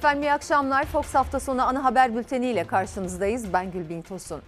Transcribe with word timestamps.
Efendim 0.00 0.22
iyi 0.22 0.32
akşamlar. 0.32 0.84
Fox 0.84 1.14
hafta 1.14 1.40
sonu 1.40 1.62
ana 1.62 1.84
haber 1.84 2.16
bülteni 2.16 2.46
ile 2.46 2.66
karşınızdayız. 2.66 3.52
Ben 3.52 3.70
Gülbin 3.70 4.02
Tosun. 4.02 4.42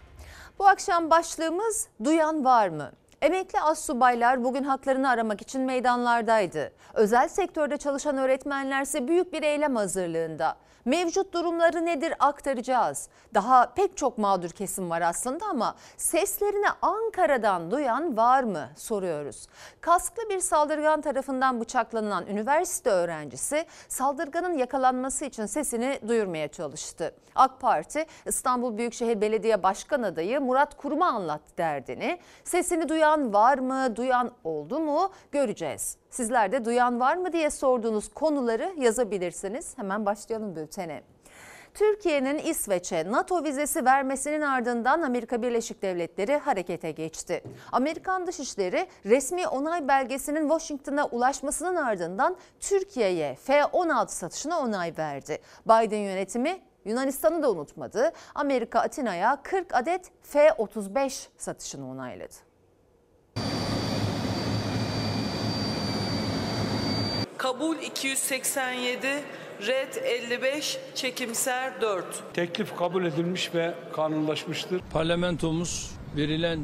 Bu 0.58 0.66
akşam 0.66 1.10
başlığımız 1.10 1.88
duyan 2.04 2.44
var 2.44 2.68
mı? 2.68 2.90
Emekli 3.22 3.60
astsubaylar 3.60 4.44
bugün 4.44 4.64
haklarını 4.64 5.10
aramak 5.10 5.42
için 5.42 5.60
meydanlardaydı. 5.60 6.72
Özel 6.94 7.28
sektörde 7.28 7.76
çalışan 7.76 8.18
öğretmenler 8.18 8.82
ise 8.82 9.08
büyük 9.08 9.32
bir 9.32 9.42
eylem 9.42 9.76
hazırlığında. 9.76 10.56
Mevcut 10.84 11.34
durumları 11.34 11.86
nedir 11.86 12.14
aktaracağız. 12.18 13.08
Daha 13.34 13.74
pek 13.74 13.96
çok 13.96 14.18
mağdur 14.18 14.50
kesim 14.50 14.90
var 14.90 15.00
aslında 15.00 15.46
ama 15.46 15.74
seslerini 15.96 16.66
Ankara'dan 16.82 17.70
duyan 17.70 18.16
var 18.16 18.42
mı 18.42 18.68
soruyoruz. 18.76 19.46
Kasklı 19.80 20.28
bir 20.28 20.40
saldırgan 20.40 21.00
tarafından 21.00 21.60
bıçaklanan 21.60 22.26
üniversite 22.26 22.90
öğrencisi 22.90 23.66
saldırganın 23.88 24.58
yakalanması 24.58 25.24
için 25.24 25.46
sesini 25.46 26.00
duyurmaya 26.08 26.48
çalıştı. 26.48 27.14
AK 27.34 27.60
Parti 27.60 28.06
İstanbul 28.26 28.78
Büyükşehir 28.78 29.20
Belediye 29.20 29.62
Başkan 29.62 30.02
adayı 30.02 30.40
Murat 30.40 30.76
Kurum'a 30.76 31.06
anlattı 31.06 31.58
derdini. 31.58 32.18
Sesini 32.44 32.88
duyan 32.88 33.32
var 33.32 33.58
mı, 33.58 33.96
duyan 33.96 34.30
oldu 34.44 34.80
mu 34.80 35.12
göreceğiz. 35.32 36.01
Sizler 36.12 36.52
de 36.52 36.64
duyan 36.64 37.00
var 37.00 37.16
mı 37.16 37.32
diye 37.32 37.50
sorduğunuz 37.50 38.08
konuları 38.14 38.74
yazabilirsiniz. 38.78 39.78
Hemen 39.78 40.06
başlayalım 40.06 40.56
bültene. 40.56 41.02
Türkiye'nin 41.74 42.38
İsveç'e 42.38 43.12
NATO 43.12 43.44
vizesi 43.44 43.84
vermesinin 43.84 44.40
ardından 44.40 45.02
Amerika 45.02 45.42
Birleşik 45.42 45.82
Devletleri 45.82 46.36
harekete 46.36 46.90
geçti. 46.90 47.42
Amerikan 47.72 48.26
Dışişleri 48.26 48.86
resmi 49.06 49.48
onay 49.48 49.88
belgesinin 49.88 50.48
Washington'a 50.48 51.06
ulaşmasının 51.06 51.76
ardından 51.76 52.36
Türkiye'ye 52.60 53.34
F-16 53.34 54.08
satışına 54.08 54.60
onay 54.60 54.94
verdi. 54.98 55.38
Biden 55.66 55.98
yönetimi 55.98 56.60
Yunanistan'ı 56.84 57.42
da 57.42 57.50
unutmadı. 57.50 58.12
Amerika 58.34 58.80
Atina'ya 58.80 59.42
40 59.42 59.74
adet 59.74 60.10
F-35 60.22 61.26
satışını 61.36 61.90
onayladı. 61.90 62.51
Kabul 67.42 67.76
287, 67.76 69.22
red 69.66 69.94
55, 70.04 70.78
çekimser 70.94 71.80
4. 71.80 72.04
Teklif 72.34 72.76
kabul 72.76 73.04
edilmiş 73.04 73.54
ve 73.54 73.74
kanunlaşmıştır. 73.92 74.80
Parlamentomuz 74.92 75.90
verilen 76.16 76.60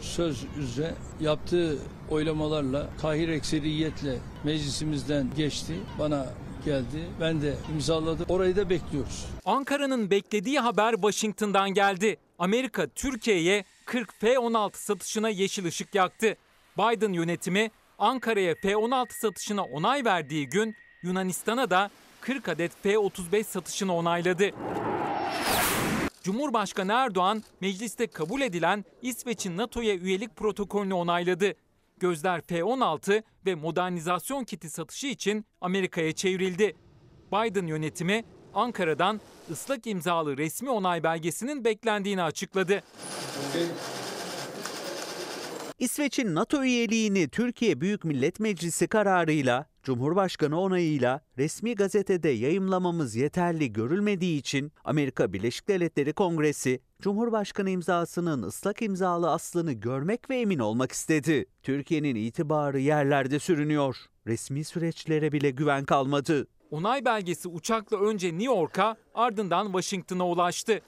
söz 0.00 0.44
üzere 0.58 0.94
yaptığı 1.20 1.78
oylamalarla 2.10 2.88
kahir 3.00 3.28
ekseriyetle 3.28 4.18
meclisimizden 4.44 5.30
geçti. 5.36 5.74
Bana 5.98 6.26
geldi. 6.64 7.10
Ben 7.20 7.42
de 7.42 7.54
imzaladım. 7.72 8.26
Orayı 8.28 8.56
da 8.56 8.70
bekliyoruz. 8.70 9.26
Ankara'nın 9.44 10.10
beklediği 10.10 10.60
haber 10.60 10.92
Washington'dan 10.92 11.70
geldi. 11.70 12.16
Amerika 12.38 12.86
Türkiye'ye 12.86 13.64
40 13.84 14.12
F-16 14.20 14.76
satışına 14.76 15.28
yeşil 15.28 15.66
ışık 15.66 15.94
yaktı. 15.94 16.36
Biden 16.78 17.12
yönetimi 17.12 17.70
Ankara'ya 18.02 18.54
F-16 18.54 19.12
satışına 19.12 19.64
onay 19.64 20.04
verdiği 20.04 20.48
gün 20.48 20.76
Yunanistan'a 21.02 21.70
da 21.70 21.90
40 22.20 22.48
adet 22.48 22.72
F-35 22.82 23.44
satışını 23.44 23.96
onayladı. 23.96 24.50
Cumhurbaşkanı 26.22 26.92
Erdoğan 26.92 27.42
mecliste 27.60 28.06
kabul 28.06 28.40
edilen 28.40 28.84
İsveç'in 29.02 29.56
NATO'ya 29.56 29.94
üyelik 29.94 30.36
protokolünü 30.36 30.94
onayladı. 30.94 31.54
Gözler 31.98 32.40
F-16 32.40 33.22
ve 33.46 33.54
modernizasyon 33.54 34.44
kiti 34.44 34.70
satışı 34.70 35.06
için 35.06 35.46
Amerika'ya 35.60 36.12
çevrildi. 36.12 36.76
Biden 37.32 37.66
yönetimi 37.66 38.24
Ankara'dan 38.54 39.20
ıslak 39.50 39.86
imzalı 39.86 40.36
resmi 40.36 40.70
onay 40.70 41.02
belgesinin 41.02 41.64
beklendiğini 41.64 42.22
açıkladı. 42.22 42.82
İsveç'in 45.82 46.34
NATO 46.34 46.64
üyeliğini 46.64 47.28
Türkiye 47.28 47.80
Büyük 47.80 48.04
Millet 48.04 48.40
Meclisi 48.40 48.86
kararıyla, 48.86 49.66
Cumhurbaşkanı 49.82 50.60
onayıyla 50.60 51.20
resmi 51.38 51.74
gazetede 51.74 52.28
yayımlamamız 52.28 53.16
yeterli 53.16 53.72
görülmediği 53.72 54.38
için 54.38 54.72
Amerika 54.84 55.32
Birleşik 55.32 55.68
Devletleri 55.68 56.12
Kongresi, 56.12 56.80
Cumhurbaşkanı 57.00 57.70
imzasının 57.70 58.42
ıslak 58.42 58.82
imzalı 58.82 59.30
aslını 59.30 59.72
görmek 59.72 60.30
ve 60.30 60.40
emin 60.40 60.58
olmak 60.58 60.92
istedi. 60.92 61.46
Türkiye'nin 61.62 62.14
itibarı 62.14 62.80
yerlerde 62.80 63.38
sürünüyor. 63.38 63.96
Resmi 64.26 64.64
süreçlere 64.64 65.32
bile 65.32 65.50
güven 65.50 65.84
kalmadı. 65.84 66.46
Onay 66.70 67.04
belgesi 67.04 67.48
uçakla 67.48 68.00
önce 68.00 68.28
New 68.28 68.44
York'a 68.44 68.96
ardından 69.14 69.66
Washington'a 69.66 70.28
ulaştı. 70.28 70.80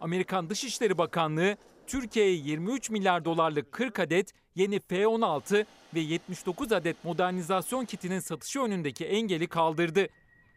Amerikan 0.00 0.50
Dışişleri 0.50 0.98
Bakanlığı 0.98 1.56
Türkiye'ye 1.88 2.32
23 2.32 2.90
milyar 2.90 3.24
dolarlık 3.24 3.72
40 3.72 3.98
adet 3.98 4.32
yeni 4.54 4.80
F-16 4.80 5.64
ve 5.94 6.00
79 6.00 6.72
adet 6.72 7.04
modernizasyon 7.04 7.84
kitinin 7.84 8.20
satışı 8.20 8.60
önündeki 8.60 9.04
engeli 9.04 9.46
kaldırdı. 9.46 10.06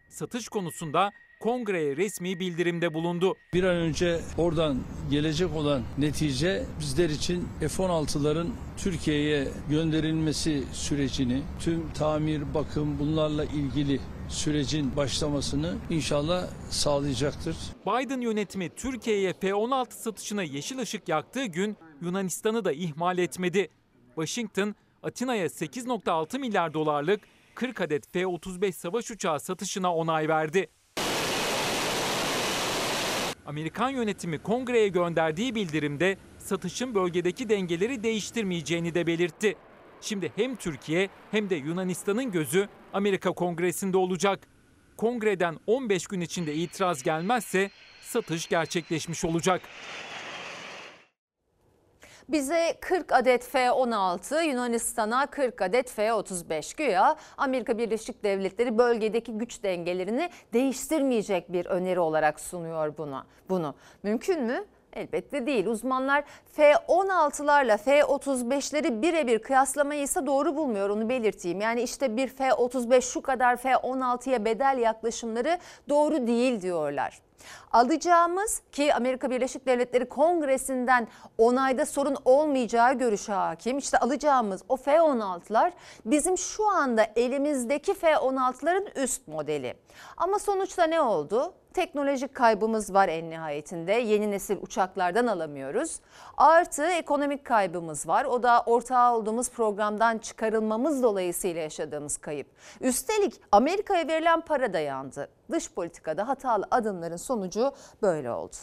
Satış 0.09 0.50
konusunda 0.50 1.12
kongreye 1.40 1.97
resmi 1.97 2.40
bildirimde 2.40 2.94
bulundu. 2.94 3.36
Bir 3.53 3.64
an 3.64 3.75
önce 3.75 4.19
oradan 4.38 4.80
gelecek 5.12 5.56
olan 5.56 5.81
netice 5.97 6.66
bizler 6.80 7.09
için 7.09 7.48
F-16'ların 7.59 8.48
Türkiye'ye 8.78 9.48
gönderilmesi 9.69 10.63
sürecini, 10.74 11.42
tüm 11.59 11.94
tamir, 11.94 12.53
bakım 12.53 13.00
bunlarla 13.00 13.46
ilgili 13.46 14.00
sürecin 14.31 14.96
başlamasını 14.96 15.75
inşallah 15.90 16.47
sağlayacaktır. 16.69 17.56
Biden 17.86 18.22
yönetimi 18.22 18.69
Türkiye'ye 18.69 19.34
F-16 19.34 19.92
satışına 19.92 20.44
yeşil 20.44 20.80
ışık 20.80 21.09
yaktığı 21.09 21.46
gün 21.46 21.78
Yunanistan'ı 22.02 22.66
da 22.66 22.72
ihmal 22.72 23.18
etmedi. 23.18 23.69
Washington, 24.16 24.75
Atina'ya 25.03 25.46
8.6 25.46 26.40
milyar 26.40 26.74
dolarlık 26.74 27.22
40 27.56 27.81
adet 27.81 28.14
F-35 28.14 28.72
savaş 28.72 29.12
uçağı 29.12 29.40
satışına 29.40 29.96
onay 29.96 30.28
verdi. 30.28 30.69
Amerikan 33.46 33.90
yönetimi 33.90 34.38
kongreye 34.38 34.88
gönderdiği 34.88 35.56
bildirimde 35.56 36.18
satışın 36.38 36.96
bölgedeki 36.96 37.50
dengeleri 37.50 38.03
değiştirmeyeceğini 38.03 38.96
de 38.96 39.08
belirtti. 39.08 39.56
Şimdi 40.02 40.31
hem 40.36 40.56
Türkiye 40.56 41.09
hem 41.31 41.50
de 41.50 41.56
Yunanistan'ın 41.56 42.31
gözü 42.31 42.68
Amerika 42.94 43.31
Kongresi'nde 43.31 43.97
olacak. 43.97 44.40
Kongreden 44.97 45.57
15 45.68 46.07
gün 46.07 46.22
içinde 46.22 46.53
itiraz 46.53 47.03
gelmezse 47.03 47.69
satış 48.02 48.47
gerçekleşmiş 48.47 49.25
olacak. 49.25 49.62
Bize 52.30 52.78
40 52.81 53.12
adet 53.12 53.44
F-16, 53.44 54.44
Yunanistan'a 54.44 55.25
40 55.25 55.62
adet 55.62 55.91
F-35 55.91 56.78
güya 56.78 57.16
Amerika 57.38 57.78
Birleşik 57.78 58.24
Devletleri 58.24 58.78
bölgedeki 58.78 59.31
güç 59.31 59.63
dengelerini 59.63 60.30
değiştirmeyecek 60.53 61.53
bir 61.53 61.66
öneri 61.66 62.00
olarak 62.00 62.40
sunuyor 62.40 62.97
buna. 62.97 63.25
Bunu 63.50 63.75
mümkün 64.03 64.44
mü? 64.44 64.66
Elbette 64.94 65.46
değil. 65.46 65.66
Uzmanlar 65.66 66.24
F-16'larla 66.52 67.78
F-35'leri 67.78 69.02
birebir 69.02 69.40
kıyaslamayı 69.40 70.02
ise 70.02 70.25
doğru 70.25 70.56
bulmuyor 70.56 70.90
onu 70.90 71.09
belirteyim. 71.09 71.62
Yani 71.62 71.81
işte 71.81 72.18
bir 72.18 72.28
F-35 72.28 73.01
şu 73.01 73.22
kadar 73.22 73.57
F-16'ya 73.57 74.46
bedel 74.46 74.78
yaklaşımları 74.78 75.59
doğru 75.90 76.28
değil 76.28 76.62
diyorlar. 76.62 77.19
Alacağımız 77.74 78.62
ki 78.72 78.94
Amerika 78.94 79.30
Birleşik 79.30 79.66
Devletleri 79.66 80.09
Kongresi'nden 80.09 81.08
onayda 81.38 81.86
sorun 81.86 82.18
olmayacağı 82.26 82.94
görüşü 82.94 83.32
hakim. 83.32 83.78
İşte 83.78 83.98
alacağımız 83.98 84.64
o 84.70 84.78
F-16'lar 84.78 85.72
bizim 86.06 86.38
şu 86.38 86.68
anda 86.68 87.08
elimizdeki 87.16 87.94
F-16'ların 87.94 89.04
üst 89.04 89.28
modeli. 89.28 89.75
Ama 90.18 90.40
sonuçta 90.40 90.84
ne 90.84 91.01
oldu? 91.01 91.54
Teknolojik 91.74 92.36
kaybımız 92.36 92.94
var 92.94 93.07
en 93.07 93.30
nihayetinde. 93.30 93.92
Yeni 93.92 94.31
nesil 94.31 94.57
uçaklardan 94.62 95.28
alamıyoruz. 95.28 96.00
Artı 96.38 96.84
ekonomik 96.86 97.45
kaybımız 97.45 98.07
var. 98.07 98.25
O 98.25 98.44
da 98.44 98.63
ortağı 98.66 99.16
olduğumuz 99.16 99.50
programdan 99.50 100.18
çıkarılmamız 100.18 101.04
dolayısıyla 101.04 101.62
yaşadığımız 101.62 102.18
kayıp. 102.18 102.48
Üstelik 102.81 103.42
Amerika'ya 103.51 104.07
verilen 104.07 104.42
para 104.42 104.74
da 104.74 104.80
yandı. 104.80 105.30
Dış 105.51 105.72
politikada 105.72 106.28
hatalı 106.28 106.68
adımların 106.72 107.18
sonucu 107.18 107.61
böyle 108.02 108.31
oldu. 108.31 108.56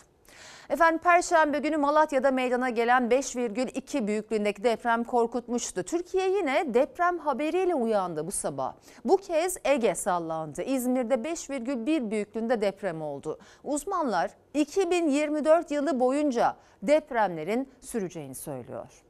Efendim 0.71 0.99
Perşembe 0.99 1.59
günü 1.59 1.77
Malatya'da 1.77 2.31
meydana 2.31 2.71
gelen 2.71 3.03
5,2 3.03 4.06
büyüklüğündeki 4.06 4.65
deprem 4.65 5.05
korkutmuştu. 5.05 5.83
Türkiye 5.83 6.31
yine 6.31 6.75
deprem 6.75 7.19
haberiyle 7.19 7.75
uyandı 7.75 8.27
bu 8.27 8.31
sabah. 8.31 8.75
Bu 9.05 9.17
kez 9.17 9.56
Ege 9.65 9.95
sallandı. 9.95 10.62
İzmir'de 10.62 11.15
5,1 11.15 12.11
büyüklüğünde 12.11 12.61
deprem 12.61 13.03
oldu. 13.03 13.39
Uzmanlar 13.65 14.31
2024 14.55 15.71
yılı 15.71 16.01
boyunca 16.01 16.56
depremlerin 16.83 17.69
süreceğini 17.81 18.35
söylüyor. 18.35 19.03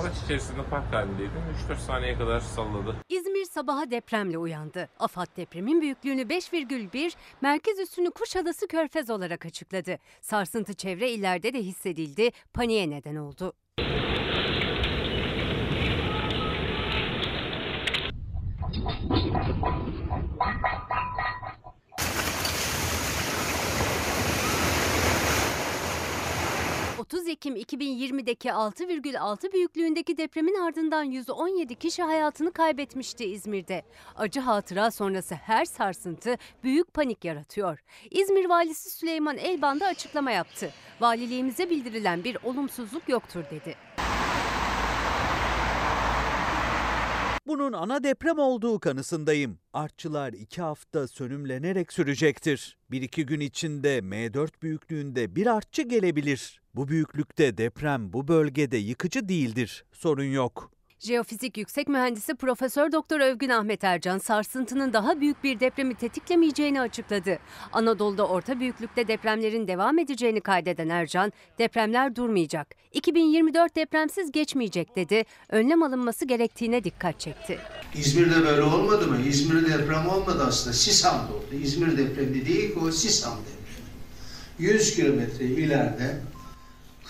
Araç 0.00 0.12
içerisinde 0.24 0.62
park 0.70 0.92
halindeydim. 0.92 1.32
3-4 1.70 1.76
saniye 1.76 2.18
kadar 2.18 2.40
salladı. 2.40 2.96
İzmir 3.08 3.44
sabaha 3.44 3.90
depremle 3.90 4.38
uyandı. 4.38 4.88
AFAD 4.98 5.36
depremin 5.36 5.80
büyüklüğünü 5.80 6.22
5,1, 6.22 7.14
merkez 7.40 7.78
üssünü 7.78 8.10
Kuşadası 8.10 8.68
Körfez 8.68 9.10
olarak 9.10 9.46
açıkladı. 9.46 9.98
Sarsıntı 10.20 10.74
çevre 10.74 11.10
illerde 11.10 11.52
de 11.52 11.62
hissedildi, 11.62 12.30
paniğe 12.54 12.90
neden 12.90 13.16
oldu. 13.16 13.52
...30 27.10 27.30
Ekim 27.30 27.56
2020'deki 27.56 28.48
6,6 28.48 29.52
büyüklüğündeki 29.52 30.16
depremin 30.16 30.54
ardından 30.54 31.02
117 31.02 31.74
kişi 31.74 32.02
hayatını 32.02 32.52
kaybetmişti 32.52 33.24
İzmir'de. 33.24 33.82
Acı 34.16 34.40
hatıra 34.40 34.90
sonrası 34.90 35.34
her 35.34 35.64
sarsıntı 35.64 36.38
büyük 36.64 36.94
panik 36.94 37.24
yaratıyor. 37.24 37.78
İzmir 38.10 38.44
Valisi 38.44 38.90
Süleyman 38.90 39.36
Elban 39.36 39.80
da 39.80 39.86
açıklama 39.86 40.30
yaptı. 40.30 40.70
Valiliğimize 41.00 41.70
bildirilen 41.70 42.24
bir 42.24 42.38
olumsuzluk 42.44 43.08
yoktur 43.08 43.44
dedi. 43.50 43.74
Bunun 47.50 47.72
ana 47.72 48.04
deprem 48.04 48.38
olduğu 48.38 48.80
kanısındayım. 48.80 49.58
Artçılar 49.72 50.32
iki 50.32 50.62
hafta 50.62 51.08
sönümlenerek 51.08 51.92
sürecektir. 51.92 52.78
Bir 52.90 53.02
iki 53.02 53.26
gün 53.26 53.40
içinde 53.40 53.98
M4 53.98 54.50
büyüklüğünde 54.62 55.36
bir 55.36 55.46
artçı 55.46 55.82
gelebilir. 55.82 56.60
Bu 56.74 56.88
büyüklükte 56.88 57.58
deprem 57.58 58.12
bu 58.12 58.28
bölgede 58.28 58.76
yıkıcı 58.76 59.28
değildir. 59.28 59.84
Sorun 59.92 60.24
yok. 60.24 60.70
Jeofizik 61.00 61.58
Yüksek 61.58 61.88
Mühendisi 61.88 62.34
Profesör 62.34 62.92
Doktor 62.92 63.20
Övgün 63.20 63.48
Ahmet 63.48 63.84
Ercan 63.84 64.18
sarsıntının 64.18 64.92
daha 64.92 65.20
büyük 65.20 65.44
bir 65.44 65.60
depremi 65.60 65.94
tetiklemeyeceğini 65.94 66.80
açıkladı. 66.80 67.38
Anadolu'da 67.72 68.26
orta 68.26 68.60
büyüklükte 68.60 69.08
depremlerin 69.08 69.68
devam 69.68 69.98
edeceğini 69.98 70.40
kaydeden 70.40 70.88
Ercan, 70.88 71.32
depremler 71.58 72.16
durmayacak. 72.16 72.66
2024 72.92 73.76
depremsiz 73.76 74.32
geçmeyecek 74.32 74.96
dedi. 74.96 75.24
Önlem 75.48 75.82
alınması 75.82 76.24
gerektiğine 76.24 76.84
dikkat 76.84 77.20
çekti. 77.20 77.58
İzmir'de 77.94 78.46
böyle 78.46 78.62
olmadı 78.62 79.06
mı? 79.06 79.20
İzmir 79.28 79.66
deprem 79.66 80.08
olmadı 80.08 80.44
aslında. 80.48 80.76
Sisam'da 80.76 81.32
oldu. 81.34 81.62
İzmir 81.62 81.98
depremi 81.98 82.46
değil 82.46 82.74
ki 82.74 82.78
o 82.78 82.90
Sisam 82.90 83.38
depremi. 83.38 84.72
100 84.72 84.96
kilometre 84.96 85.44
ileride 85.44 86.20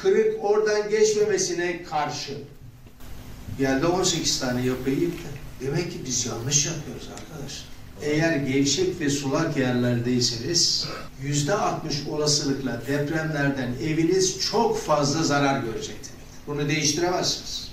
kırık 0.02 0.44
oradan 0.44 0.90
geçmemesine 0.90 1.82
karşı 1.82 2.32
geldi 3.60 3.86
18 3.86 4.40
tane 4.40 4.66
yapıyı 4.66 5.00
yıktı. 5.00 5.28
Demek 5.60 5.92
ki 5.92 5.98
biz 6.06 6.26
yanlış 6.26 6.66
yapıyoruz 6.66 7.08
arkadaşlar. 7.08 7.64
Eğer 8.02 8.36
gevşek 8.36 9.00
ve 9.00 9.10
sulak 9.10 9.56
yerlerdeyseniz 9.56 10.88
yüzde 11.22 11.54
60 11.54 12.06
olasılıkla 12.08 12.80
depremlerden 12.86 13.70
eviniz 13.84 14.40
çok 14.40 14.78
fazla 14.78 15.22
zarar 15.22 15.60
görecek 15.60 15.96
demektir. 15.96 16.46
Bunu 16.46 16.68
değiştiremezsiniz. 16.68 17.70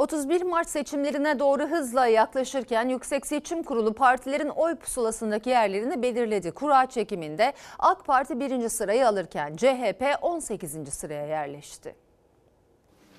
31 0.00 0.42
Mart 0.42 0.68
seçimlerine 0.70 1.38
doğru 1.38 1.68
hızla 1.68 2.06
yaklaşırken 2.06 2.88
Yüksek 2.88 3.26
Seçim 3.26 3.62
Kurulu 3.62 3.94
partilerin 3.94 4.48
oy 4.48 4.76
pusulasındaki 4.76 5.50
yerlerini 5.50 6.02
belirledi. 6.02 6.50
Kura 6.50 6.86
çekiminde 6.86 7.52
AK 7.78 8.06
Parti 8.06 8.40
birinci 8.40 8.70
sırayı 8.70 9.08
alırken 9.08 9.56
CHP 9.56 10.04
18. 10.22 10.88
sıraya 10.88 11.26
yerleşti. 11.26 11.94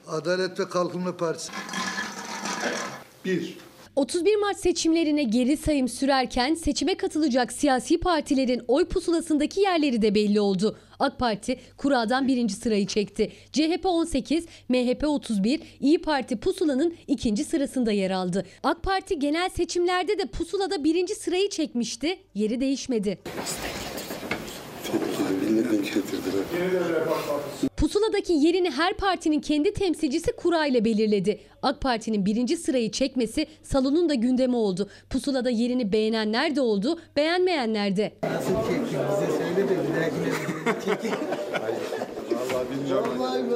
Adalet 0.08 0.60
ve 0.60 0.70
Kalkınma 0.70 1.18
Partisi. 1.18 1.52
1. 3.26 3.58
31 3.96 4.36
Mart 4.36 4.58
seçimlerine 4.58 5.24
geri 5.24 5.58
sayım 5.58 5.88
sürerken 5.88 6.56
seçime 6.56 6.96
katılacak 6.98 7.52
siyasi 7.54 8.00
partilerin 8.00 8.62
oy 8.68 8.86
pusulasındaki 8.86 9.62
yerleri 9.62 10.02
de 10.02 10.16
belli 10.16 10.42
oldu. 10.42 10.78
AK 11.02 11.20
Parti 11.20 11.60
kuradan 11.78 12.28
birinci 12.28 12.54
sırayı 12.54 12.88
çekti. 12.88 13.32
CHP 13.52 13.86
18, 13.86 14.46
MHP 14.70 15.04
31, 15.08 15.62
İyi 15.80 16.02
Parti 16.02 16.36
pusulanın 16.36 16.96
ikinci 17.08 17.44
sırasında 17.44 17.92
yer 17.92 18.12
aldı. 18.12 18.46
AK 18.64 18.84
Parti 18.84 19.20
genel 19.20 19.50
seçimlerde 19.50 20.18
de 20.18 20.26
pusulada 20.26 20.84
birinci 20.84 21.16
sırayı 21.16 21.50
çekmişti. 21.50 22.20
Yeri 22.36 22.62
değişmedi. 22.62 23.18
Pusuladaki 27.78 28.34
yerini 28.34 28.72
her 28.72 28.94
partinin 28.94 29.40
kendi 29.40 29.74
temsilcisi 29.74 30.32
kura 30.32 30.66
ile 30.66 30.86
belirledi. 30.86 31.40
AK 31.62 31.82
Parti'nin 31.82 32.26
birinci 32.26 32.58
sırayı 32.58 32.92
çekmesi 32.92 33.48
salonun 33.64 34.10
da 34.10 34.14
gündemi 34.14 34.56
oldu. 34.56 34.90
Pusulada 35.10 35.50
yerini 35.50 35.92
beğenenler 35.92 36.56
de 36.56 36.62
oldu, 36.62 37.00
beğenmeyenler 37.16 37.96
de. 37.96 38.12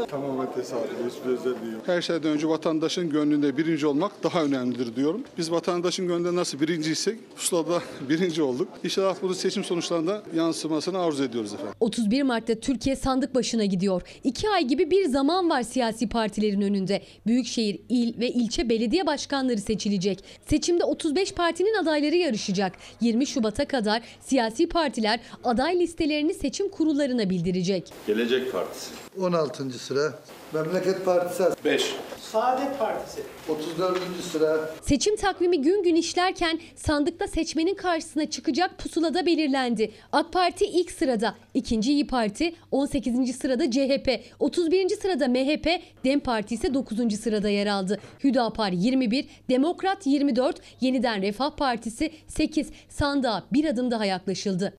Tamamen 0.07 0.53
tesadüf, 0.53 0.89
hiçbir 1.09 1.29
özelliği 1.29 1.73
yok. 1.73 1.81
Her 1.85 2.01
şeyden 2.01 2.31
önce 2.31 2.47
vatandaşın 2.47 3.09
gönlünde 3.09 3.57
birinci 3.57 3.87
olmak 3.87 4.23
daha 4.23 4.43
önemlidir 4.43 4.95
diyorum. 4.95 5.23
Biz 5.37 5.51
vatandaşın 5.51 6.07
gönlünde 6.07 6.35
nasıl 6.35 6.59
birinciysek 6.59 7.35
pusulada 7.35 7.81
birinci 8.09 8.43
olduk. 8.43 8.67
İnşallah 8.83 9.15
bunu 9.21 9.33
seçim 9.33 9.63
sonuçlarında 9.63 10.23
yansımasını 10.35 10.99
arzu 10.99 11.23
ediyoruz 11.23 11.53
efendim. 11.53 11.73
31 11.79 12.23
Mart'ta 12.23 12.55
Türkiye 12.55 12.95
sandık 12.95 13.35
başına 13.35 13.65
gidiyor. 13.65 14.01
İki 14.23 14.49
ay 14.49 14.63
gibi 14.67 14.91
bir 14.91 15.05
zaman 15.05 15.49
var 15.49 15.63
siyasi 15.63 16.09
partilerin 16.09 16.61
önünde. 16.61 17.01
Büyükşehir, 17.27 17.79
il 17.89 18.19
ve 18.19 18.29
ilçe 18.29 18.69
belediye 18.69 19.05
başkanları 19.05 19.57
seçilecek. 19.57 20.23
Seçimde 20.49 20.83
35 20.83 21.31
partinin 21.31 21.83
adayları 21.83 22.15
yarışacak. 22.15 22.73
20 23.01 23.27
Şubat'a 23.27 23.65
kadar 23.65 24.01
siyasi 24.21 24.69
partiler 24.69 25.19
aday 25.43 25.79
listelerini 25.79 26.33
seçim 26.33 26.69
kurullarına 26.69 27.29
bildirecek. 27.29 27.93
Gelecek 28.07 28.51
Partisi. 28.51 28.89
16. 29.21 29.69
sıra. 29.69 30.19
Memleket 30.53 31.05
Partisi. 31.05 31.43
5. 31.65 31.95
Saadet 32.31 32.79
Partisi. 32.79 33.21
34. 33.49 33.99
sıra. 34.31 34.69
Seçim 34.81 35.15
takvimi 35.15 35.61
gün 35.61 35.83
gün 35.83 35.95
işlerken 35.95 36.59
sandıkta 36.75 37.27
seçmenin 37.27 37.75
karşısına 37.75 38.29
çıkacak 38.29 38.77
pusulada 38.77 39.25
belirlendi. 39.25 39.91
AK 40.11 40.33
Parti 40.33 40.65
ilk 40.65 40.91
sırada, 40.91 41.35
ikinci 41.53 41.93
İyi 41.93 42.07
Parti, 42.07 42.55
18. 42.71 43.35
sırada 43.35 43.71
CHP, 43.71 44.21
31. 44.39 44.89
sırada 44.89 45.27
MHP, 45.27 45.67
DEM 46.05 46.19
Parti 46.19 46.55
ise 46.55 46.73
9. 46.73 47.19
sırada 47.19 47.49
yer 47.49 47.67
aldı. 47.67 47.99
Hüdapar 48.23 48.71
21, 48.71 49.27
Demokrat 49.49 50.07
24, 50.07 50.61
Yeniden 50.81 51.21
Refah 51.21 51.51
Partisi 51.51 52.11
8, 52.27 52.69
sandığa 52.89 53.43
bir 53.53 53.65
adım 53.65 53.91
daha 53.91 54.05
yaklaşıldı. 54.05 54.73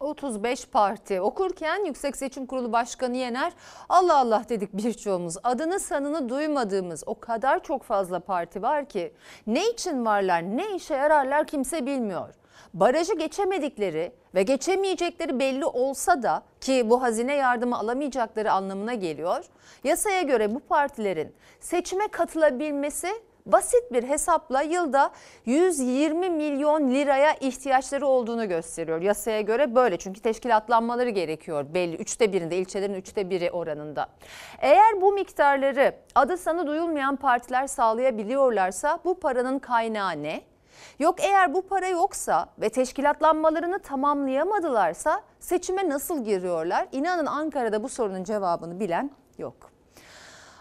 35 0.00 0.66
parti 0.66 1.20
okurken 1.20 1.84
Yüksek 1.84 2.16
Seçim 2.16 2.46
Kurulu 2.46 2.72
Başkanı 2.72 3.16
Yener 3.16 3.52
Allah 3.88 4.18
Allah 4.18 4.44
dedik 4.48 4.72
birçoğumuz. 4.72 5.36
Adını 5.42 5.80
sanını 5.80 6.28
duymadığımız 6.28 7.02
o 7.06 7.20
kadar 7.20 7.62
çok 7.62 7.82
fazla 7.82 8.20
parti 8.20 8.62
var 8.62 8.88
ki 8.88 9.12
ne 9.46 9.70
için 9.70 10.04
varlar 10.04 10.42
ne 10.42 10.74
işe 10.74 10.94
yararlar 10.94 11.46
kimse 11.46 11.86
bilmiyor. 11.86 12.34
Barajı 12.74 13.18
geçemedikleri 13.18 14.12
ve 14.34 14.42
geçemeyecekleri 14.42 15.38
belli 15.38 15.64
olsa 15.64 16.22
da 16.22 16.42
ki 16.60 16.90
bu 16.90 17.02
hazine 17.02 17.34
yardımı 17.34 17.78
alamayacakları 17.78 18.52
anlamına 18.52 18.94
geliyor. 18.94 19.44
Yasaya 19.84 20.22
göre 20.22 20.54
bu 20.54 20.60
partilerin 20.60 21.34
seçime 21.60 22.08
katılabilmesi 22.08 23.08
basit 23.46 23.92
bir 23.92 24.02
hesapla 24.02 24.62
yılda 24.62 25.10
120 25.44 26.30
milyon 26.30 26.90
liraya 26.90 27.34
ihtiyaçları 27.34 28.06
olduğunu 28.06 28.48
gösteriyor. 28.48 29.00
Yasaya 29.00 29.40
göre 29.40 29.74
böyle 29.74 29.96
çünkü 29.96 30.20
teşkilatlanmaları 30.20 31.10
gerekiyor 31.10 31.66
belli. 31.74 31.96
Üçte 31.96 32.32
birinde 32.32 32.56
ilçelerin 32.56 32.94
üçte 32.94 33.30
biri 33.30 33.50
oranında. 33.50 34.06
Eğer 34.58 35.00
bu 35.00 35.12
miktarları 35.12 35.94
adı 36.14 36.36
sanı 36.36 36.66
duyulmayan 36.66 37.16
partiler 37.16 37.66
sağlayabiliyorlarsa 37.66 38.98
bu 39.04 39.20
paranın 39.20 39.58
kaynağı 39.58 40.22
ne? 40.22 40.42
Yok 40.98 41.20
eğer 41.20 41.54
bu 41.54 41.62
para 41.62 41.88
yoksa 41.88 42.46
ve 42.60 42.68
teşkilatlanmalarını 42.68 43.78
tamamlayamadılarsa 43.78 45.22
seçime 45.40 45.88
nasıl 45.88 46.24
giriyorlar? 46.24 46.86
İnanın 46.92 47.26
Ankara'da 47.26 47.82
bu 47.82 47.88
sorunun 47.88 48.24
cevabını 48.24 48.80
bilen 48.80 49.10
yok. 49.38 49.69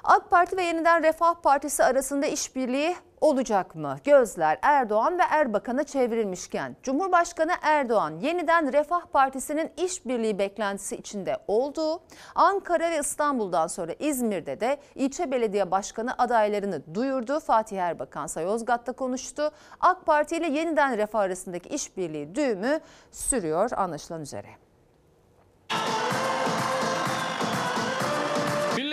AK 0.03 0.29
Parti 0.29 0.57
ve 0.57 0.63
Yeniden 0.63 1.03
Refah 1.03 1.33
Partisi 1.33 1.83
arasında 1.83 2.25
işbirliği 2.25 2.95
olacak 3.21 3.75
mı? 3.75 3.97
Gözler 4.03 4.59
Erdoğan 4.61 5.19
ve 5.19 5.23
Erbakan'a 5.29 5.83
çevrilmişken 5.83 6.75
Cumhurbaşkanı 6.83 7.51
Erdoğan 7.61 8.19
Yeniden 8.19 8.73
Refah 8.73 9.05
Partisi'nin 9.05 9.71
işbirliği 9.77 10.39
beklentisi 10.39 10.95
içinde 10.95 11.37
olduğu 11.47 12.01
Ankara 12.35 12.91
ve 12.91 12.99
İstanbul'dan 12.99 13.67
sonra 13.67 13.91
İzmir'de 13.99 14.59
de 14.59 14.77
ilçe 14.95 15.31
belediye 15.31 15.71
başkanı 15.71 16.15
adaylarını 16.17 16.95
duyurdu. 16.95 17.39
Fatih 17.39 17.77
Erbakan 17.77 18.25
ise 18.25 18.41
Yozgat'ta 18.41 18.91
konuştu. 18.91 19.51
AK 19.79 20.05
Parti 20.05 20.37
ile 20.37 20.47
Yeniden 20.47 20.97
Refah 20.97 21.19
arasındaki 21.19 21.69
işbirliği 21.69 22.35
düğümü 22.35 22.79
sürüyor 23.11 23.71
anlaşılan 23.71 24.21
üzere. 24.21 24.49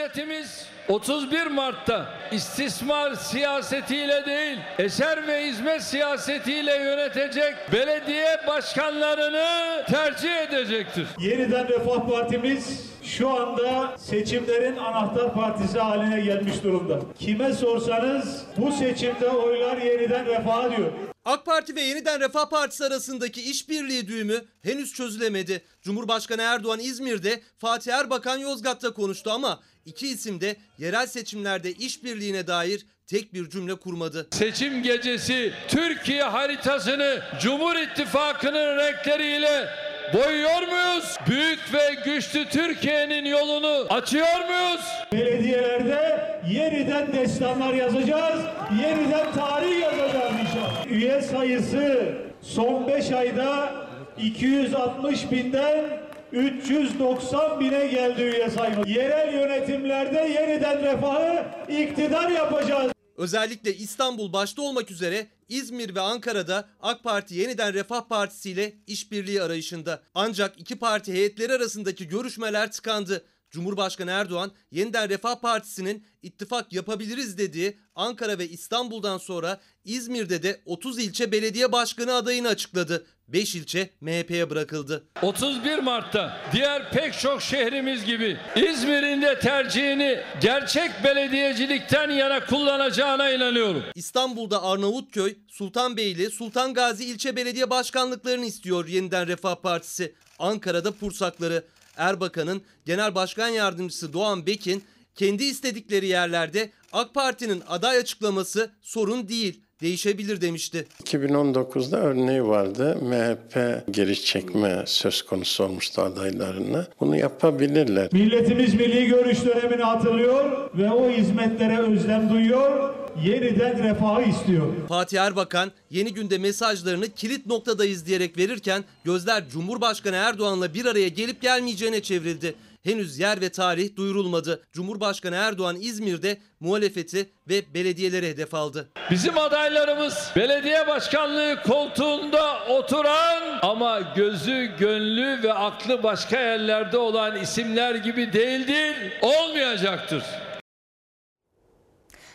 milletimiz 0.06 0.75
31 0.88 1.46
Mart'ta 1.46 2.06
istismar 2.32 3.14
siyasetiyle 3.14 4.26
değil, 4.26 4.58
eser 4.78 5.26
ve 5.26 5.46
hizmet 5.46 5.82
siyasetiyle 5.82 6.76
yönetecek 6.76 7.54
belediye 7.72 8.40
başkanlarını 8.46 9.84
tercih 9.86 10.36
edecektir. 10.36 11.06
Yeniden 11.18 11.68
Refah 11.68 12.08
Partimiz 12.08 12.80
şu 13.02 13.30
anda 13.30 13.98
seçimlerin 13.98 14.76
anahtar 14.76 15.34
partisi 15.34 15.78
haline 15.78 16.20
gelmiş 16.20 16.62
durumda. 16.64 17.00
Kime 17.18 17.52
sorsanız 17.52 18.42
bu 18.56 18.72
seçimde 18.72 19.28
oylar 19.28 19.76
yeniden 19.76 20.26
refaha 20.26 20.76
diyor. 20.76 20.92
AK 21.24 21.46
Parti 21.46 21.76
ve 21.76 21.80
Yeniden 21.80 22.20
Refah 22.20 22.50
Partisi 22.50 22.84
arasındaki 22.84 23.42
işbirliği 23.42 24.08
düğümü 24.08 24.44
henüz 24.62 24.94
çözülemedi. 24.94 25.64
Cumhurbaşkanı 25.82 26.42
Erdoğan 26.42 26.80
İzmir'de, 26.80 27.40
Fatih 27.58 27.92
Erbakan 27.92 28.38
Yozgat'ta 28.38 28.92
konuştu 28.92 29.30
ama 29.30 29.60
iki 29.86 30.08
isim 30.08 30.40
de 30.40 30.56
yerel 30.78 31.06
seçimlerde 31.06 31.72
işbirliğine 31.72 32.46
dair 32.46 32.86
tek 33.06 33.34
bir 33.34 33.50
cümle 33.50 33.74
kurmadı. 33.74 34.28
Seçim 34.30 34.82
gecesi 34.82 35.52
Türkiye 35.68 36.22
haritasını 36.22 37.22
Cumhur 37.40 37.76
İttifakı'nın 37.76 38.76
renkleriyle 38.76 39.68
boyuyor 40.14 40.62
muyuz? 40.62 41.16
Büyük 41.28 41.58
ve 41.74 41.94
güçlü 42.04 42.48
Türkiye'nin 42.48 43.24
yolunu 43.24 43.86
açıyor 43.90 44.48
muyuz? 44.48 44.80
Belediyelerde 45.12 46.40
yeniden 46.50 47.12
destanlar 47.12 47.74
yazacağız, 47.74 48.40
yeniden 48.82 49.32
tarih 49.32 49.80
yazacağız 49.82 50.32
inşallah. 50.40 50.86
Üye 50.86 51.22
sayısı 51.22 52.14
son 52.42 52.88
5 52.88 53.10
ayda 53.12 53.72
260 54.18 55.30
binden 55.30 56.05
390 56.36 57.60
bine 57.60 57.86
geldi 57.86 58.22
üye 58.22 58.50
sayımız. 58.50 58.88
Yerel 58.88 59.34
yönetimlerde 59.34 60.18
yeniden 60.18 60.82
refahı 60.82 61.46
iktidar 61.68 62.30
yapacağız. 62.30 62.92
Özellikle 63.16 63.74
İstanbul 63.76 64.32
başta 64.32 64.62
olmak 64.62 64.90
üzere 64.90 65.26
İzmir 65.48 65.94
ve 65.94 66.00
Ankara'da 66.00 66.68
AK 66.80 67.04
Parti 67.04 67.34
yeniden 67.34 67.74
Refah 67.74 68.08
Partisi 68.08 68.50
ile 68.50 68.72
işbirliği 68.86 69.42
arayışında. 69.42 70.02
Ancak 70.14 70.60
iki 70.60 70.78
parti 70.78 71.12
heyetleri 71.12 71.52
arasındaki 71.52 72.08
görüşmeler 72.08 72.72
tıkandı. 72.72 73.24
Cumhurbaşkanı 73.50 74.10
Erdoğan 74.10 74.52
yeniden 74.70 75.08
Refah 75.08 75.40
Partisi'nin 75.40 76.04
ittifak 76.22 76.72
yapabiliriz 76.72 77.38
dediği 77.38 77.78
Ankara 77.94 78.38
ve 78.38 78.48
İstanbul'dan 78.48 79.18
sonra 79.18 79.60
İzmir'de 79.84 80.42
de 80.42 80.60
30 80.64 80.98
ilçe 80.98 81.32
belediye 81.32 81.72
başkanı 81.72 82.14
adayını 82.14 82.48
açıkladı. 82.48 83.06
5 83.28 83.54
ilçe 83.54 83.90
MHP'ye 84.00 84.50
bırakıldı. 84.50 85.04
31 85.22 85.78
Mart'ta 85.78 86.40
diğer 86.52 86.90
pek 86.90 87.18
çok 87.18 87.42
şehrimiz 87.42 88.04
gibi 88.04 88.38
İzmir'in 88.56 89.22
de 89.22 89.38
tercihini 89.38 90.20
gerçek 90.40 90.90
belediyecilikten 91.04 92.10
yana 92.10 92.46
kullanacağına 92.46 93.30
inanıyorum. 93.30 93.82
İstanbul'da 93.94 94.62
Arnavutköy, 94.62 95.34
Sultanbeyli, 95.48 96.30
Sultan 96.30 96.74
Gazi 96.74 97.04
ilçe 97.04 97.36
belediye 97.36 97.70
başkanlıklarını 97.70 98.44
istiyor 98.44 98.88
yeniden 98.88 99.26
Refah 99.26 99.54
Partisi. 99.54 100.14
Ankara'da 100.38 100.90
Pursakları. 100.92 101.64
Erbakan'ın 101.96 102.62
Genel 102.84 103.14
Başkan 103.14 103.48
Yardımcısı 103.48 104.12
Doğan 104.12 104.46
Bekin 104.46 104.84
kendi 105.14 105.44
istedikleri 105.44 106.06
yerlerde 106.06 106.70
AK 106.92 107.14
Parti'nin 107.14 107.62
aday 107.68 107.98
açıklaması 107.98 108.70
sorun 108.82 109.28
değil, 109.28 109.60
değişebilir 109.82 110.40
demişti. 110.40 110.86
2019'da 111.04 111.96
örneği 111.96 112.44
vardı. 112.44 112.98
MHP 113.02 113.84
geri 113.90 114.20
çekme 114.22 114.84
söz 114.86 115.22
konusu 115.22 115.64
olmuştu 115.64 116.02
adaylarına. 116.02 116.86
Bunu 117.00 117.16
yapabilirler. 117.16 118.08
Milletimiz 118.12 118.74
milli 118.74 119.06
görüş 119.06 119.44
dönemini 119.44 119.82
hatırlıyor 119.82 120.70
ve 120.74 120.90
o 120.90 121.10
hizmetlere 121.10 121.78
özlem 121.78 122.30
duyuyor, 122.30 122.94
yeniden 123.24 123.84
refahı 123.84 124.22
istiyor. 124.22 124.66
Fatih 124.88 125.20
Erbakan 125.20 125.72
yeni 125.90 126.14
günde 126.14 126.38
mesajlarını 126.38 127.08
kilit 127.08 127.46
noktadayız 127.46 128.06
diyerek 128.06 128.38
verirken 128.38 128.84
gözler 129.04 129.48
Cumhurbaşkanı 129.48 130.16
Erdoğan'la 130.16 130.74
bir 130.74 130.84
araya 130.84 131.08
gelip 131.08 131.42
gelmeyeceğine 131.42 132.02
çevrildi. 132.02 132.54
Henüz 132.86 133.18
yer 133.18 133.40
ve 133.40 133.48
tarih 133.48 133.96
duyurulmadı. 133.96 134.62
Cumhurbaşkanı 134.72 135.36
Erdoğan 135.36 135.76
İzmir'de 135.80 136.38
muhalefeti 136.60 137.30
ve 137.48 137.74
belediyeleri 137.74 138.28
hedef 138.28 138.54
aldı. 138.54 138.92
Bizim 139.10 139.38
adaylarımız 139.38 140.30
belediye 140.36 140.86
başkanlığı 140.86 141.62
koltuğunda 141.62 142.66
oturan 142.68 143.58
ama 143.62 144.00
gözü, 144.00 144.76
gönlü 144.78 145.42
ve 145.42 145.52
aklı 145.52 146.02
başka 146.02 146.40
yerlerde 146.40 146.98
olan 146.98 147.36
isimler 147.36 147.94
gibi 147.94 148.32
değildir, 148.32 149.12
olmayacaktır. 149.22 150.24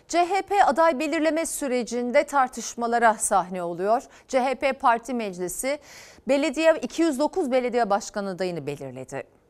CHP 0.08 0.51
aday 0.65 1.00
belirleme 1.00 1.46
sürecinde 1.46 2.24
tartışmalara 2.24 3.13
sahne 3.13 3.63
oluyor. 3.63 4.03
CHP 4.27 4.79
Parti 4.79 5.13
Meclisi 5.13 5.79
belediye 6.27 6.79
209 6.81 7.51
belediye 7.51 7.89
başkan 7.89 8.25
adayını 8.25 8.67
belirledi. 8.67 9.40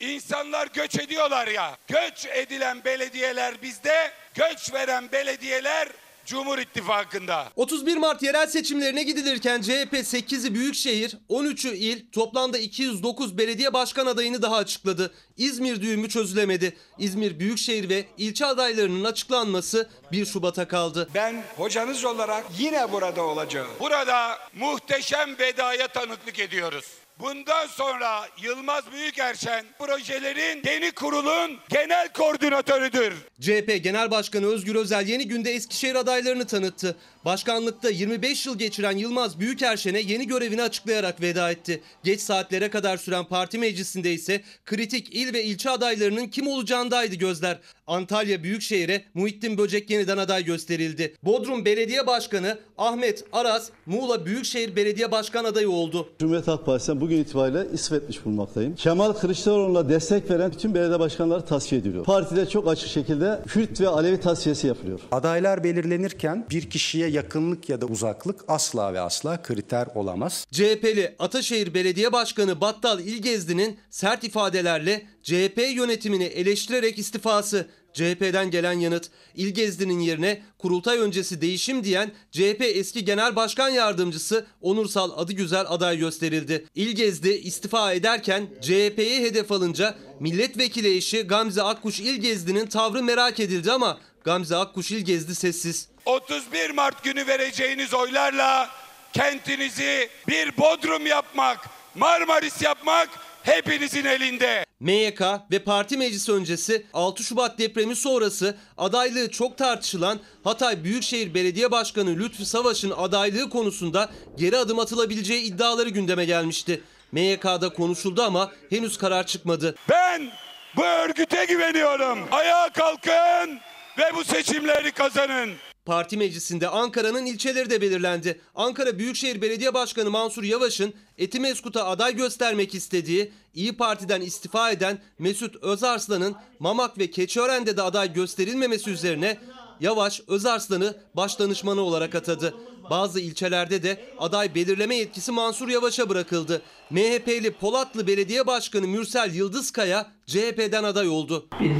İnsanlar 0.00 0.68
göç 0.74 0.98
ediyorlar 0.98 1.46
ya. 1.46 1.76
Göç 1.88 2.26
edilen 2.26 2.84
belediyeler 2.84 3.62
bizde, 3.62 4.10
göç 4.34 4.72
veren 4.72 5.12
belediyeler 5.12 5.88
Cumhur 6.26 6.58
İttifakı'nda. 6.58 7.48
31 7.56 7.96
Mart 7.96 8.22
yerel 8.22 8.46
seçimlerine 8.46 9.02
gidilirken 9.02 9.62
CHP 9.62 9.92
8'i 9.92 10.54
büyükşehir, 10.54 11.16
13'ü 11.30 11.74
il, 11.74 12.10
toplamda 12.12 12.58
209 12.58 13.38
belediye 13.38 13.72
başkan 13.72 14.06
adayını 14.06 14.42
daha 14.42 14.56
açıkladı. 14.56 15.14
İzmir 15.36 15.82
düğümü 15.82 16.08
çözülemedi. 16.08 16.76
İzmir 16.98 17.38
Büyükşehir 17.38 17.88
ve 17.88 18.04
ilçe 18.18 18.46
adaylarının 18.46 19.04
açıklanması 19.04 19.90
1 20.12 20.26
Şubat'a 20.26 20.68
kaldı. 20.68 21.08
Ben 21.14 21.42
hocanız 21.56 22.04
olarak 22.04 22.44
yine 22.58 22.92
burada 22.92 23.22
olacağım. 23.22 23.68
Burada 23.80 24.38
muhteşem 24.54 25.38
vedaya 25.38 25.88
tanıklık 25.88 26.38
ediyoruz. 26.38 27.05
Bundan 27.20 27.66
sonra 27.66 28.28
Yılmaz 28.42 28.92
Büyükerşen 28.92 29.66
projelerin 29.78 30.62
yeni 30.66 30.92
kurulun 30.92 31.58
genel 31.68 32.12
koordinatörüdür. 32.12 33.14
CHP 33.40 33.84
Genel 33.84 34.10
Başkanı 34.10 34.46
Özgür 34.46 34.74
Özel 34.74 35.08
yeni 35.08 35.28
günde 35.28 35.52
Eskişehir 35.52 35.94
adaylarını 35.94 36.46
tanıttı. 36.46 36.96
Başkanlıkta 37.24 37.90
25 37.90 38.46
yıl 38.46 38.58
geçiren 38.58 38.96
Yılmaz 38.96 39.40
Büyükerşen'e 39.40 40.00
yeni 40.00 40.26
görevini 40.26 40.62
açıklayarak 40.62 41.20
veda 41.20 41.50
etti. 41.50 41.82
Geç 42.04 42.20
saatlere 42.20 42.70
kadar 42.70 42.96
süren 42.96 43.24
parti 43.24 43.58
meclisinde 43.58 44.12
ise 44.12 44.42
kritik 44.64 45.14
il 45.14 45.32
ve 45.32 45.44
ilçe 45.44 45.70
adaylarının 45.70 46.26
kim 46.26 46.46
olacağındaydı 46.46 47.14
gözler. 47.14 47.58
Antalya 47.86 48.42
Büyükşehir'e 48.42 49.04
Muhittin 49.14 49.58
Böcek 49.58 49.90
yeniden 49.90 50.16
aday 50.16 50.44
gösterildi. 50.44 51.14
Bodrum 51.22 51.64
Belediye 51.64 52.06
Başkanı 52.06 52.58
Ahmet 52.78 53.24
Aras 53.32 53.70
Muğla 53.86 54.26
Büyükşehir 54.26 54.76
Belediye 54.76 55.10
Başkan 55.10 55.44
adayı 55.44 55.70
oldu. 55.70 56.08
Cumhuriyet 56.18 56.48
Halk 56.48 56.66
Partisi'nden 56.66 57.00
bugün 57.00 57.16
itibariyle 57.16 57.66
isvetmiş 57.72 58.24
bulunmaktayım. 58.24 58.74
Kemal 58.74 59.12
Kılıçdaroğlu'na 59.12 59.88
destek 59.88 60.30
veren 60.30 60.52
bütün 60.52 60.74
belediye 60.74 61.00
başkanları 61.00 61.44
tasfiye 61.44 61.80
ediliyor. 61.80 62.04
Partide 62.04 62.48
çok 62.48 62.68
açık 62.68 62.88
şekilde 62.88 63.40
Kürt 63.46 63.80
ve 63.80 63.88
Alevi 63.88 64.20
tasfiyesi 64.20 64.66
yapılıyor. 64.66 65.00
Adaylar 65.12 65.64
belirlenirken 65.64 66.46
bir 66.50 66.70
kişiye 66.70 67.08
yakınlık 67.08 67.68
ya 67.68 67.80
da 67.80 67.86
uzaklık 67.86 68.44
asla 68.48 68.94
ve 68.94 69.00
asla 69.00 69.42
kriter 69.42 69.86
olamaz. 69.94 70.46
CHP'li 70.52 71.14
Ataşehir 71.18 71.74
Belediye 71.74 72.12
Başkanı 72.12 72.60
Battal 72.60 73.00
İlgezdi'nin 73.00 73.78
sert 73.90 74.24
ifadelerle 74.24 75.02
CHP 75.26 75.58
yönetimini 75.74 76.24
eleştirerek 76.24 76.98
istifası. 76.98 77.68
CHP'den 77.92 78.50
gelen 78.50 78.72
yanıt 78.72 79.10
İlgezdi'nin 79.34 80.00
yerine 80.00 80.42
kurultay 80.58 80.98
öncesi 80.98 81.40
değişim 81.40 81.84
diyen 81.84 82.12
CHP 82.32 82.60
eski 82.60 83.04
genel 83.04 83.36
başkan 83.36 83.68
yardımcısı 83.68 84.46
Onursal 84.60 85.18
Adıgüzel 85.18 85.64
aday 85.68 85.98
gösterildi. 85.98 86.66
İlgezdi 86.74 87.28
istifa 87.28 87.92
ederken 87.92 88.46
CHP'ye 88.62 89.20
hedef 89.22 89.52
alınca 89.52 89.94
milletvekili 90.20 90.96
eşi 90.96 91.22
Gamze 91.22 91.62
Akkuş 91.62 92.00
İlgezdi'nin 92.00 92.66
tavrı 92.66 93.02
merak 93.02 93.40
edildi 93.40 93.72
ama 93.72 93.98
Gamze 94.24 94.56
Akkuş 94.56 94.90
İlgezdi 94.90 95.34
sessiz. 95.34 95.88
31 96.04 96.70
Mart 96.70 97.04
günü 97.04 97.26
vereceğiniz 97.26 97.94
oylarla 97.94 98.70
kentinizi 99.12 100.08
bir 100.28 100.56
Bodrum 100.56 101.06
yapmak, 101.06 101.58
Marmaris 101.94 102.62
yapmak 102.62 103.25
hepinizin 103.46 104.04
elinde. 104.04 104.66
MYK 104.80 105.20
ve 105.50 105.58
parti 105.58 105.96
meclisi 105.96 106.32
öncesi 106.32 106.86
6 106.92 107.22
Şubat 107.22 107.58
depremi 107.58 107.96
sonrası 107.96 108.56
adaylığı 108.78 109.30
çok 109.30 109.58
tartışılan 109.58 110.20
Hatay 110.44 110.84
Büyükşehir 110.84 111.34
Belediye 111.34 111.70
Başkanı 111.70 112.10
Lütfü 112.18 112.44
Savaş'ın 112.44 112.90
adaylığı 112.90 113.50
konusunda 113.50 114.10
geri 114.36 114.58
adım 114.58 114.78
atılabileceği 114.78 115.42
iddiaları 115.42 115.88
gündeme 115.88 116.24
gelmişti. 116.24 116.82
MYK'da 117.12 117.68
konuşuldu 117.68 118.22
ama 118.22 118.52
henüz 118.70 118.98
karar 118.98 119.26
çıkmadı. 119.26 119.74
Ben 119.88 120.30
bu 120.76 120.84
örgüte 120.84 121.44
güveniyorum. 121.44 122.18
Ayağa 122.30 122.68
kalkın 122.68 123.60
ve 123.98 124.14
bu 124.14 124.24
seçimleri 124.24 124.92
kazanın. 124.92 125.50
Parti 125.86 126.16
meclisinde 126.16 126.68
Ankara'nın 126.68 127.26
ilçeleri 127.26 127.70
de 127.70 127.80
belirlendi. 127.80 128.40
Ankara 128.54 128.98
Büyükşehir 128.98 129.42
Belediye 129.42 129.74
Başkanı 129.74 130.10
Mansur 130.10 130.42
Yavaş'ın 130.42 130.94
Etimeskut'a 131.18 131.86
aday 131.86 132.16
göstermek 132.16 132.74
istediği, 132.74 133.32
İyi 133.54 133.76
Parti'den 133.76 134.20
istifa 134.20 134.70
eden 134.70 134.98
Mesut 135.18 135.56
Özarslan'ın 135.56 136.34
Mamak 136.58 136.98
ve 136.98 137.10
Keçiören'de 137.10 137.76
de 137.76 137.82
aday 137.82 138.12
gösterilmemesi 138.12 138.90
üzerine 138.90 139.38
Yavaş 139.80 140.20
Özarslan'ı 140.28 140.96
başdanışmanı 141.14 141.80
olarak 141.80 142.14
atadı. 142.14 142.54
Bazı 142.90 143.20
ilçelerde 143.20 143.82
de 143.82 144.04
aday 144.18 144.54
belirleme 144.54 144.96
yetkisi 144.96 145.32
Mansur 145.32 145.68
Yavaş'a 145.68 146.08
bırakıldı. 146.08 146.62
MHP'li 146.90 147.52
Polatlı 147.52 148.06
Belediye 148.06 148.46
Başkanı 148.46 148.88
Mürsel 148.88 149.34
Yıldızkaya 149.34 150.06
CHP'den 150.26 150.84
aday 150.84 151.08
oldu. 151.08 151.48
Biz 151.60 151.70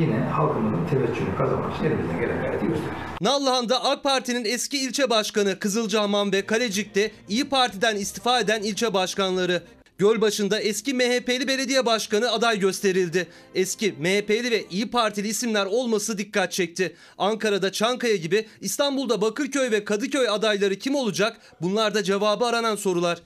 yine 0.00 0.18
halkımızın 0.18 0.86
teveccühünü 0.86 1.36
kazanmak 1.38 1.74
için 1.76 1.84
elimizden 1.84 2.20
gelen 2.20 2.40
gayreti 2.40 2.66
gösteririz. 2.66 3.02
Nallıhan'da 3.20 3.84
AK 3.84 4.02
Parti'nin 4.02 4.44
eski 4.44 4.78
ilçe 4.78 5.10
başkanı 5.10 5.58
Kızılcahamam 5.58 6.32
ve 6.32 6.46
Kalecik'te 6.46 7.10
İyi 7.28 7.48
Parti'den 7.48 7.96
istifa 7.96 8.40
eden 8.40 8.62
ilçe 8.62 8.94
başkanları. 8.94 9.62
Gölbaşı'nda 9.98 10.60
eski 10.60 10.94
MHP'li 10.94 11.48
belediye 11.48 11.86
başkanı 11.86 12.32
aday 12.32 12.58
gösterildi. 12.58 13.26
Eski 13.54 13.94
MHP'li 13.98 14.50
ve 14.50 14.64
İyi 14.70 14.90
Partili 14.90 15.28
isimler 15.28 15.66
olması 15.66 16.18
dikkat 16.18 16.52
çekti. 16.52 16.96
Ankara'da 17.18 17.72
Çankaya 17.72 18.16
gibi 18.16 18.46
İstanbul'da 18.60 19.20
Bakırköy 19.20 19.70
ve 19.70 19.84
Kadıköy 19.84 20.28
adayları 20.28 20.74
kim 20.76 20.94
olacak? 20.94 21.40
Bunlar 21.60 21.94
da 21.94 22.02
cevabı 22.02 22.44
aranan 22.44 22.76
sorular. 22.76 23.18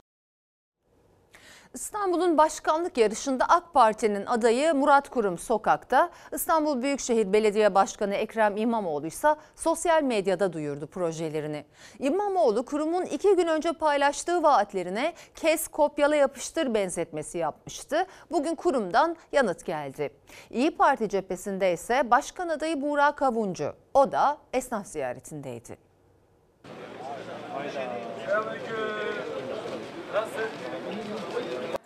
İstanbul'un 1.76 2.38
başkanlık 2.38 2.98
yarışında 2.98 3.44
AK 3.48 3.74
Parti'nin 3.74 4.26
adayı 4.26 4.74
Murat 4.74 5.08
Kurum 5.08 5.38
sokakta, 5.38 6.10
İstanbul 6.32 6.82
Büyükşehir 6.82 7.32
Belediye 7.32 7.74
Başkanı 7.74 8.14
Ekrem 8.14 8.56
İmamoğlu 8.56 9.06
ise 9.06 9.34
sosyal 9.56 10.02
medyada 10.02 10.52
duyurdu 10.52 10.86
projelerini. 10.86 11.64
İmamoğlu 11.98 12.64
Kurum'un 12.64 13.04
iki 13.04 13.36
gün 13.36 13.46
önce 13.46 13.72
paylaştığı 13.72 14.42
vaatlerine 14.42 15.14
kes 15.34 15.68
kopyala 15.68 16.16
yapıştır 16.16 16.74
benzetmesi 16.74 17.38
yapmıştı. 17.38 18.06
Bugün 18.30 18.54
Kurum'dan 18.54 19.16
yanıt 19.32 19.64
geldi. 19.64 20.10
İyi 20.50 20.76
Parti 20.76 21.08
cephesinde 21.08 21.72
ise 21.72 22.10
başkan 22.10 22.48
adayı 22.48 22.82
Buğra 22.82 23.12
Kavuncu. 23.12 23.72
O 23.94 24.12
da 24.12 24.38
esnaf 24.52 24.86
ziyaretindeydi. 24.86 25.78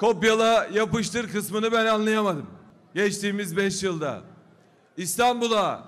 Kopyala 0.01 0.67
yapıştır 0.73 1.33
kısmını 1.33 1.73
ben 1.73 1.87
anlayamadım. 1.87 2.47
Geçtiğimiz 2.95 3.57
5 3.57 3.83
yılda 3.83 4.21
İstanbul'a 4.97 5.85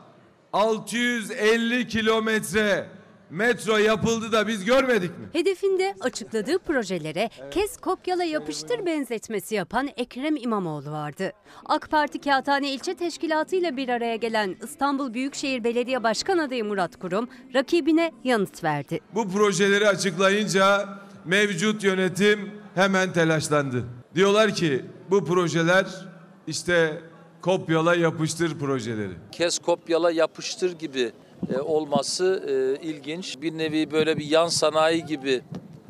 650 0.52 1.88
kilometre 1.88 2.88
metro 3.31 3.76
yapıldı 3.76 4.33
da 4.33 4.49
biz 4.49 4.64
görmedik 4.64 5.11
mi? 5.19 5.26
Hedefinde 5.33 5.95
açıkladığı 6.00 6.59
projelere 6.59 7.31
kes 7.50 7.76
kopyala 7.76 8.25
yapıştır 8.25 8.87
benzetmesi 8.87 9.54
yapan 9.54 9.88
Ekrem 9.97 10.37
İmamoğlu 10.37 10.90
vardı. 10.90 11.33
AK 11.64 11.90
Parti 11.90 12.21
Kağıthane 12.21 12.73
İlçe 12.73 12.95
Teşkilatı 12.95 13.57
ile 13.57 13.76
bir 13.76 13.88
araya 13.88 14.16
gelen 14.16 14.57
İstanbul 14.64 15.14
Büyükşehir 15.14 15.64
Belediye 15.64 16.02
Başkan 16.02 16.38
adayı 16.38 16.64
Murat 16.64 16.97
Kurum 16.97 17.28
rakibine 17.54 18.12
yanıt 18.25 18.64
verdi. 18.64 19.00
Bu 19.14 19.31
projeleri 19.31 19.88
açıklayınca 19.88 20.88
mevcut 21.25 21.85
yönetim 21.85 22.50
hemen 22.75 23.12
telaşlandı. 23.12 24.01
Diyorlar 24.14 24.54
ki 24.54 24.85
bu 25.11 25.25
projeler 25.25 25.87
işte 26.47 27.00
kopyala 27.42 27.95
yapıştır 27.95 28.59
projeleri. 28.59 29.12
kes 29.33 29.59
kopyala 29.59 30.11
yapıştır 30.11 30.78
gibi 30.78 31.12
e, 31.54 31.59
olması 31.59 32.45
e, 32.49 32.83
ilginç. 32.88 33.37
Bir 33.42 33.59
nevi 33.59 33.90
böyle 33.90 34.16
bir 34.19 34.25
yan 34.25 34.49
sanayi 34.49 35.04
gibi 35.07 35.40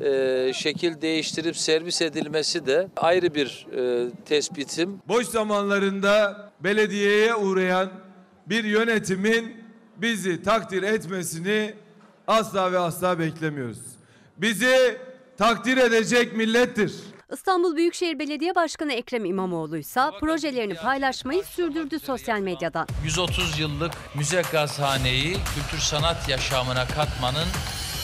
e, 0.01 0.51
şekil 0.53 1.01
değiştirip 1.01 1.57
servis 1.57 2.01
edilmesi 2.01 2.65
de 2.65 2.87
ayrı 2.97 3.35
bir 3.35 3.67
e, 3.77 4.09
tespitim. 4.25 4.99
Boş 5.07 5.25
zamanlarında 5.27 6.49
belediyeye 6.59 7.35
uğrayan 7.35 7.89
bir 8.49 8.63
yönetimin 8.63 9.53
bizi 9.97 10.43
takdir 10.43 10.83
etmesini 10.83 11.73
asla 12.27 12.71
ve 12.71 12.79
asla 12.79 13.19
beklemiyoruz. 13.19 13.79
Bizi 14.37 14.97
takdir 15.37 15.77
edecek 15.77 16.35
millettir. 16.37 16.93
İstanbul 17.33 17.75
Büyükşehir 17.75 18.19
Belediye 18.19 18.55
Başkanı 18.55 18.93
Ekrem 18.93 19.25
İmamoğlu 19.25 19.77
ise 19.77 20.01
projelerini 20.19 20.75
paylaşmayı 20.75 21.43
sürdürdü 21.43 21.99
sosyal 21.99 22.39
medyadan. 22.39 22.87
130 23.03 23.59
yıllık 23.59 23.91
müze 24.15 24.41
gazhaneyi 24.51 25.33
kültür 25.33 25.79
sanat 25.79 26.29
yaşamına 26.29 26.87
katmanın 26.87 27.47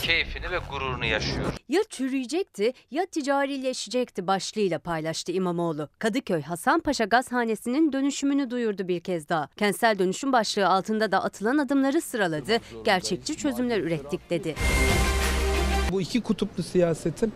keyfini 0.03 0.51
ve 0.51 0.57
gururunu 0.71 1.05
yaşıyor. 1.05 1.53
Ya 1.69 1.81
çürüyecekti 1.89 2.73
ya 2.91 3.05
ticarileşecekti 3.05 4.27
başlığıyla 4.27 4.79
paylaştı 4.79 5.31
İmamoğlu. 5.31 5.89
Kadıköy 5.99 6.41
Hasanpaşa 6.41 7.05
Gazhanesi'nin 7.05 7.93
dönüşümünü 7.93 8.49
duyurdu 8.49 8.87
bir 8.87 8.99
kez 8.99 9.29
daha. 9.29 9.47
Kentsel 9.57 9.99
dönüşüm 9.99 10.33
başlığı 10.33 10.67
altında 10.67 11.11
da 11.11 11.23
atılan 11.23 11.57
adımları 11.57 12.01
sıraladı. 12.01 12.57
Gerçekçi 12.85 13.37
çözümler 13.37 13.79
ürettik 13.79 14.29
dedi. 14.29 14.55
Bu 15.91 16.01
iki 16.01 16.21
kutuplu 16.21 16.63
siyasetin 16.63 17.33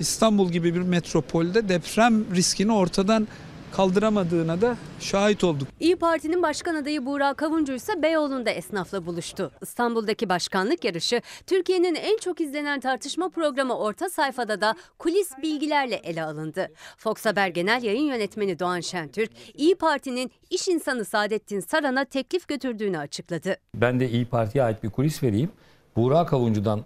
İstanbul 0.00 0.50
gibi 0.50 0.74
bir 0.74 0.80
metropolde 0.80 1.68
deprem 1.68 2.34
riskini 2.34 2.72
ortadan 2.72 3.28
kaldıramadığına 3.72 4.60
da 4.60 4.76
şahit 5.00 5.44
olduk. 5.44 5.68
İyi 5.80 5.96
Parti'nin 5.96 6.42
başkan 6.42 6.74
adayı 6.74 7.06
Buğra 7.06 7.34
Kavuncu 7.34 7.72
ise 7.72 8.02
Beyoğlu'nda 8.02 8.50
esnafla 8.50 9.06
buluştu. 9.06 9.50
İstanbul'daki 9.62 10.28
başkanlık 10.28 10.84
yarışı 10.84 11.22
Türkiye'nin 11.46 11.94
en 11.94 12.16
çok 12.16 12.40
izlenen 12.40 12.80
tartışma 12.80 13.28
programı 13.28 13.78
Orta 13.78 14.10
Sayfada 14.10 14.60
da 14.60 14.74
kulis 14.98 15.30
bilgilerle 15.42 15.94
ele 15.94 16.22
alındı. 16.22 16.68
Fox 16.96 17.24
Haber 17.24 17.48
Genel 17.48 17.82
Yayın 17.82 18.04
Yönetmeni 18.04 18.58
Doğan 18.58 18.80
Şentürk, 18.80 19.30
İyi 19.54 19.74
Parti'nin 19.74 20.30
iş 20.50 20.68
insanı 20.68 21.04
Saadettin 21.04 21.60
Saran'a 21.60 22.04
teklif 22.04 22.48
götürdüğünü 22.48 22.98
açıkladı. 22.98 23.56
Ben 23.74 24.00
de 24.00 24.10
İyi 24.10 24.26
Parti'ye 24.26 24.64
ait 24.64 24.82
bir 24.82 24.90
kulis 24.90 25.22
vereyim. 25.22 25.50
Buğra 25.96 26.26
Kavuncu'dan 26.26 26.84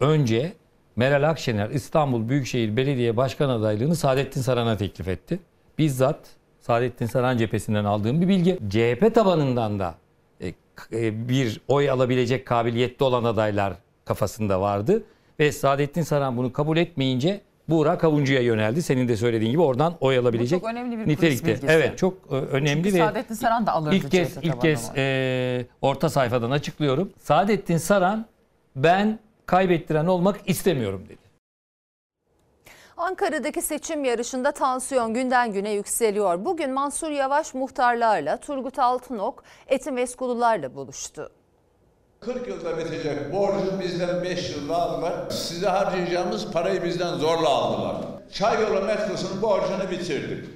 önce 0.00 0.52
Meral 0.96 1.30
Akşener 1.30 1.70
İstanbul 1.70 2.28
Büyükşehir 2.28 2.76
Belediye 2.76 3.16
Başkan 3.16 3.48
adaylığını 3.48 3.96
Saadettin 3.96 4.40
Saran'a 4.40 4.76
teklif 4.76 5.08
etti. 5.08 5.40
Bizzat 5.78 6.18
Saadettin 6.60 7.06
Saran 7.06 7.36
cephesinden 7.36 7.84
aldığım 7.84 8.20
bir 8.20 8.28
bilgi. 8.28 8.58
CHP 8.70 9.14
tabanından 9.14 9.78
da 9.78 9.94
e, 10.40 10.48
e, 10.92 11.28
bir 11.28 11.60
oy 11.68 11.90
alabilecek 11.90 12.46
kabiliyette 12.46 13.04
olan 13.04 13.24
adaylar 13.24 13.74
kafasında 14.04 14.60
vardı. 14.60 15.02
Ve 15.40 15.52
Saadettin 15.52 16.02
Saran 16.02 16.36
bunu 16.36 16.52
kabul 16.52 16.76
etmeyince 16.76 17.40
Buğra 17.68 17.98
Kavuncu'ya 17.98 18.40
yöneldi. 18.40 18.82
Senin 18.82 19.08
de 19.08 19.16
söylediğin 19.16 19.50
gibi 19.50 19.62
oradan 19.62 19.94
oy 20.00 20.18
alabilecek 20.18 20.60
çok 20.60 20.70
önemli 20.70 20.98
bir 20.98 21.08
nitelikte. 21.08 21.46
bilgisi. 21.46 21.66
Evet 21.68 21.98
çok 21.98 22.14
e, 22.30 22.34
önemli 22.34 22.82
Çünkü 22.82 22.94
ve 22.94 22.98
Saadettin 22.98 23.34
Saran 23.34 23.66
da 23.66 23.72
alırdı 23.72 23.94
ilk 23.94 24.10
kez 24.10 24.36
ilk 24.42 24.60
kez 24.60 24.90
e, 24.96 25.66
orta 25.80 26.10
sayfadan 26.10 26.50
açıklıyorum. 26.50 27.10
Saadettin 27.18 27.76
Saran 27.76 28.26
ben 28.76 29.18
kaybettiren 29.46 30.06
olmak 30.06 30.40
istemiyorum 30.46 31.04
dedi. 31.08 31.22
Ankara'daki 32.96 33.62
seçim 33.62 34.04
yarışında 34.04 34.52
tansiyon 34.52 35.14
günden 35.14 35.52
güne 35.52 35.70
yükseliyor. 35.70 36.44
Bugün 36.44 36.70
Mansur 36.72 37.10
Yavaş 37.10 37.54
muhtarlarla, 37.54 38.36
Turgut 38.36 38.78
Altınok, 38.78 39.44
Etimeskulularla 39.66 40.74
buluştu. 40.74 41.30
40 42.20 42.48
yılda 42.48 42.78
bitecek 42.78 43.32
borcu 43.32 43.80
bizden 43.80 44.22
5 44.22 44.50
yılda 44.50 44.76
aldılar. 44.76 45.30
Size 45.30 45.68
harcayacağımız 45.68 46.52
parayı 46.52 46.84
bizden 46.84 47.14
zorla 47.14 47.48
aldılar. 47.48 47.96
Çayyolu 48.32 48.84
metrosunun 48.84 49.42
borcunu 49.42 49.90
bitirdik. 49.90 50.50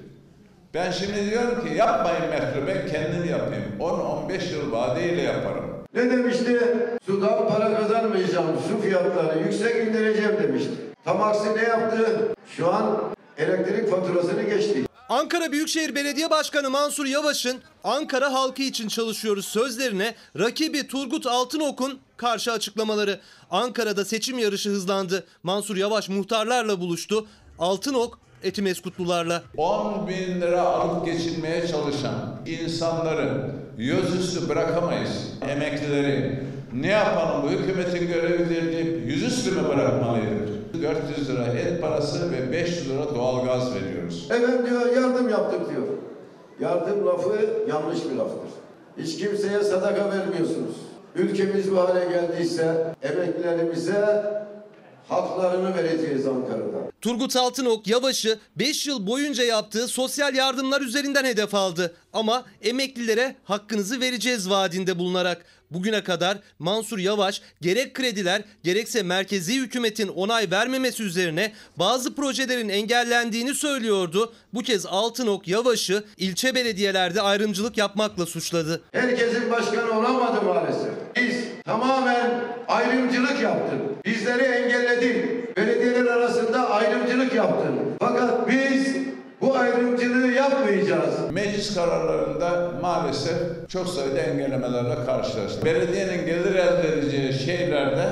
Ben 0.75 0.91
şimdi 0.91 1.31
diyorum 1.31 1.67
ki 1.67 1.75
yapmayın 1.75 2.29
metro 2.31 2.67
ben 2.67 2.87
kendim 2.87 3.31
yapayım. 3.31 3.65
10-15 3.81 4.53
yıl 4.53 4.73
vadeyle 4.73 5.23
yaparım. 5.23 5.76
Ne 5.97 6.11
demişti? 6.11 6.61
Sudan 7.07 7.49
para 7.49 7.77
kazanmayacağım, 7.77 8.47
su 8.69 8.83
fiyatlarını 8.83 9.43
yüksek 9.43 9.89
indireceğim 9.89 10.37
demişti. 10.43 10.71
Tam 11.05 11.23
aksi 11.23 11.57
ne 11.57 11.63
yaptı? 11.63 12.29
Şu 12.57 12.73
an 12.73 13.15
elektrik 13.39 13.91
faturasını 13.91 14.43
geçti. 14.43 14.85
Ankara 15.09 15.53
Büyükşehir 15.53 15.95
Belediye 15.95 16.31
Başkanı 16.31 16.71
Mansur 16.71 17.07
Yavaş'ın 17.07 17.57
Ankara 17.85 18.33
halkı 18.33 18.63
için 18.63 18.89
çalışıyoruz 18.89 19.45
sözlerine 19.47 20.15
rakibi 20.39 20.87
Turgut 20.87 21.27
Altınok'un 21.27 21.99
karşı 22.17 22.53
açıklamaları. 22.53 23.21
Ankara'da 23.51 24.05
seçim 24.05 24.39
yarışı 24.39 24.71
hızlandı. 24.71 25.27
Mansur 25.43 25.77
Yavaş 25.77 26.09
muhtarlarla 26.09 26.81
buluştu. 26.81 27.27
Altınok 27.59 28.19
Etimeskutlularla. 28.45 29.43
10 29.57 30.09
bin 30.09 30.41
lira 30.41 30.61
alıp 30.63 31.07
geçinmeye 31.07 31.67
çalışan 31.67 32.15
insanları 32.47 33.51
yüzüstü 33.79 34.49
bırakamayız. 34.49 35.33
Emeklileri 35.49 36.41
ne 36.73 36.89
yapalım 36.89 37.43
bu 37.43 37.51
hükümetin 37.51 38.07
görevidir 38.09 38.73
deyip 38.73 39.07
yüzüstü 39.07 39.51
mü 39.51 39.69
bırakmalıydık? 39.69 40.47
400 40.83 41.29
lira 41.31 41.45
et 41.45 41.83
parası 41.83 42.33
ve 42.33 42.53
500 42.53 42.91
lira 42.91 43.15
doğalgaz 43.15 43.75
veriyoruz. 43.75 44.29
Efendim 44.31 44.67
diyor 44.71 44.97
yardım 44.97 45.29
yaptık 45.29 45.61
diyor. 45.71 45.87
Yardım 46.61 47.07
lafı 47.07 47.51
yanlış 47.69 47.99
bir 48.11 48.17
laftır. 48.17 48.51
Hiç 48.99 49.19
kimseye 49.19 49.63
sadaka 49.65 50.11
vermiyorsunuz. 50.11 50.77
ülkemiz 51.15 51.73
bu 51.73 51.81
hale 51.81 52.05
geldiyse 52.05 52.95
emeklilerimize 53.03 54.25
haklarını 55.09 55.77
vereceğiz 55.77 56.27
Ankara'da. 56.27 56.79
Turgut 57.01 57.37
Altınok 57.37 57.87
Yavaş'ı 57.87 58.39
5 58.57 58.87
yıl 58.87 59.07
boyunca 59.07 59.45
yaptığı 59.45 59.89
sosyal 59.89 60.35
yardımlar 60.35 60.81
üzerinden 60.81 61.25
hedef 61.25 61.55
aldı. 61.55 61.95
Ama 62.13 62.45
emeklilere 62.63 63.37
hakkınızı 63.45 64.01
vereceğiz 64.01 64.51
vaadinde 64.51 64.99
bulunarak 64.99 65.45
bugüne 65.71 66.05
kadar 66.05 66.39
Mansur 66.59 66.99
Yavaş 66.99 67.43
gerek 67.61 67.95
krediler 67.95 68.43
gerekse 68.65 69.03
merkezi 69.03 69.61
hükümetin 69.61 70.09
onay 70.09 70.51
vermemesi 70.51 71.03
üzerine 71.03 71.53
bazı 71.77 72.15
projelerin 72.15 72.69
engellendiğini 72.69 73.55
söylüyordu. 73.55 74.33
Bu 74.55 74.63
kez 74.63 74.87
Altınok 74.87 75.49
Yavaş'ı 75.49 76.05
ilçe 76.17 76.55
belediyelerde 76.55 77.23
ayrımcılık 77.23 77.79
yapmakla 77.79 78.27
suçladı. 78.27 78.83
Herkesin 78.93 79.51
başkanı 79.51 79.99
olamadı 79.99 80.43
maalesef. 80.43 80.91
Biz 81.17 81.37
tamamen 81.65 82.45
ayrımcılık 82.69 83.41
yaptık. 83.43 84.05
Bizleri 84.05 84.43
engelledin. 84.43 85.47
Belediyeler 85.57 86.07
arasında 86.07 86.71
ayrımcılık 86.71 86.86
yaptın. 87.37 87.75
Fakat 88.01 88.49
biz 88.49 88.97
bu 89.41 89.57
ayrımcılığı 89.57 90.33
yapmayacağız. 90.33 91.15
Meclis 91.33 91.75
kararlarında 91.75 92.71
maalesef 92.83 93.39
çok 93.69 93.89
sayıda 93.89 94.19
engellemelerle 94.19 95.05
karşılaştık. 95.07 95.65
Belediyenin 95.65 96.27
gelir 96.27 96.55
elde 96.55 96.93
edeceği 96.93 97.33
şeylerde 97.33 98.07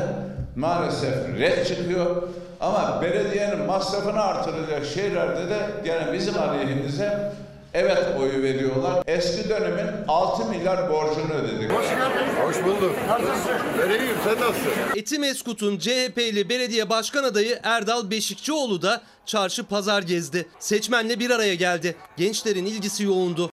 maalesef 0.57 1.15
red 1.39 1.67
çıkıyor. 1.67 2.23
Ama 2.61 3.03
belediyenin 3.03 3.67
masrafını 3.67 4.23
artıracak 4.23 4.85
şeylerde 4.95 5.51
de 5.51 5.59
gene 5.85 6.13
bizim 6.13 6.35
aleyhimize 6.39 7.33
evet 7.75 8.05
oyu 8.21 8.43
veriyorlar. 8.43 9.03
Eski 9.07 9.49
dönemin 9.49 9.87
6 10.09 10.45
milyar 10.45 10.91
borcunu 10.91 11.33
ödedik. 11.33 11.73
Hoş 12.47 12.65
bulduk. 12.65 12.95
Vereyim 13.79 14.17
sen 14.25 14.41
nasılsın? 14.41 14.73
Etimeskut'un 14.97 15.79
CHP'li 15.79 16.49
belediye 16.49 16.91
başkan 16.91 17.25
adayı 17.25 17.61
Erdal 17.63 18.11
Beşikçioğlu 18.11 18.83
da 18.83 19.03
çarşı 19.27 19.65
pazar 19.65 20.03
gezdi. 20.03 20.47
Seçmenle 20.59 21.21
bir 21.21 21.31
araya 21.31 21.55
geldi. 21.55 21.97
Gençlerin 22.17 22.67
ilgisi 22.67 23.05
yoğundu. 23.05 23.51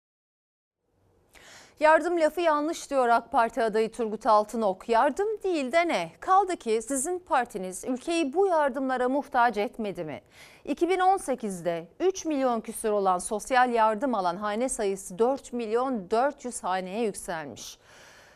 Yardım 1.81 2.19
lafı 2.19 2.41
yanlış 2.41 2.89
diyor 2.89 3.09
AK 3.09 3.31
Parti 3.31 3.63
adayı 3.63 3.91
Turgut 3.91 4.25
Altınok. 4.25 4.89
Yardım 4.89 5.27
değil 5.43 5.71
de 5.71 5.87
ne? 5.87 6.11
Kaldı 6.19 6.57
ki 6.57 6.81
sizin 6.81 7.19
partiniz 7.19 7.85
ülkeyi 7.85 8.33
bu 8.33 8.47
yardımlara 8.47 9.09
muhtaç 9.09 9.57
etmedi 9.57 10.03
mi? 10.03 10.21
2018'de 10.65 11.87
3 11.99 12.25
milyon 12.25 12.61
küsur 12.61 12.91
olan 12.91 13.17
sosyal 13.17 13.73
yardım 13.73 14.15
alan 14.15 14.35
hane 14.35 14.69
sayısı 14.69 15.19
4 15.19 15.53
milyon 15.53 16.11
400 16.11 16.63
haneye 16.63 17.03
yükselmiş. 17.03 17.77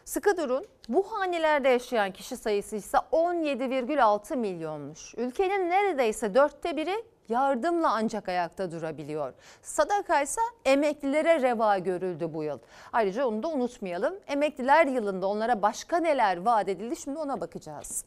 Sıkı 0.05 0.37
durun 0.37 0.65
bu 0.89 1.03
hanelerde 1.11 1.69
yaşayan 1.69 2.11
kişi 2.11 2.37
sayısı 2.37 2.75
ise 2.75 2.97
17,6 3.11 4.35
milyonmuş. 4.35 5.15
Ülkenin 5.17 5.69
neredeyse 5.69 6.33
dörtte 6.33 6.77
biri 6.77 7.03
yardımla 7.29 7.91
ancak 7.93 8.29
ayakta 8.29 8.71
durabiliyor. 8.71 9.33
Sadaka 9.61 10.21
ise 10.21 10.41
emeklilere 10.65 11.41
reva 11.41 11.77
görüldü 11.77 12.33
bu 12.33 12.43
yıl. 12.43 12.59
Ayrıca 12.93 13.27
onu 13.27 13.43
da 13.43 13.47
unutmayalım. 13.47 14.15
Emekliler 14.27 14.85
yılında 14.85 15.27
onlara 15.27 15.61
başka 15.61 15.97
neler 15.97 16.37
vaat 16.37 16.69
edildi 16.69 16.95
şimdi 16.95 17.19
ona 17.19 17.41
bakacağız. 17.41 18.05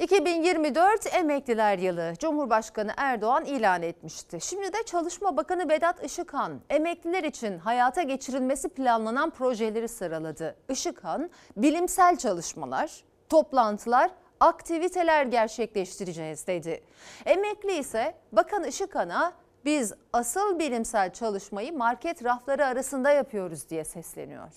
2024 0.00 1.14
Emekliler 1.14 1.78
Yılı 1.78 2.12
Cumhurbaşkanı 2.18 2.92
Erdoğan 2.96 3.44
ilan 3.44 3.82
etmişti. 3.82 4.38
Şimdi 4.40 4.72
de 4.72 4.82
Çalışma 4.86 5.36
Bakanı 5.36 5.68
Vedat 5.68 6.04
Işıkhan 6.04 6.60
emekliler 6.70 7.24
için 7.24 7.58
hayata 7.58 8.02
geçirilmesi 8.02 8.68
planlanan 8.68 9.30
projeleri 9.30 9.88
sıraladı. 9.88 10.56
Işıkhan 10.68 11.30
bilimsel 11.56 12.16
çalışmalar, 12.16 13.04
toplantılar, 13.28 14.10
aktiviteler 14.40 15.26
gerçekleştireceğiz 15.26 16.46
dedi. 16.46 16.80
Emekli 17.26 17.78
ise 17.78 18.14
Bakan 18.32 18.64
Işıkhan'a 18.64 19.32
biz 19.64 19.92
asıl 20.12 20.58
bilimsel 20.58 21.12
çalışmayı 21.12 21.72
market 21.72 22.24
rafları 22.24 22.66
arasında 22.66 23.10
yapıyoruz 23.10 23.70
diye 23.70 23.84
sesleniyor. 23.84 24.48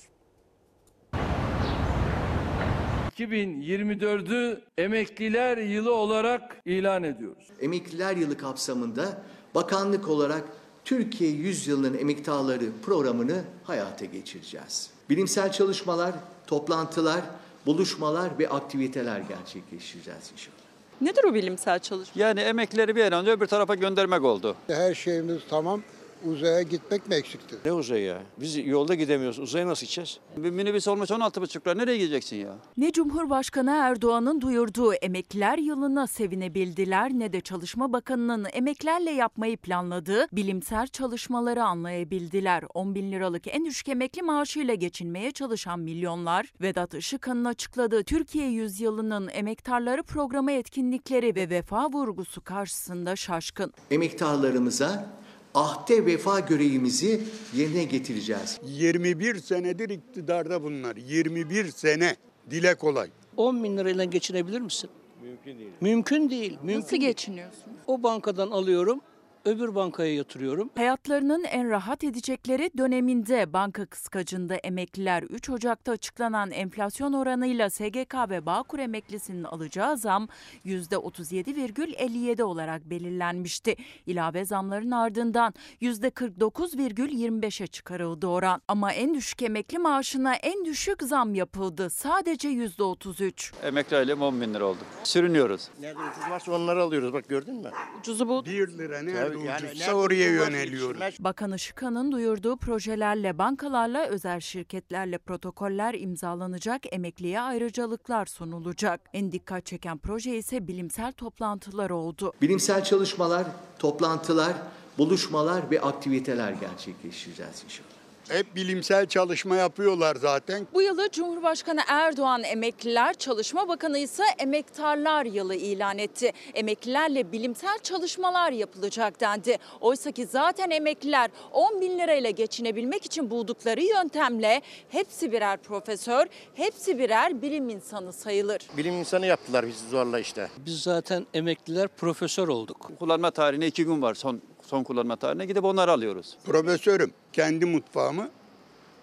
2024'ü 3.18 4.62
emekliler 4.78 5.58
yılı 5.58 5.94
olarak 5.94 6.58
ilan 6.66 7.04
ediyoruz. 7.04 7.48
Emekliler 7.62 8.16
Yılı 8.16 8.38
kapsamında 8.38 9.22
bakanlık 9.56 10.08
olarak 10.10 10.44
Türkiye 10.86 11.32
Yüzyılının 11.32 11.98
Emektarları 11.98 12.66
programını 12.86 13.44
hayata 13.64 14.06
geçireceğiz. 14.06 14.90
Bilimsel 15.10 15.52
çalışmalar, 15.52 16.12
toplantılar, 16.48 17.22
buluşmalar 17.66 18.40
ve 18.40 18.50
aktiviteler 18.50 19.20
gerçekleştireceğiz 19.20 20.32
inşallah. 20.34 20.58
Nedir 21.02 21.24
o 21.24 21.34
bilimsel 21.34 21.80
çalışma? 21.80 22.22
Yani 22.22 22.40
emeklileri 22.40 22.96
bir 22.96 23.04
an 23.06 23.14
önce 23.14 23.32
öbür 23.32 23.48
tarafa 23.48 23.76
göndermek 23.76 24.24
oldu. 24.24 24.56
Her 24.68 24.94
şeyimiz 24.96 25.42
tamam. 25.50 25.82
Uzaya 26.26 26.62
gitmek 26.62 27.10
mi 27.10 27.16
eksikti? 27.16 27.56
Ne 27.66 27.72
uzayı 27.72 28.04
ya? 28.04 28.22
Biz 28.40 28.68
yolda 28.68 28.96
gidemiyoruz. 28.96 29.40
Uzaya 29.40 29.68
nasıl 29.68 29.82
gideceğiz? 29.86 30.20
Bir 30.38 30.50
minibüs 30.50 30.88
olmuş 30.88 31.10
16,5 31.10 31.68
lira. 31.68 31.76
Nereye 31.76 31.98
gideceksin 31.98 32.38
ya? 32.38 32.56
Ne 32.78 32.92
Cumhurbaşkanı 32.92 33.72
Erdoğan'ın 33.72 34.42
duyurduğu 34.42 34.94
emekliler 34.94 35.58
yılına 35.58 36.08
sevinebildiler 36.08 37.12
ne 37.12 37.34
de 37.34 37.42
Çalışma 37.42 37.94
Bakanı'nın 37.94 38.48
emeklerle 38.54 39.12
yapmayı 39.12 39.58
planladığı 39.58 40.28
bilimsel 40.32 40.88
çalışmaları 40.88 41.64
anlayabildiler. 41.64 42.64
10 42.74 42.96
bin 42.96 43.12
liralık 43.12 43.48
en 43.48 43.66
düşük 43.66 43.90
emekli 43.90 44.22
maaşıyla 44.22 44.74
geçinmeye 44.74 45.32
çalışan 45.32 45.80
milyonlar, 45.80 46.54
Vedat 46.62 46.94
Işıkhan'ın 46.94 47.46
açıkladığı 47.46 48.04
Türkiye 48.04 48.48
Yüzyılı'nın 48.50 49.30
emektarları 49.34 50.04
programı 50.04 50.52
etkinlikleri 50.52 51.36
ve 51.36 51.50
vefa 51.50 51.90
vurgusu 51.90 52.42
karşısında 52.42 53.16
şaşkın. 53.16 53.74
Emektarlarımıza 53.92 55.23
ahde 55.54 56.06
vefa 56.06 56.40
görevimizi 56.40 57.22
yerine 57.56 57.84
getireceğiz. 57.84 58.60
21 58.66 59.36
senedir 59.40 59.90
iktidarda 59.90 60.64
bunlar. 60.64 60.96
21 60.96 61.72
sene. 61.72 62.16
Dile 62.52 62.76
kolay. 62.76 63.10
10 63.38 63.64
bin 63.64 63.78
lirayla 63.78 64.04
geçinebilir 64.04 64.62
misin? 64.62 64.90
Mümkün 65.24 65.60
değil. 65.60 65.72
Mümkün 65.82 66.30
değil. 66.30 66.58
Mümkün 66.64 66.80
Nasıl 66.80 66.92
değil. 66.92 67.02
geçiniyorsun? 67.04 67.64
O 67.88 68.04
bankadan 68.04 68.52
alıyorum, 68.52 69.02
öbür 69.46 69.76
bankaya 69.76 70.14
yatırıyorum. 70.16 70.70
Hayatlarının 70.76 71.44
en 71.44 71.70
rahat 71.70 72.04
edecekleri 72.04 72.72
döneminde 72.78 73.54
banka 73.54 73.86
kıskacında 73.86 74.56
emekliler 74.56 75.24
3 75.24 75.50
Ocak'ta 75.50 75.92
açıklanan 75.92 76.52
enflasyon 76.52 77.14
oranıyla 77.14 77.70
SGK 77.70 78.16
ve 78.30 78.46
Bağkur 78.46 78.80
emeklisinin 78.80 79.44
alacağı 79.44 79.98
zam 79.98 80.28
%37,57 80.66 82.44
olarak 82.44 82.90
belirlenmişti. 82.90 83.76
İlave 84.06 84.46
zamların 84.46 84.92
ardından 84.92 85.54
%49,25'e 85.82 87.68
çıkarıldı 87.68 88.28
oran. 88.28 88.62
Ama 88.68 88.94
en 88.94 89.14
düşük 89.14 89.42
emekli 89.42 89.80
maaşına 89.80 90.36
en 90.36 90.66
düşük 90.66 91.04
zam 91.04 91.36
yapıldı. 91.36 91.90
Sadece 91.90 92.50
%33. 92.50 93.54
Emekli 93.68 93.98
ailem 93.98 94.22
10 94.22 94.42
bin 94.42 94.54
lira 94.54 94.66
oldu. 94.66 94.80
Sürünüyoruz. 95.04 95.70
Nerede 95.80 96.00
ucuz 96.00 96.30
varsa 96.30 96.52
onları 96.52 96.84
alıyoruz. 96.84 97.14
Bak 97.14 97.30
gördün 97.30 97.56
mü? 97.56 97.72
Ucuzu 98.00 98.28
bu. 98.28 98.46
1 98.46 98.68
lira 98.68 98.98
yani 98.98 99.33
ucuzsa 99.36 99.94
oraya 99.94 100.30
yöneliyoruz. 100.30 101.18
Bakan 101.20 101.54
Işıkhan'ın 101.54 102.12
duyurduğu 102.12 102.58
projelerle 102.58 103.38
bankalarla 103.38 104.06
özel 104.06 104.40
şirketlerle 104.40 105.18
protokoller 105.18 105.94
imzalanacak, 105.94 106.94
emekliye 106.94 107.42
ayrıcalıklar 107.42 108.26
sunulacak. 108.26 109.02
En 109.14 109.32
dikkat 109.32 109.66
çeken 109.66 109.98
proje 109.98 110.38
ise 110.38 110.68
bilimsel 110.68 111.12
toplantılar 111.12 111.90
oldu. 111.90 112.34
Bilimsel 112.42 112.84
çalışmalar, 112.84 113.48
toplantılar, 113.80 114.54
buluşmalar 114.98 115.72
ve 115.72 115.82
aktiviteler 115.82 116.52
gerçekleştireceğiz 116.52 117.64
inşallah. 117.66 118.03
Hep 118.30 118.56
bilimsel 118.56 119.06
çalışma 119.06 119.56
yapıyorlar 119.56 120.16
zaten. 120.16 120.68
Bu 120.74 120.82
yılı 120.82 121.10
Cumhurbaşkanı 121.12 121.82
Erdoğan 121.88 122.44
emekliler, 122.44 123.14
Çalışma 123.14 123.68
Bakanı 123.68 123.98
ise 123.98 124.24
emektarlar 124.40 125.26
yılı 125.26 125.56
ilan 125.56 125.98
etti. 125.98 126.32
Emeklilerle 126.54 127.32
bilimsel 127.32 127.80
çalışmalar 127.80 128.52
yapılacak 128.52 129.20
dendi. 129.22 129.58
Oysa 129.82 130.12
ki 130.12 130.26
zaten 130.26 130.70
emekliler 130.70 131.32
10 131.52 131.82
bin 131.82 132.00
lirayla 132.00 132.30
geçinebilmek 132.30 133.06
için 133.06 133.30
buldukları 133.30 133.82
yöntemle 133.82 134.62
hepsi 134.90 135.32
birer 135.32 135.58
profesör, 135.58 136.26
hepsi 136.54 137.00
birer 137.00 137.42
bilim 137.42 137.70
insanı 137.70 138.14
sayılır. 138.14 138.62
Bilim 138.78 138.94
insanı 138.94 139.26
yaptılar 139.26 139.68
bizi 139.68 139.90
zorla 139.90 140.20
işte. 140.20 140.50
Biz 140.58 140.82
zaten 140.82 141.28
emekliler 141.34 141.88
profesör 141.88 142.48
olduk. 142.48 142.92
Kullanma 143.00 143.32
tarihine 143.32 143.68
2 143.68 143.86
gün 143.86 144.02
var. 144.02 144.14
Son 144.14 144.42
son 144.74 144.84
kullanma 144.84 145.16
tarihine 145.16 145.46
gidip 145.46 145.64
onları 145.64 145.92
alıyoruz. 145.92 146.38
Profesörüm. 146.46 147.12
Kendi 147.34 147.66
mutfağımı 147.66 148.30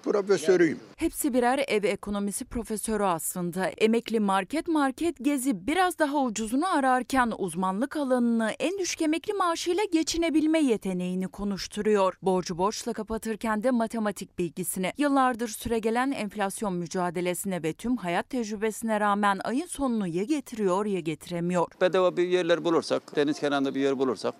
profesörüyüm. 0.03 0.79
Hepsi 0.97 1.35
birer 1.35 1.65
ev 1.69 1.85
ekonomisi 1.85 2.45
profesörü 2.45 3.05
aslında. 3.05 3.67
Emekli 3.67 4.21
market 4.21 4.69
market 4.69 5.17
gezi 5.25 5.67
biraz 5.67 5.99
daha 5.99 6.23
ucuzunu 6.23 6.77
ararken 6.77 7.33
uzmanlık 7.39 7.97
alanını 7.97 8.51
en 8.59 8.79
düşük 8.79 9.03
emekli 9.03 9.33
maaşıyla 9.33 9.85
geçinebilme 9.93 10.59
yeteneğini 10.59 11.29
konuşturuyor. 11.29 12.15
Borcu 12.23 12.59
borçla 12.59 12.93
kapatırken 12.93 13.63
de 13.63 13.71
matematik 13.71 14.39
bilgisine, 14.39 14.93
yıllardır 14.99 15.49
süregelen 15.49 16.11
enflasyon 16.11 16.75
mücadelesine 16.75 17.63
ve 17.63 17.73
tüm 17.73 17.97
hayat 17.97 18.31
tecrübesine 18.31 19.01
rağmen 19.01 19.41
ayın 19.45 19.67
sonunu 19.67 20.07
ya 20.07 20.25
getiriyor 20.25 20.87
ya 20.87 21.01
getiremiyor. 21.01 21.67
Bedava 21.81 22.17
bir 22.17 22.29
yerler 22.29 22.65
bulursak, 22.65 23.17
deniz 23.17 23.41
kenarında 23.41 23.75
bir 23.75 23.81
yer 23.81 23.99
bulursak 23.99 24.35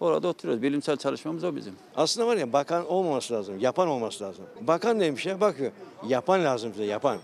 orada 0.00 0.28
oturuyoruz. 0.28 0.62
Bilimsel 0.62 0.96
çalışmamız 0.96 1.44
o 1.44 1.56
bizim. 1.56 1.74
Aslında 1.96 2.26
var 2.26 2.36
ya 2.36 2.52
bakan 2.52 2.86
olmaması 2.86 3.34
lazım, 3.34 3.58
yapan 3.58 3.88
olması 3.88 4.24
lazım. 4.24 4.44
Bakan 4.60 4.98
neymiş 4.98 5.26
ya 5.26 5.40
bakıyor. 5.40 5.72
Yapan 6.06 6.44
lazım 6.44 6.72
bize, 6.72 6.84
yapan. 6.84 7.18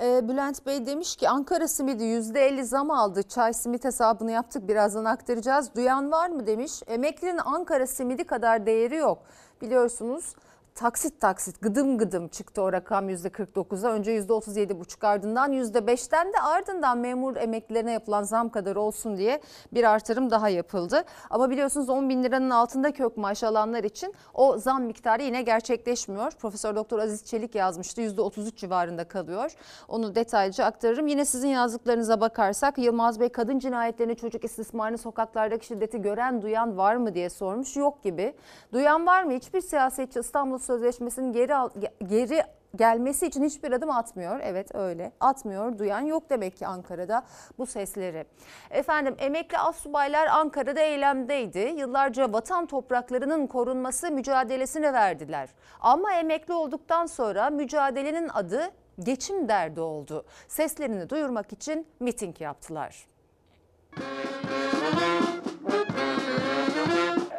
Ee, 0.00 0.28
Bülent 0.28 0.66
Bey 0.66 0.86
demiş 0.86 1.16
ki 1.16 1.28
Ankara 1.28 1.68
simidi 1.68 2.04
%50 2.04 2.64
zam 2.64 2.90
aldı. 2.90 3.22
Çay 3.22 3.52
simit 3.52 3.84
hesabını 3.84 4.30
yaptık 4.30 4.68
birazdan 4.68 5.04
aktaracağız. 5.04 5.74
Duyan 5.76 6.10
var 6.12 6.28
mı 6.28 6.46
demiş. 6.46 6.72
Emeklinin 6.86 7.38
Ankara 7.44 7.86
simidi 7.86 8.24
kadar 8.24 8.66
değeri 8.66 8.96
yok. 8.96 9.18
Biliyorsunuz 9.62 10.34
taksit 10.74 11.20
taksit 11.20 11.60
gıdım 11.60 11.98
gıdım 11.98 12.28
çıktı 12.28 12.62
o 12.62 12.72
rakam 12.72 13.10
%49'a. 13.10 13.90
Önce 13.90 14.18
%37,5 14.18 15.06
ardından 15.06 15.52
%5'ten 15.52 16.32
de 16.32 16.40
ardından 16.40 16.98
memur 16.98 17.36
emeklilerine 17.36 17.92
yapılan 17.92 18.22
zam 18.22 18.48
kadar 18.48 18.76
olsun 18.76 19.16
diye 19.16 19.40
bir 19.72 19.84
artırım 19.84 20.30
daha 20.30 20.48
yapıldı. 20.48 21.04
Ama 21.30 21.50
biliyorsunuz 21.50 21.88
10 21.88 22.08
bin 22.08 22.24
liranın 22.24 22.50
altında 22.50 22.92
kök 22.92 23.16
maaş 23.16 23.44
alanlar 23.44 23.84
için 23.84 24.14
o 24.34 24.58
zam 24.58 24.82
miktarı 24.82 25.22
yine 25.22 25.42
gerçekleşmiyor. 25.42 26.30
Profesör 26.32 26.76
Doktor 26.76 26.98
Aziz 26.98 27.24
Çelik 27.24 27.54
yazmıştı 27.54 28.02
%33 28.02 28.56
civarında 28.56 29.08
kalıyor. 29.08 29.52
Onu 29.88 30.14
detaylıca 30.14 30.64
aktarırım. 30.64 31.06
Yine 31.06 31.24
sizin 31.24 31.48
yazdıklarınıza 31.48 32.20
bakarsak 32.20 32.78
Yılmaz 32.78 33.20
Bey 33.20 33.28
kadın 33.28 33.58
cinayetlerini, 33.58 34.16
çocuk 34.16 34.44
istismarını, 34.44 34.98
sokaklardaki 34.98 35.66
şiddeti 35.66 36.02
gören, 36.02 36.42
duyan 36.42 36.76
var 36.76 36.96
mı 36.96 37.14
diye 37.14 37.30
sormuş. 37.30 37.76
Yok 37.76 38.02
gibi. 38.02 38.34
Duyan 38.72 39.06
var 39.06 39.22
mı? 39.22 39.32
Hiçbir 39.32 39.60
siyasetçi 39.60 40.20
İstanbul 40.20 40.58
Sözleşmesi'nin 40.62 41.32
geri 41.32 41.54
al- 41.54 41.70
geri 42.06 42.42
gelmesi 42.76 43.26
için 43.26 43.44
hiçbir 43.44 43.72
adım 43.72 43.90
atmıyor. 43.90 44.40
Evet 44.42 44.74
öyle. 44.74 45.12
Atmıyor, 45.20 45.78
duyan 45.78 46.00
yok 46.00 46.30
demek 46.30 46.56
ki 46.56 46.66
Ankara'da 46.66 47.22
bu 47.58 47.66
sesleri. 47.66 48.24
Efendim 48.70 49.14
emekli 49.18 49.58
astsubaylar 49.58 50.26
Ankara'da 50.26 50.80
eylemdeydi. 50.80 51.58
Yıllarca 51.76 52.32
vatan 52.32 52.66
topraklarının 52.66 53.46
korunması 53.46 54.10
mücadelesine 54.10 54.92
verdiler. 54.92 55.48
Ama 55.80 56.12
emekli 56.14 56.52
olduktan 56.54 57.06
sonra 57.06 57.50
mücadelenin 57.50 58.28
adı 58.28 58.70
geçim 58.98 59.48
derdi 59.48 59.80
oldu. 59.80 60.24
Seslerini 60.48 61.10
duyurmak 61.10 61.52
için 61.52 61.86
miting 62.00 62.40
yaptılar. 62.40 63.06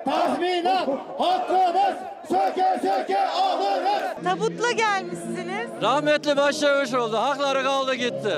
Tazminat 0.05 0.87
hakkımız 1.19 1.95
söke 2.29 2.79
söke 2.81 3.27
alırız. 3.27 4.23
Tabutla 4.23 4.71
gelmişsiniz. 4.71 5.69
Rahmetli 5.81 6.37
başçavuş 6.37 6.93
oldu. 6.93 7.17
Hakları 7.17 7.63
kaldı 7.63 7.93
gitti. 7.95 8.35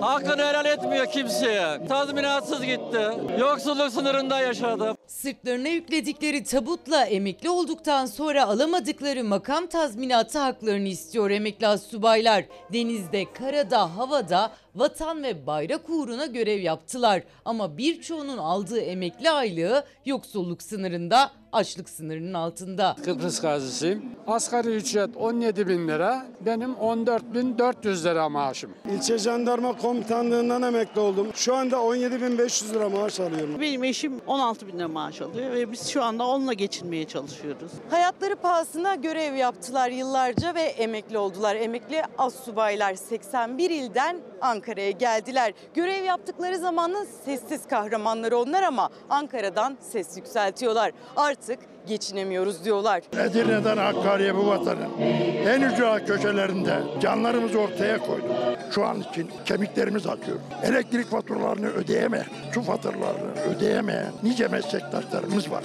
Hakkını 0.00 0.42
helal 0.42 0.66
etmiyor 0.66 1.06
kimseye. 1.06 1.86
Tazminatsız 1.88 2.64
gitti. 2.64 3.00
Yoksulluk 3.38 3.92
sınırında 3.92 4.40
yaşadı. 4.40 4.94
Sırtlarına 5.06 5.68
yükledikleri 5.68 6.44
tabutla 6.44 7.04
emekli 7.04 7.50
olduktan 7.50 8.06
sonra 8.06 8.46
alamadıkları 8.46 9.24
makam 9.24 9.66
tazminatı 9.66 10.38
haklarını 10.38 10.88
istiyor 10.88 11.30
emekli 11.30 11.66
astsubaylar. 11.66 12.44
Denizde, 12.72 13.32
karada, 13.32 13.96
havada 13.96 14.50
vatan 14.74 15.22
ve 15.22 15.46
bayrak 15.46 15.90
uğruna 15.90 16.26
görev 16.26 16.60
yaptılar. 16.60 17.22
Ama 17.44 17.78
birçoğunun 17.78 18.38
aldığı 18.38 18.80
emekli 18.80 19.30
aylığı 19.30 19.84
yoksulluk 20.06 20.62
sınırında, 20.62 21.30
açlık 21.52 21.88
sınırının 21.88 22.34
altında. 22.34 22.96
Kıbrıs 23.04 23.27
gazisiyim. 23.36 24.02
Asgari 24.26 24.68
ücret 24.68 25.10
17 25.16 25.68
bin 25.68 25.88
lira, 25.88 26.26
benim 26.40 26.74
14 26.74 27.34
bin 27.34 27.58
400 27.58 28.04
lira 28.04 28.28
maaşım. 28.28 28.70
İlçe 28.94 29.18
jandarma 29.18 29.76
komutanlığından 29.78 30.62
emekli 30.62 31.00
oldum. 31.00 31.28
Şu 31.34 31.54
anda 31.54 31.76
17.500 31.76 32.74
lira 32.74 32.88
maaş 32.88 33.20
alıyorum. 33.20 33.60
Benim 33.60 33.84
eşim 33.84 34.12
16 34.26 34.66
bin 34.66 34.78
lira 34.78 34.88
maaş 34.88 35.22
alıyor 35.22 35.52
ve 35.52 35.72
biz 35.72 35.88
şu 35.88 36.02
anda 36.02 36.26
onunla 36.26 36.52
geçinmeye 36.52 37.04
çalışıyoruz. 37.04 37.72
Hayatları 37.90 38.36
pahasına 38.36 38.94
görev 38.94 39.34
yaptılar 39.34 39.90
yıllarca 39.90 40.54
ve 40.54 40.62
emekli 40.62 41.18
oldular. 41.18 41.56
Emekli 41.56 42.02
astsubaylar 42.18 42.94
81 42.94 43.70
ilden 43.70 44.16
Ankara'ya 44.40 44.90
geldiler. 44.90 45.52
Görev 45.74 46.04
yaptıkları 46.04 46.58
zamanın 46.58 47.06
sessiz 47.24 47.68
kahramanları 47.68 48.38
onlar 48.38 48.62
ama 48.62 48.88
Ankara'dan 49.10 49.76
ses 49.80 50.16
yükseltiyorlar. 50.16 50.92
Artık 51.16 51.58
geçinemiyoruz 51.86 52.64
diyorlar. 52.64 53.02
Edirne'den 53.12 53.76
Hakkari'ye 53.76 54.36
bu 54.36 54.46
vatanın 54.46 54.98
en 55.46 55.60
ücra 55.62 56.04
köşelerinde 56.04 56.82
canlarımızı 57.00 57.58
ortaya 57.58 57.98
koyduk. 57.98 58.30
Şu 58.74 58.84
an 58.84 59.00
için 59.00 59.30
kemiklerimiz 59.44 60.06
akıyor. 60.06 60.38
Elektrik 60.62 61.06
faturalarını 61.06 61.68
ödeyemeyen, 61.68 62.26
su 62.54 62.62
faturalarını 62.62 63.40
ödeyemeyen 63.56 64.12
nice 64.22 64.48
meslektaşlarımız 64.48 65.50
var. 65.50 65.64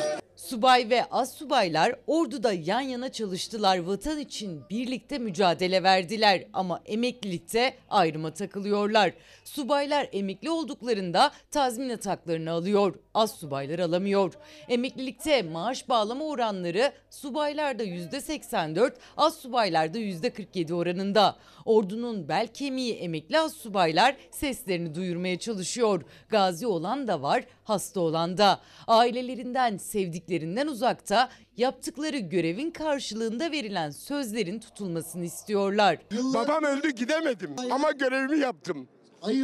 Subay 0.53 0.89
ve 0.89 1.05
az 1.05 1.33
subaylar 1.33 1.95
orduda 2.07 2.53
yan 2.53 2.81
yana 2.81 3.11
çalıştılar. 3.11 3.77
Vatan 3.77 4.19
için 4.19 4.61
birlikte 4.69 5.17
mücadele 5.17 5.83
verdiler 5.83 6.43
ama 6.53 6.81
emeklilikte 6.85 7.73
ayrıma 7.89 8.33
takılıyorlar. 8.33 9.13
Subaylar 9.43 10.09
emekli 10.11 10.49
olduklarında 10.49 11.31
tazminat 11.51 12.05
haklarını 12.05 12.51
alıyor. 12.51 12.95
Az 13.13 13.35
subaylar 13.35 13.79
alamıyor. 13.79 14.33
Emeklilikte 14.69 15.41
maaş 15.41 15.89
bağlama 15.89 16.25
oranları 16.25 16.91
subaylarda 17.09 17.83
%84, 17.83 18.93
az 19.17 19.35
subaylarda 19.35 19.99
%47 19.99 20.73
oranında. 20.73 21.35
Ordunun 21.65 22.27
bel 22.27 22.47
kemiği 22.47 22.93
emekli 22.93 23.39
az 23.39 23.53
subaylar 23.53 24.15
seslerini 24.31 24.95
duyurmaya 24.95 25.39
çalışıyor. 25.39 26.03
Gazi 26.29 26.67
olan 26.67 27.07
da 27.07 27.21
var, 27.21 27.43
hasta 27.63 27.99
olan 27.99 28.38
da. 28.38 28.60
Ailelerinden, 28.88 29.78
sevdiklerinden 29.78 30.67
uzakta 30.67 31.30
yaptıkları 31.58 32.17
görevin 32.17 32.71
karşılığında 32.71 33.52
verilen 33.52 33.89
sözlerin 33.89 34.60
tutulmasını 34.60 35.26
istiyorlar. 35.26 35.97
Babam 36.34 36.63
öldü 36.63 36.89
gidemedim 36.89 37.56
ama 37.71 37.91
görevimi 37.91 38.39
yaptım. 38.39 38.88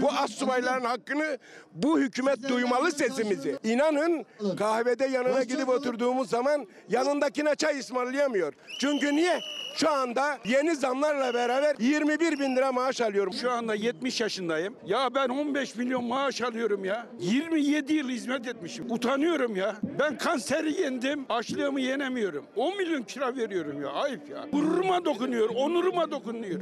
Bu 0.01 0.09
astsubayların 0.11 0.85
hakkını 0.85 1.37
bu 1.73 1.99
hükümet 1.99 2.49
duymalı 2.49 2.91
sesimizi. 2.91 3.57
İnanın 3.63 4.25
kahvede 4.57 5.05
yanına 5.05 5.43
gidip 5.43 5.69
oturduğumuz 5.69 6.29
zaman 6.29 6.67
yanındakine 6.89 7.55
çay 7.55 7.79
ısmarlayamıyor. 7.79 8.53
Çünkü 8.81 9.15
niye? 9.15 9.39
Şu 9.75 9.89
anda 9.91 10.37
yeni 10.45 10.75
zamlarla 10.75 11.33
beraber 11.33 11.75
21 11.79 12.39
bin 12.39 12.55
lira 12.55 12.71
maaş 12.71 13.01
alıyorum. 13.01 13.33
Şu 13.33 13.51
anda 13.51 13.75
70 13.75 14.21
yaşındayım. 14.21 14.75
Ya 14.85 15.09
ben 15.15 15.29
15 15.29 15.75
milyon 15.75 16.03
maaş 16.03 16.41
alıyorum 16.41 16.85
ya. 16.85 17.07
27 17.19 17.93
yıl 17.93 18.09
hizmet 18.09 18.47
etmişim. 18.47 18.91
Utanıyorum 18.91 19.55
ya. 19.55 19.75
Ben 19.99 20.17
kanseri 20.17 20.81
yendim. 20.81 21.25
Açlığımı 21.29 21.81
yenemiyorum. 21.81 22.45
10 22.55 22.77
milyon 22.77 23.03
kira 23.03 23.35
veriyorum 23.35 23.81
ya. 23.81 23.89
Ayıp 23.89 24.29
ya. 24.29 24.45
Gururuma 24.51 25.05
dokunuyor. 25.05 25.49
Onuruma 25.55 26.11
dokunuyor. 26.11 26.61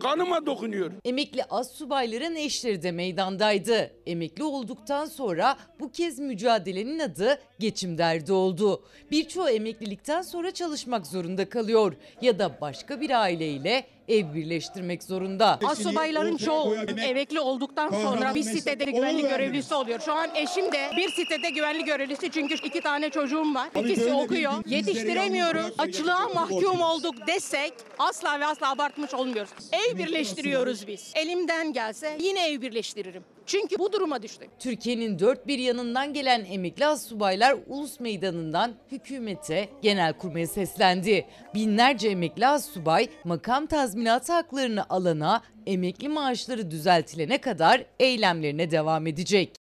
Kanıma 0.00 0.46
dokunuyor. 0.46 0.92
Emekli 1.04 1.44
az 1.44 1.70
subayların 1.70 2.36
eşleri 2.36 2.82
de 2.82 2.92
meydandaydı. 2.92 3.90
Emekli 4.06 4.44
olduktan 4.44 5.06
sonra 5.06 5.56
bu 5.80 5.92
kez 5.92 6.18
mücadelenin 6.18 6.98
adı 6.98 7.38
geçim 7.58 7.98
derdi 7.98 8.32
oldu. 8.32 8.84
Birçoğu 9.10 9.48
emeklilikten 9.48 10.22
sonra 10.22 10.50
çalışmak 10.50 11.06
zorunda 11.06 11.48
kalıyor 11.48 11.92
ya 12.22 12.38
da 12.38 12.60
başka 12.60 13.00
bir 13.00 13.20
aileyle 13.22 13.84
ev 14.08 14.34
birleştirmek 14.34 15.02
zorunda. 15.02 15.58
Asubayların 15.66 16.36
çoğu 16.36 16.74
emekli 16.76 17.40
olduktan 17.40 17.90
sonra 17.90 18.34
bir 18.34 18.42
sitede 18.42 18.84
güvenlik 18.84 19.30
görevlisi 19.30 19.74
oluyor. 19.74 20.00
Şu 20.00 20.12
an 20.12 20.34
eşim 20.34 20.72
de 20.72 20.90
bir 20.96 21.08
sitede 21.08 21.50
güvenlik 21.50 21.86
görevlisi 21.86 22.30
çünkü 22.30 22.54
iki 22.54 22.80
tane 22.80 23.10
çocuğum 23.10 23.54
var. 23.54 23.68
İkisi 23.84 24.12
okuyor. 24.12 24.52
Yetiştiremiyoruz. 24.66 25.72
Açlığa 25.78 26.28
mahkum 26.28 26.80
olduk 26.80 27.14
desek 27.26 27.72
asla 27.98 28.40
ve 28.40 28.46
asla 28.46 28.70
abartmış 28.70 29.14
olmuyoruz. 29.14 29.50
Ev 29.72 29.98
birleştiriyoruz 29.98 30.86
biz. 30.86 31.12
Elimden 31.14 31.72
gelse 31.72 32.16
yine 32.20 32.48
ev 32.48 32.60
birleştiririm. 32.60 33.22
Çünkü 33.46 33.78
bu 33.78 33.92
duruma 33.92 34.22
düştük. 34.22 34.50
Türkiye'nin 34.58 35.18
dört 35.18 35.46
bir 35.46 35.58
yanından 35.58 36.12
gelen 36.12 36.44
emekli 36.44 36.86
astsubaylar 36.86 37.56
ulus 37.66 38.00
meydanından 38.00 38.74
hükümete, 38.92 39.68
genelkurmaya 39.82 40.46
seslendi. 40.46 41.26
Binlerce 41.54 42.08
emekli 42.08 42.46
astsubay 42.46 43.08
makam 43.24 43.66
tazminatı 43.66 44.32
haklarını 44.32 44.84
alana, 44.88 45.42
emekli 45.66 46.08
maaşları 46.08 46.70
düzeltilene 46.70 47.38
kadar 47.38 47.84
eylemlerine 48.00 48.70
devam 48.70 49.06
edecek. 49.06 49.65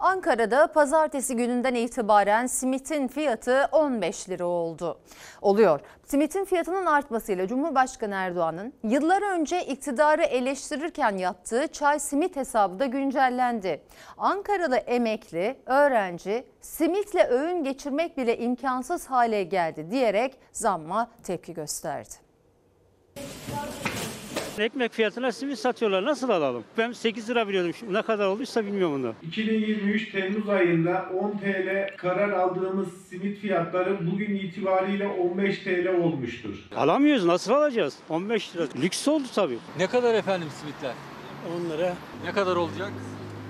Ankara'da 0.00 0.66
pazartesi 0.66 1.36
gününden 1.36 1.74
itibaren 1.74 2.46
simitin 2.46 3.08
fiyatı 3.08 3.68
15 3.72 4.28
lira 4.28 4.44
oldu. 4.46 5.00
Oluyor. 5.42 5.80
Simitin 6.06 6.44
fiyatının 6.44 6.86
artmasıyla 6.86 7.46
Cumhurbaşkanı 7.46 8.14
Erdoğan'ın 8.14 8.72
yıllar 8.82 9.32
önce 9.34 9.66
iktidarı 9.66 10.22
eleştirirken 10.22 11.16
yaptığı 11.16 11.68
çay 11.68 12.00
simit 12.00 12.36
hesabı 12.36 12.78
da 12.78 12.86
güncellendi. 12.86 13.82
Ankara'da 14.18 14.76
emekli, 14.76 15.58
öğrenci 15.66 16.46
simitle 16.60 17.28
öğün 17.28 17.64
geçirmek 17.64 18.16
bile 18.16 18.38
imkansız 18.38 19.06
hale 19.06 19.42
geldi 19.42 19.90
diyerek 19.90 20.38
zamma 20.52 21.10
tepki 21.22 21.54
gösterdi. 21.54 22.14
Ekmek 24.58 24.92
fiyatına 24.92 25.32
simit 25.32 25.58
satıyorlar. 25.58 26.04
Nasıl 26.04 26.28
alalım? 26.28 26.64
Ben 26.78 26.92
8 26.92 27.30
lira 27.30 27.48
biliyordum. 27.48 27.74
Şimdi 27.78 27.92
ne 27.94 28.02
kadar 28.02 28.26
olduysa 28.26 28.66
bilmiyorum 28.66 28.94
onu. 28.94 29.14
2023 29.22 30.12
Temmuz 30.12 30.48
ayında 30.48 31.06
10 31.20 31.30
TL 31.38 31.96
karar 31.96 32.30
aldığımız 32.30 32.88
simit 33.10 33.38
fiyatları 33.38 33.98
bugün 34.12 34.34
itibariyle 34.34 35.06
15 35.06 35.58
TL 35.58 35.88
olmuştur. 36.02 36.68
Alamıyoruz. 36.76 37.24
Nasıl 37.24 37.52
alacağız? 37.52 37.94
15 38.08 38.56
lira. 38.56 38.66
Lüks 38.82 39.08
oldu 39.08 39.26
tabii. 39.34 39.58
Ne 39.78 39.86
kadar 39.86 40.14
efendim 40.14 40.48
simitler? 40.60 40.92
10 41.66 41.70
lira. 41.70 41.94
Ne 42.24 42.32
kadar 42.32 42.56
olacak? 42.56 42.92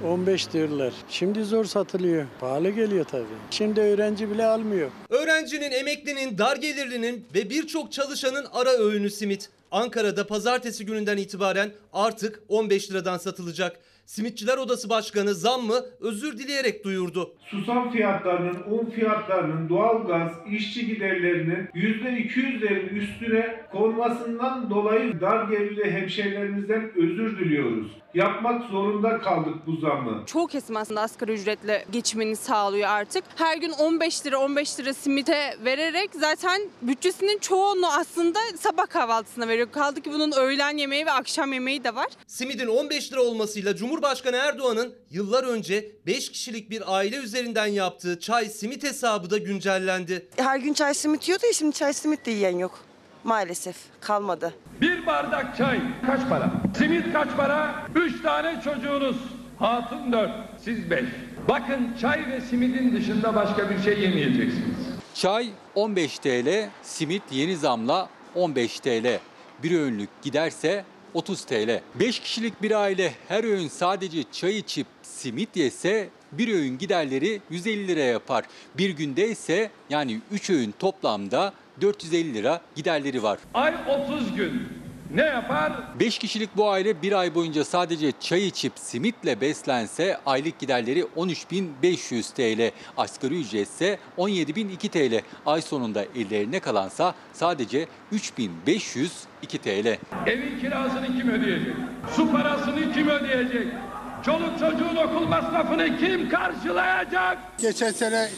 15 0.07 0.53
diyorlar. 0.53 0.93
Şimdi 1.09 1.45
zor 1.45 1.65
satılıyor. 1.65 2.27
Pahalı 2.41 2.71
geliyor 2.71 3.05
tabii. 3.05 3.25
Şimdi 3.51 3.81
öğrenci 3.81 4.31
bile 4.31 4.47
almıyor. 4.47 4.91
Öğrencinin, 5.09 5.71
emeklinin, 5.71 6.39
dar 6.39 6.57
gelirlinin 6.57 7.27
ve 7.35 7.51
birçok 7.51 7.93
çalışanın 7.93 8.47
ara 8.53 8.71
öğünü 8.71 9.11
simit. 9.11 9.51
Ankara'da 9.71 10.27
pazartesi 10.27 10.87
gününden 10.87 11.17
itibaren 11.17 11.71
artık 11.93 12.43
15 12.49 12.91
liradan 12.91 13.19
satılacak. 13.19 13.81
Simitçiler 14.07 14.59
Odası 14.59 14.91
Başkanı 14.91 15.35
zammı 15.35 15.75
özür 16.01 16.39
dileyerek 16.39 16.85
duyurdu. 16.85 17.35
Susam 17.51 17.91
fiyatlarının, 17.91 18.57
un 18.71 18.91
fiyatlarının, 18.91 19.69
doğalgaz, 19.69 20.33
işçi 20.51 20.87
giderlerinin 20.87 21.67
%200'lerin 21.75 22.89
üstüne 22.95 23.67
konmasından 23.73 24.71
dolayı 24.71 25.21
dar 25.21 25.49
gelirli 25.49 25.91
hemşehrilerimizden 25.91 26.91
özür 26.97 27.39
diliyoruz. 27.39 27.87
Yapmak 28.19 28.71
zorunda 28.71 29.19
kaldık 29.19 29.55
bu 29.67 29.77
zammı. 29.77 30.23
Çoğu 30.27 30.47
kesim 30.47 30.77
aslında 30.77 31.01
asgari 31.01 31.33
ücretle 31.33 31.85
geçimini 31.93 32.37
sağlıyor 32.37 32.89
artık. 32.89 33.25
Her 33.37 33.57
gün 33.57 33.71
15 33.71 34.27
lira 34.27 34.39
15 34.39 34.81
lira 34.81 34.95
simite 34.95 35.57
vererek 35.65 36.11
zaten 36.15 36.63
bütçesinin 36.83 37.39
çoğunu 37.39 37.87
aslında 37.87 38.39
sabah 38.61 38.87
kahvaltısına 38.87 39.49
veriyor. 39.49 39.73
Kaldı 39.73 40.01
ki 40.01 40.13
bunun 40.13 40.33
öğlen 40.33 40.77
yemeği 40.77 41.07
ve 41.07 41.13
akşam 41.13 41.53
yemeği 41.53 41.85
de 41.85 41.95
var. 41.95 42.07
Simidin 42.27 42.67
15 42.67 43.13
lira 43.13 43.23
olmasıyla 43.23 43.77
Cumhurbaşkanı 43.77 44.37
Erdoğan'ın 44.37 44.95
yıllar 45.11 45.45
önce 45.45 45.93
5 46.07 46.33
kişilik 46.33 46.71
bir 46.71 46.95
aile 46.95 47.17
üzerinden 47.17 47.67
yaptığı 47.67 48.21
çay 48.21 48.45
simit 48.45 48.85
hesabı 48.85 49.31
da 49.31 49.39
güncellendi. 49.39 50.29
Her 50.37 50.59
gün 50.59 50.73
çay 50.73 50.95
simit 50.95 51.29
yiyordu 51.29 51.47
ya 51.47 51.53
şimdi 51.53 51.77
çay 51.77 51.93
simit 51.93 52.27
de 52.27 52.31
yiyen 52.31 52.59
yok. 52.59 52.89
Maalesef 53.25 53.77
kalmadı. 54.01 54.55
Bir 54.81 55.07
bardak 55.07 55.57
çay 55.57 55.81
kaç 56.07 56.29
para? 56.29 56.51
Simit 56.79 57.13
kaç 57.13 57.29
para? 57.37 57.87
Üç 57.95 58.23
tane 58.23 58.61
çocuğunuz. 58.65 59.17
Hatun 59.59 60.13
dört, 60.13 60.31
siz 60.65 60.91
beş. 60.91 61.05
Bakın 61.49 61.89
çay 62.01 62.27
ve 62.31 62.41
simidin 62.41 62.97
dışında 62.97 63.35
başka 63.35 63.71
bir 63.71 63.83
şey 63.83 64.01
yemeyeceksiniz. 64.01 64.77
Çay 65.15 65.51
15 65.75 66.19
TL, 66.19 66.69
simit 66.83 67.23
yeni 67.31 67.57
zamla 67.57 68.09
15 68.35 68.81
TL. 68.81 69.19
Bir 69.63 69.79
öğünlük 69.79 70.09
giderse 70.23 70.85
30 71.15 71.45
TL. 71.45 71.81
5 71.95 72.21
kişilik 72.21 72.63
bir 72.63 72.71
aile 72.71 73.13
her 73.29 73.45
öğün 73.45 73.69
sadece 73.69 74.23
çay 74.33 74.59
içip 74.59 74.87
simit 75.03 75.57
yese 75.57 76.09
bir 76.33 76.55
öğün 76.55 76.79
giderleri 76.79 77.41
150 77.51 77.89
lira 77.89 78.01
yapar. 78.01 78.45
Bir 78.79 78.91
günde 78.91 79.29
ise 79.29 79.71
yani 79.91 80.21
3 80.31 80.51
öğün 80.51 80.75
toplamda 80.79 81.53
450 81.81 82.35
lira 82.35 82.61
giderleri 82.75 83.23
var. 83.23 83.39
Ay 83.55 83.75
30 84.09 84.35
gün. 84.37 84.63
Ne 85.15 85.23
yapar? 85.23 85.73
5 86.01 86.19
kişilik 86.19 86.57
bu 86.57 86.71
aile 86.71 87.03
bir 87.03 87.13
ay 87.13 87.35
boyunca 87.35 87.65
sadece 87.65 88.13
çay 88.21 88.47
içip 88.47 88.73
simitle 88.77 89.41
beslense 89.41 90.19
aylık 90.27 90.59
giderleri 90.59 91.01
13.500 91.17 92.35
TL. 92.35 92.75
Asgari 92.97 93.41
ücretse 93.41 93.99
17.002 94.19 94.89
TL. 94.89 95.23
Ay 95.47 95.63
sonunda 95.63 96.05
ellerine 96.17 96.61
kalansa 96.61 97.15
sadece 97.33 97.87
3.502 98.13 99.09
TL. 99.63 99.99
Evin 100.27 100.61
kirasını 100.61 101.07
kim 101.07 101.29
ödeyecek? 101.31 101.75
Su 102.17 102.33
parasını 102.33 102.93
kim 102.95 103.09
ödeyecek? 103.09 103.67
Çoluk 104.25 104.59
çocuğun 104.59 104.97
okul 104.97 105.27
masrafını 105.27 105.99
kim 105.99 106.29
karşılayacak? 106.29 107.39
Geçen 107.59 107.91
sene 107.93 108.29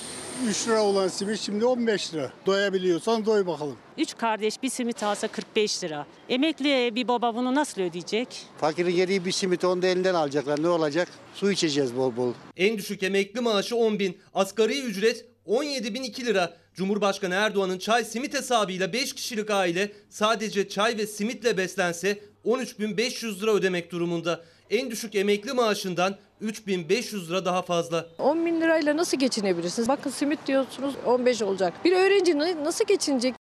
3 0.48 0.68
lira 0.68 0.82
olan 0.82 1.08
simit 1.08 1.40
şimdi 1.40 1.64
15 1.64 2.14
lira. 2.14 2.32
Doyabiliyorsan 2.46 3.26
doy 3.26 3.46
bakalım. 3.46 3.76
Üç 3.98 4.16
kardeş 4.16 4.62
bir 4.62 4.70
simit 4.70 5.02
alsa 5.02 5.28
45 5.28 5.84
lira. 5.84 6.06
Emekli 6.28 6.94
bir 6.94 7.08
baba 7.08 7.34
bunu 7.34 7.54
nasıl 7.54 7.80
ödeyecek? 7.82 8.28
Fakirin 8.58 8.90
yediği 8.90 9.24
bir 9.24 9.32
simit 9.32 9.64
onu 9.64 9.82
da 9.82 9.86
elinden 9.86 10.14
alacaklar. 10.14 10.62
Ne 10.62 10.68
olacak? 10.68 11.08
Su 11.34 11.52
içeceğiz 11.52 11.96
bol 11.96 12.16
bol. 12.16 12.32
En 12.56 12.78
düşük 12.78 13.02
emekli 13.02 13.40
maaşı 13.40 13.76
10 13.76 13.98
bin, 13.98 14.18
asgari 14.34 14.80
ücret 14.80 15.26
17 15.46 15.94
bin 15.94 16.02
2 16.02 16.26
lira. 16.26 16.56
Cumhurbaşkanı 16.74 17.34
Erdoğan'ın 17.34 17.78
çay 17.78 18.04
simit 18.04 18.34
hesabıyla 18.34 18.92
5 18.92 19.14
kişilik 19.14 19.50
aile 19.50 19.92
sadece 20.08 20.68
çay 20.68 20.98
ve 20.98 21.06
simitle 21.06 21.56
beslense 21.56 22.18
13.500 22.46 23.40
lira 23.42 23.50
ödemek 23.50 23.92
durumunda. 23.92 24.40
En 24.70 24.90
düşük 24.90 25.14
emekli 25.14 25.52
maaşından 25.52 26.16
3500 26.40 27.30
lira 27.30 27.44
daha 27.44 27.62
fazla. 27.62 28.06
10 28.18 28.46
bin 28.46 28.60
lirayla 28.60 28.96
nasıl 28.96 29.18
geçinebilirsiniz? 29.18 29.88
Bakın 29.88 30.10
simit 30.10 30.46
diyorsunuz 30.46 30.94
15 31.06 31.42
olacak. 31.42 31.72
Bir 31.84 31.92
öğrenci 31.92 32.38
nasıl 32.38 32.84
geçinecek? 32.84 33.39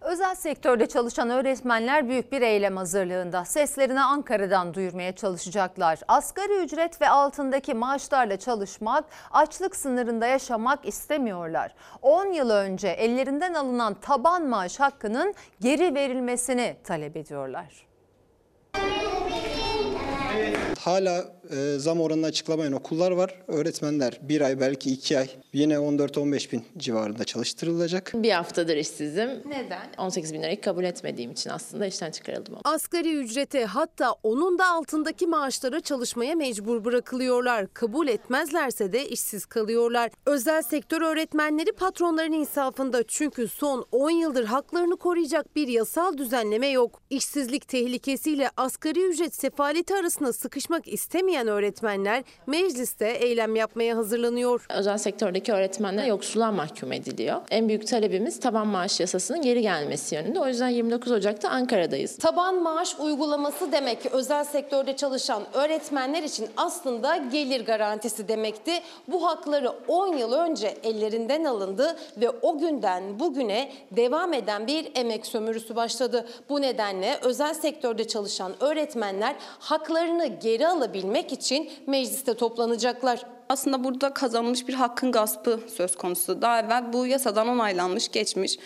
Özel 0.00 0.34
sektörde 0.34 0.86
çalışan 0.86 1.30
öğretmenler 1.30 2.08
büyük 2.08 2.32
bir 2.32 2.42
eylem 2.42 2.76
hazırlığında. 2.76 3.44
Seslerini 3.44 4.00
Ankara'dan 4.00 4.74
duyurmaya 4.74 5.16
çalışacaklar. 5.16 5.98
Asgari 6.08 6.64
ücret 6.64 7.00
ve 7.00 7.08
altındaki 7.08 7.74
maaşlarla 7.74 8.36
çalışmak, 8.36 9.04
açlık 9.30 9.76
sınırında 9.76 10.26
yaşamak 10.26 10.86
istemiyorlar. 10.86 11.74
10 12.02 12.26
yıl 12.26 12.50
önce 12.50 12.88
ellerinden 12.88 13.54
alınan 13.54 13.94
taban 13.94 14.46
maaş 14.46 14.80
hakkının 14.80 15.34
geri 15.60 15.94
verilmesini 15.94 16.76
talep 16.84 17.16
ediyorlar. 17.16 17.86
Hala 20.80 21.24
e, 21.50 21.78
zam 21.78 22.00
oranını 22.00 22.26
açıklamayan 22.26 22.72
okullar 22.72 23.10
var. 23.10 23.34
Öğretmenler 23.48 24.18
bir 24.22 24.40
ay 24.40 24.60
belki 24.60 24.90
iki 24.90 25.18
ay 25.18 25.28
yine 25.52 25.74
14-15 25.74 26.52
bin 26.52 26.64
civarında 26.78 27.24
çalıştırılacak. 27.24 28.12
Bir 28.14 28.30
haftadır 28.30 28.76
işsizim. 28.76 29.28
Neden? 29.46 29.88
18 29.98 30.34
bin 30.34 30.42
lirayı 30.42 30.60
kabul 30.60 30.84
etmediğim 30.84 31.30
için 31.30 31.50
aslında 31.50 31.86
işten 31.86 32.10
çıkarıldım. 32.10 32.54
Asgari 32.64 33.14
ücrete 33.14 33.64
hatta 33.64 34.12
onun 34.22 34.58
da 34.58 34.66
altındaki 34.66 35.26
maaşlara 35.26 35.80
çalışmaya 35.80 36.34
mecbur 36.34 36.84
bırakılıyorlar. 36.84 37.74
Kabul 37.74 38.08
etmezlerse 38.08 38.92
de 38.92 39.08
işsiz 39.08 39.46
kalıyorlar. 39.46 40.10
Özel 40.26 40.62
sektör 40.62 41.02
öğretmenleri 41.02 41.72
patronların 41.72 42.32
insafında 42.32 43.02
çünkü 43.02 43.48
son 43.48 43.86
10 43.92 44.10
yıldır 44.10 44.44
haklarını 44.44 44.96
koruyacak 44.96 45.56
bir 45.56 45.68
yasal 45.68 46.18
düzenleme 46.18 46.68
yok. 46.68 47.02
İşsizlik 47.10 47.68
tehlikesiyle 47.68 48.50
asgari 48.56 49.08
ücret 49.08 49.34
sefaleti 49.34 49.94
arasında 49.94 50.32
sıkışmak 50.32 50.88
istemeyen 50.88 51.37
öğretmenler 51.46 52.24
mecliste 52.46 53.08
eylem 53.08 53.56
yapmaya 53.56 53.96
hazırlanıyor. 53.96 54.66
Özel 54.74 54.98
sektördeki 54.98 55.52
öğretmenler 55.52 56.06
yoksulluğa 56.06 56.52
mahkum 56.52 56.92
ediliyor. 56.92 57.40
En 57.50 57.68
büyük 57.68 57.86
talebimiz 57.86 58.40
taban 58.40 58.66
maaş 58.66 59.00
yasasının 59.00 59.42
geri 59.42 59.62
gelmesi 59.62 60.14
yönünde. 60.14 60.40
O 60.40 60.48
yüzden 60.48 60.68
29 60.68 61.12
Ocak'ta 61.12 61.48
Ankara'dayız. 61.48 62.16
Taban 62.16 62.62
maaş 62.62 62.96
uygulaması 63.00 63.72
demek 63.72 64.02
ki 64.02 64.08
özel 64.12 64.44
sektörde 64.44 64.96
çalışan 64.96 65.42
öğretmenler 65.52 66.22
için 66.22 66.48
aslında 66.56 67.16
gelir 67.16 67.66
garantisi 67.66 68.28
demekti. 68.28 68.72
Bu 69.08 69.26
hakları 69.26 69.72
10 69.88 70.16
yıl 70.16 70.32
önce 70.32 70.74
ellerinden 70.84 71.44
alındı 71.44 71.96
ve 72.16 72.30
o 72.30 72.58
günden 72.58 73.20
bugüne 73.20 73.72
devam 73.90 74.32
eden 74.32 74.66
bir 74.66 74.92
emek 74.94 75.26
sömürüsü 75.26 75.76
başladı. 75.76 76.26
Bu 76.48 76.62
nedenle 76.62 77.18
özel 77.22 77.54
sektörde 77.54 78.08
çalışan 78.08 78.52
öğretmenler 78.60 79.36
haklarını 79.58 80.26
geri 80.26 80.68
alabilmek 80.68 81.27
için 81.32 81.70
mecliste 81.86 82.34
toplanacaklar. 82.34 83.26
Aslında 83.48 83.84
burada 83.84 84.14
kazanılmış 84.14 84.68
bir 84.68 84.74
hakkın 84.74 85.12
gaspı 85.12 85.60
söz 85.76 85.96
konusu. 85.96 86.42
Daha 86.42 86.60
evvel 86.60 86.92
bu 86.92 87.06
yasadan 87.06 87.48
onaylanmış, 87.48 88.08
geçmiş. 88.08 88.58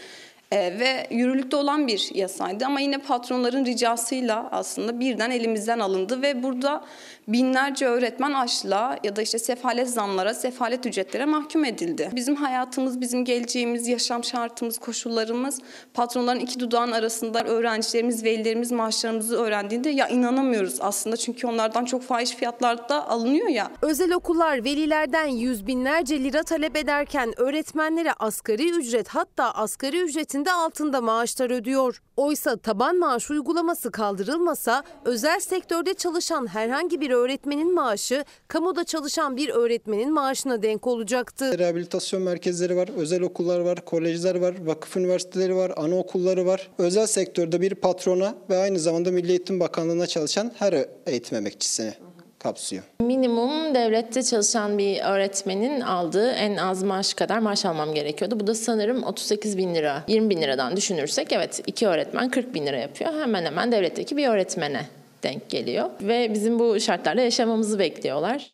Ee, 0.52 0.78
ve 0.80 1.06
yürürlükte 1.10 1.56
olan 1.56 1.86
bir 1.86 2.10
yasaydı 2.14 2.66
ama 2.66 2.80
yine 2.80 2.98
patronların 2.98 3.64
ricasıyla 3.64 4.48
aslında 4.50 5.00
birden 5.00 5.30
elimizden 5.30 5.78
alındı 5.78 6.22
ve 6.22 6.42
burada 6.42 6.84
binlerce 7.28 7.86
öğretmen 7.86 8.32
açlığa 8.32 8.98
ya 9.04 9.16
da 9.16 9.22
işte 9.22 9.38
sefalet 9.38 9.90
zamlara, 9.90 10.34
sefalet 10.34 10.86
ücretlere 10.86 11.24
mahkum 11.24 11.64
edildi. 11.64 12.10
Bizim 12.12 12.36
hayatımız, 12.36 13.00
bizim 13.00 13.24
geleceğimiz, 13.24 13.88
yaşam 13.88 14.24
şartımız, 14.24 14.78
koşullarımız 14.78 15.60
patronların 15.94 16.40
iki 16.40 16.60
dudağın 16.60 16.92
arasında 16.92 17.44
öğrencilerimiz, 17.44 18.24
velilerimiz 18.24 18.72
maaşlarımızı 18.72 19.36
öğrendiğinde 19.36 19.90
ya 19.90 20.08
inanamıyoruz 20.08 20.76
aslında 20.80 21.16
çünkü 21.16 21.46
onlardan 21.46 21.84
çok 21.84 22.02
fahiş 22.02 22.30
fiyatlarda 22.30 23.08
alınıyor 23.08 23.48
ya. 23.48 23.70
Özel 23.82 24.12
okullar 24.12 24.64
velilerden 24.64 25.26
yüz 25.26 25.66
binlerce 25.66 26.24
lira 26.24 26.42
talep 26.42 26.76
ederken 26.76 27.40
öğretmenlere 27.40 28.12
asgari 28.12 28.70
ücret 28.70 29.08
hatta 29.08 29.50
asgari 29.50 30.00
ücretin 30.00 30.41
de 30.44 30.52
altında 30.52 31.00
maaşlar 31.00 31.50
ödüyor. 31.50 32.02
Oysa 32.16 32.56
taban 32.56 32.98
maaş 32.98 33.30
uygulaması 33.30 33.90
kaldırılmasa 33.90 34.82
özel 35.04 35.40
sektörde 35.40 35.94
çalışan 35.94 36.46
herhangi 36.46 37.00
bir 37.00 37.10
öğretmenin 37.10 37.74
maaşı 37.74 38.24
kamuda 38.48 38.84
çalışan 38.84 39.36
bir 39.36 39.48
öğretmenin 39.48 40.12
maaşına 40.12 40.62
denk 40.62 40.86
olacaktı. 40.86 41.58
Rehabilitasyon 41.58 42.22
merkezleri 42.22 42.76
var, 42.76 42.88
özel 42.96 43.22
okullar 43.22 43.60
var, 43.60 43.84
kolejler 43.84 44.34
var, 44.34 44.54
vakıf 44.64 44.96
üniversiteleri 44.96 45.56
var, 45.56 45.72
anaokulları 45.76 46.46
var. 46.46 46.70
Özel 46.78 47.06
sektörde 47.06 47.60
bir 47.60 47.74
patrona 47.74 48.34
ve 48.50 48.56
aynı 48.56 48.78
zamanda 48.78 49.10
Milli 49.10 49.30
Eğitim 49.30 49.60
Bakanlığı'na 49.60 50.06
çalışan 50.06 50.52
her 50.58 50.86
eğitim 51.06 51.38
emekçisini 51.38 51.94
kapsıyor. 52.42 52.82
Minimum 53.00 53.74
devlette 53.74 54.22
çalışan 54.22 54.78
bir 54.78 55.00
öğretmenin 55.00 55.80
aldığı 55.80 56.30
en 56.30 56.56
az 56.56 56.82
maaş 56.82 57.14
kadar 57.14 57.38
maaş 57.38 57.64
almam 57.64 57.94
gerekiyordu. 57.94 58.40
Bu 58.40 58.46
da 58.46 58.54
sanırım 58.54 59.02
38 59.02 59.58
bin 59.58 59.74
lira. 59.74 60.04
20 60.08 60.30
bin 60.30 60.42
liradan 60.42 60.76
düşünürsek 60.76 61.32
evet 61.32 61.60
iki 61.66 61.86
öğretmen 61.86 62.30
40 62.30 62.54
bin 62.54 62.66
lira 62.66 62.76
yapıyor. 62.76 63.12
Hemen 63.20 63.44
hemen 63.44 63.72
devletteki 63.72 64.16
bir 64.16 64.28
öğretmene 64.28 64.86
denk 65.22 65.50
geliyor. 65.50 65.90
Ve 66.00 66.34
bizim 66.34 66.58
bu 66.58 66.80
şartlarda 66.80 67.20
yaşamamızı 67.20 67.78
bekliyorlar. 67.78 68.52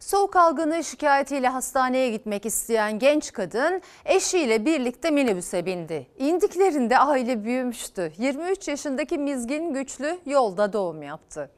Soğuk 0.00 0.36
algını 0.36 0.84
şikayetiyle 0.84 1.48
hastaneye 1.48 2.10
gitmek 2.10 2.46
isteyen 2.46 2.98
genç 2.98 3.32
kadın 3.32 3.82
eşiyle 4.04 4.64
birlikte 4.64 5.10
minibüse 5.10 5.66
bindi. 5.66 6.06
İndiklerinde 6.18 6.98
aile 6.98 7.44
büyümüştü. 7.44 8.12
23 8.18 8.68
yaşındaki 8.68 9.18
Mizgin 9.18 9.74
Güçlü 9.74 10.18
yolda 10.26 10.72
doğum 10.72 11.02
yaptı. 11.02 11.50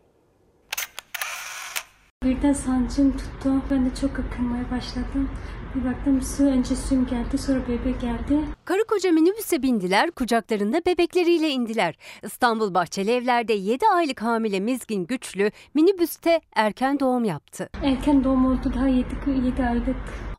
Birden 2.24 2.52
sancım 2.52 3.16
tuttu. 3.16 3.52
Ben 3.70 3.86
de 3.86 3.94
çok 4.00 4.10
akılmaya 4.18 4.70
başladım. 4.70 5.28
Bir 5.74 5.84
baktım 5.84 6.22
su 6.22 6.44
önce 6.44 6.76
suyum 6.76 7.06
geldi 7.06 7.38
sonra 7.38 7.60
bebek 7.68 8.00
geldi. 8.00 8.40
Karı 8.64 8.84
koca 8.84 9.12
minibüse 9.12 9.62
bindiler, 9.62 10.10
kucaklarında 10.10 10.80
bebekleriyle 10.86 11.50
indiler. 11.50 11.94
İstanbul 12.22 12.74
Bahçeli 12.74 13.10
Evler'de 13.10 13.52
7 13.52 13.86
aylık 13.94 14.22
hamile 14.22 14.60
Mizgin 14.60 15.06
Güçlü 15.06 15.50
minibüste 15.74 16.40
erken 16.54 17.00
doğum 17.00 17.24
yaptı. 17.24 17.68
Erken 17.84 18.24
doğum 18.24 18.46
oldu 18.46 18.72
daha 18.74 18.88
7, 18.88 19.06
7 19.46 19.64
aylık. 19.64 19.96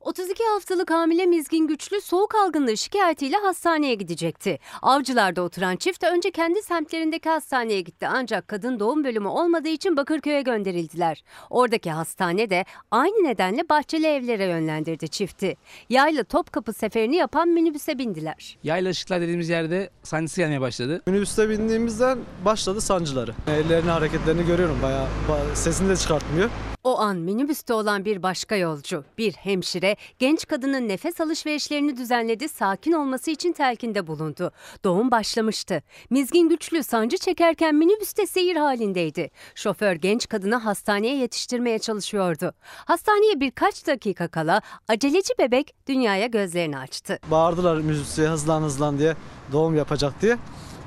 32 0.07 0.43
haftalık 0.53 0.91
hamile 0.91 1.25
Mizgin 1.25 1.67
Güçlü 1.67 2.01
soğuk 2.01 2.35
algınlığı 2.35 2.77
şikayetiyle 2.77 3.37
hastaneye 3.37 3.95
gidecekti. 3.95 4.59
Avcılar'da 4.81 5.41
oturan 5.41 5.75
çift 5.75 6.03
önce 6.03 6.31
kendi 6.31 6.61
semtlerindeki 6.61 7.29
hastaneye 7.29 7.81
gitti 7.81 8.07
ancak 8.07 8.47
kadın 8.47 8.79
doğum 8.79 9.03
bölümü 9.03 9.27
olmadığı 9.27 9.67
için 9.67 9.97
Bakırköy'e 9.97 10.41
gönderildiler. 10.41 11.23
Oradaki 11.49 11.91
hastane 11.91 12.49
de 12.49 12.65
aynı 12.91 13.23
nedenle 13.23 13.69
Bahçeli 13.69 14.07
Evler'e 14.07 14.45
yönlendirdi 14.45 15.07
çifti. 15.07 15.57
Yayla 15.89 16.23
Topkapı 16.23 16.73
seferini 16.73 17.15
yapan 17.15 17.47
minibüse 17.49 17.97
bindiler. 17.97 18.57
Yayla 18.63 18.91
ışıklar 18.91 19.21
dediğimiz 19.21 19.49
yerde 19.49 19.89
sancısı 20.03 20.41
gelmeye 20.41 20.61
başladı. 20.61 21.01
Minibüste 21.07 21.49
bindiğimizden 21.49 22.19
başladı 22.45 22.81
sancıları. 22.81 23.33
Ellerini 23.47 23.89
hareketlerini 23.89 24.45
görüyorum 24.45 24.77
bayağı 24.83 25.07
ba- 25.29 25.55
sesini 25.55 25.89
de 25.89 25.95
çıkartmıyor. 25.95 26.49
O 26.87 26.99
an 26.99 27.17
minibüste 27.17 27.73
olan 27.73 28.05
bir 28.05 28.23
başka 28.23 28.55
yolcu, 28.55 29.03
bir 29.17 29.33
hemşire 29.33 29.95
genç 30.19 30.47
kadının 30.47 30.87
nefes 30.87 31.21
alışverişlerini 31.21 31.97
düzenledi, 31.97 32.49
sakin 32.49 32.91
olması 32.91 33.31
için 33.31 33.51
telkinde 33.51 34.07
bulundu. 34.07 34.51
Doğum 34.83 35.11
başlamıştı. 35.11 35.83
Mizgin 36.09 36.49
güçlü 36.49 36.83
sancı 36.83 37.17
çekerken 37.17 37.75
minibüste 37.75 38.27
seyir 38.27 38.55
halindeydi. 38.55 39.29
Şoför 39.55 39.93
genç 39.95 40.29
kadını 40.29 40.55
hastaneye 40.55 41.17
yetiştirmeye 41.17 41.79
çalışıyordu. 41.79 42.53
Hastaneye 42.85 43.39
birkaç 43.39 43.87
dakika 43.87 44.27
kala 44.27 44.61
aceleci 44.87 45.33
bebek 45.39 45.75
dünyaya 45.87 46.27
gözlerini 46.27 46.77
açtı. 46.77 47.19
Bağırdılar 47.31 47.75
minibüsçüye 47.77 48.27
hızlan 48.27 48.61
hızlan 48.61 48.99
diye 48.99 49.15
doğum 49.51 49.75
yapacak 49.75 50.21
diye. 50.21 50.37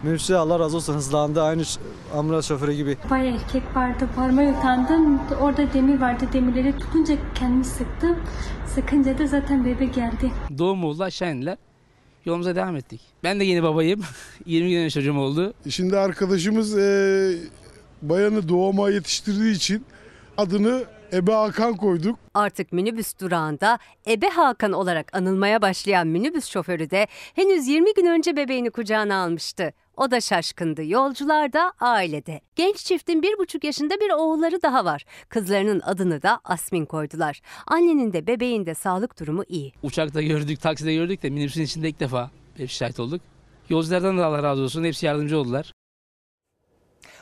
Minibüsçü 0.03 0.35
Allah 0.35 0.59
razı 0.59 0.77
olsun 0.77 0.95
hızlandı 0.95 1.43
aynı 1.43 1.63
ambulans 2.15 2.49
şoförü 2.49 2.73
gibi. 2.73 2.97
Bayağı 3.11 3.35
erkek 3.37 3.63
vardı. 3.77 4.09
Parmağı 4.17 4.59
utandım. 4.59 5.21
Orada 5.41 5.73
demir 5.75 6.01
vardı. 6.01 6.25
Demirleri 6.33 6.79
tutunca 6.79 7.17
kendimi 7.35 7.65
sıktım. 7.65 8.17
Sıkınca 8.75 9.19
da 9.19 9.27
zaten 9.27 9.65
bebek 9.65 9.95
geldi. 9.95 10.31
Doğum 10.59 10.85
oldu 10.85 11.03
aşağı 11.05 11.35
indiler. 11.35 11.59
Yolumuza 12.25 12.57
devam 12.57 12.77
ettik. 12.77 13.01
Ben 13.25 13.41
de 13.41 13.45
yeni 13.45 13.63
babayım. 13.63 14.01
20 14.47 14.71
gün 14.71 14.77
önce 14.81 14.91
çocuğum 14.91 15.19
oldu. 15.19 15.55
Şimdi 15.69 15.99
arkadaşımız 15.99 16.79
eee, 16.79 17.37
bayanı 18.03 18.49
doğuma 18.49 18.91
yetiştirdiği 18.91 19.55
için 19.55 19.85
adını 20.37 20.85
Ebe 21.13 21.33
Hakan 21.33 21.77
koyduk. 21.77 22.19
Artık 22.35 22.73
minibüs 22.73 23.19
durağında 23.21 23.79
Ebe 24.09 24.29
Hakan 24.29 24.73
olarak 24.73 25.17
anılmaya 25.17 25.63
başlayan 25.63 26.07
minibüs 26.07 26.47
şoförü 26.47 26.91
de 26.91 27.07
henüz 27.35 27.67
20 27.69 27.95
gün 27.95 28.07
önce 28.07 28.37
bebeğini 28.37 28.71
kucağına 28.71 29.23
almıştı. 29.25 29.73
O 30.01 30.11
da 30.11 30.21
şaşkındı. 30.21 30.85
Yolcular 30.85 31.53
da 31.53 31.73
ailede. 31.81 32.41
Genç 32.57 32.77
çiftin 32.77 33.23
bir 33.23 33.39
buçuk 33.39 33.65
yaşında 33.65 34.01
bir 34.01 34.11
oğulları 34.11 34.63
daha 34.63 34.85
var. 34.85 35.05
Kızlarının 35.29 35.81
adını 35.81 36.23
da 36.23 36.41
Asmin 36.45 36.87
koydular. 36.87 37.41
Annenin 37.67 38.13
de 38.13 38.27
bebeğin 38.27 38.67
de 38.67 38.75
sağlık 38.75 39.21
durumu 39.21 39.43
iyi. 39.49 39.73
Uçakta 39.83 40.23
gördük, 40.23 40.61
takside 40.61 40.95
gördük 40.95 41.23
de 41.23 41.31
minibüsün 41.31 41.63
içinde 41.63 41.89
ilk 41.89 42.01
defa 42.01 42.31
hep 42.57 42.71
şahit 42.71 43.01
olduk. 43.01 43.21
Yolculardan 43.69 44.19
da 44.19 44.27
Allah 44.27 44.43
razı 44.43 44.63
olsun. 44.63 44.85
Hepsi 44.85 45.07
yardımcı 45.07 45.39
oldular. 45.39 45.73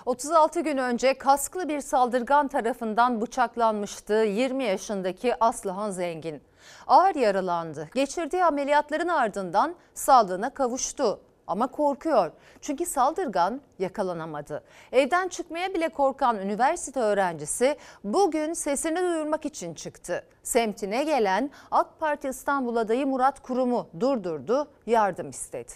36 0.06 0.60
gün 0.60 0.76
önce 0.76 1.14
kasklı 1.14 1.68
bir 1.68 1.80
saldırgan 1.80 2.48
tarafından 2.48 3.20
bıçaklanmıştı 3.20 4.14
20 4.14 4.64
yaşındaki 4.64 5.44
Aslıhan 5.44 5.90
Zengin. 5.90 6.42
Ağır 6.86 7.14
yaralandı. 7.14 7.88
Geçirdiği 7.94 8.44
ameliyatların 8.44 9.08
ardından 9.08 9.74
sağlığına 9.94 10.54
kavuştu. 10.54 11.20
Ama 11.48 11.66
korkuyor. 11.66 12.32
Çünkü 12.60 12.86
saldırgan 12.86 13.60
yakalanamadı. 13.78 14.64
Evden 14.92 15.28
çıkmaya 15.28 15.74
bile 15.74 15.88
korkan 15.88 16.38
üniversite 16.38 17.00
öğrencisi 17.00 17.76
bugün 18.04 18.52
sesini 18.52 19.00
duyurmak 19.00 19.44
için 19.46 19.74
çıktı. 19.74 20.24
Semtine 20.42 21.04
gelen 21.04 21.50
AK 21.70 22.00
Parti 22.00 22.28
İstanbul 22.28 22.76
adayı 22.76 23.06
Murat 23.06 23.42
Kurum'u 23.42 23.88
durdurdu, 24.00 24.68
yardım 24.86 25.30
istedi. 25.30 25.72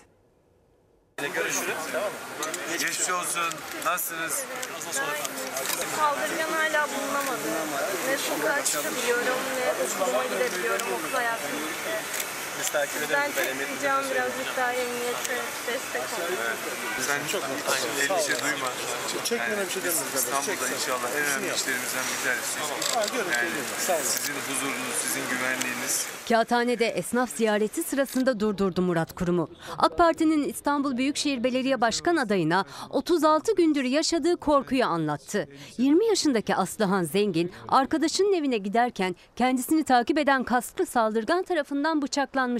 Görüşürüz. 1.34 1.74
Geçmiş 2.72 3.10
olsun. 3.10 3.42
Nasılsınız? 3.86 4.44
Saldırgan 5.96 6.48
hala 6.52 6.86
bulunamadı. 6.86 7.48
Ne 8.08 8.16
sokağa 8.18 8.64
çıkabiliyorum 8.64 9.38
ne 9.56 9.84
okuluma 10.02 10.24
gidebiliyorum 10.24 10.86
okul 10.92 11.14
hayatım 11.14 11.50
bitti. 11.50 11.94
Biz 12.16 12.21
takip 12.72 12.96
ederiz. 13.02 13.32
Ben 13.36 13.76
ricam 13.76 14.00
birazcık 14.10 14.56
daha 14.56 14.72
emniyete 14.72 15.36
destek 15.66 16.02
olun. 16.02 16.36
Sen 17.06 17.20
çok 17.32 17.42
Aynı 17.44 17.86
endişe 18.02 18.44
duyma. 18.44 18.68
Çekmene 19.24 19.64
bir 19.66 19.70
şey 19.70 19.82
demiyoruz. 19.82 20.14
İstanbul'da 20.14 20.68
inşallah 20.76 21.08
en 21.16 21.24
önemli 21.24 21.54
işlerimizden 21.54 22.04
bir 22.12 22.20
tanesi. 22.24 22.58
Yani 23.88 24.04
sizin 24.04 24.34
huzurunuz, 24.34 24.94
sizin 25.02 25.22
güvenliğiniz. 25.30 26.06
Kağıthane'de 26.28 26.86
esnaf 26.86 27.30
ziyareti 27.36 27.82
sırasında 27.82 28.40
durdurdu 28.40 28.82
Murat 28.82 29.12
Kurum'u. 29.14 29.50
AK 29.78 29.98
Parti'nin 29.98 30.48
İstanbul 30.48 30.96
Büyükşehir 30.96 31.44
Belediye 31.44 31.80
Başkan 31.80 32.16
adayına 32.16 32.64
36 32.90 33.54
gündür 33.54 33.84
yaşadığı 33.84 34.36
korkuyu 34.36 34.84
anlattı. 34.84 35.48
20 35.78 36.06
yaşındaki 36.06 36.54
Aslıhan 36.54 37.04
Zengin 37.04 37.52
arkadaşının 37.68 38.32
evine 38.32 38.58
giderken 38.58 39.16
kendisini 39.36 39.84
takip 39.84 40.18
eden 40.18 40.44
kasklı 40.44 40.86
saldırgan 40.86 41.42
tarafından 41.42 42.02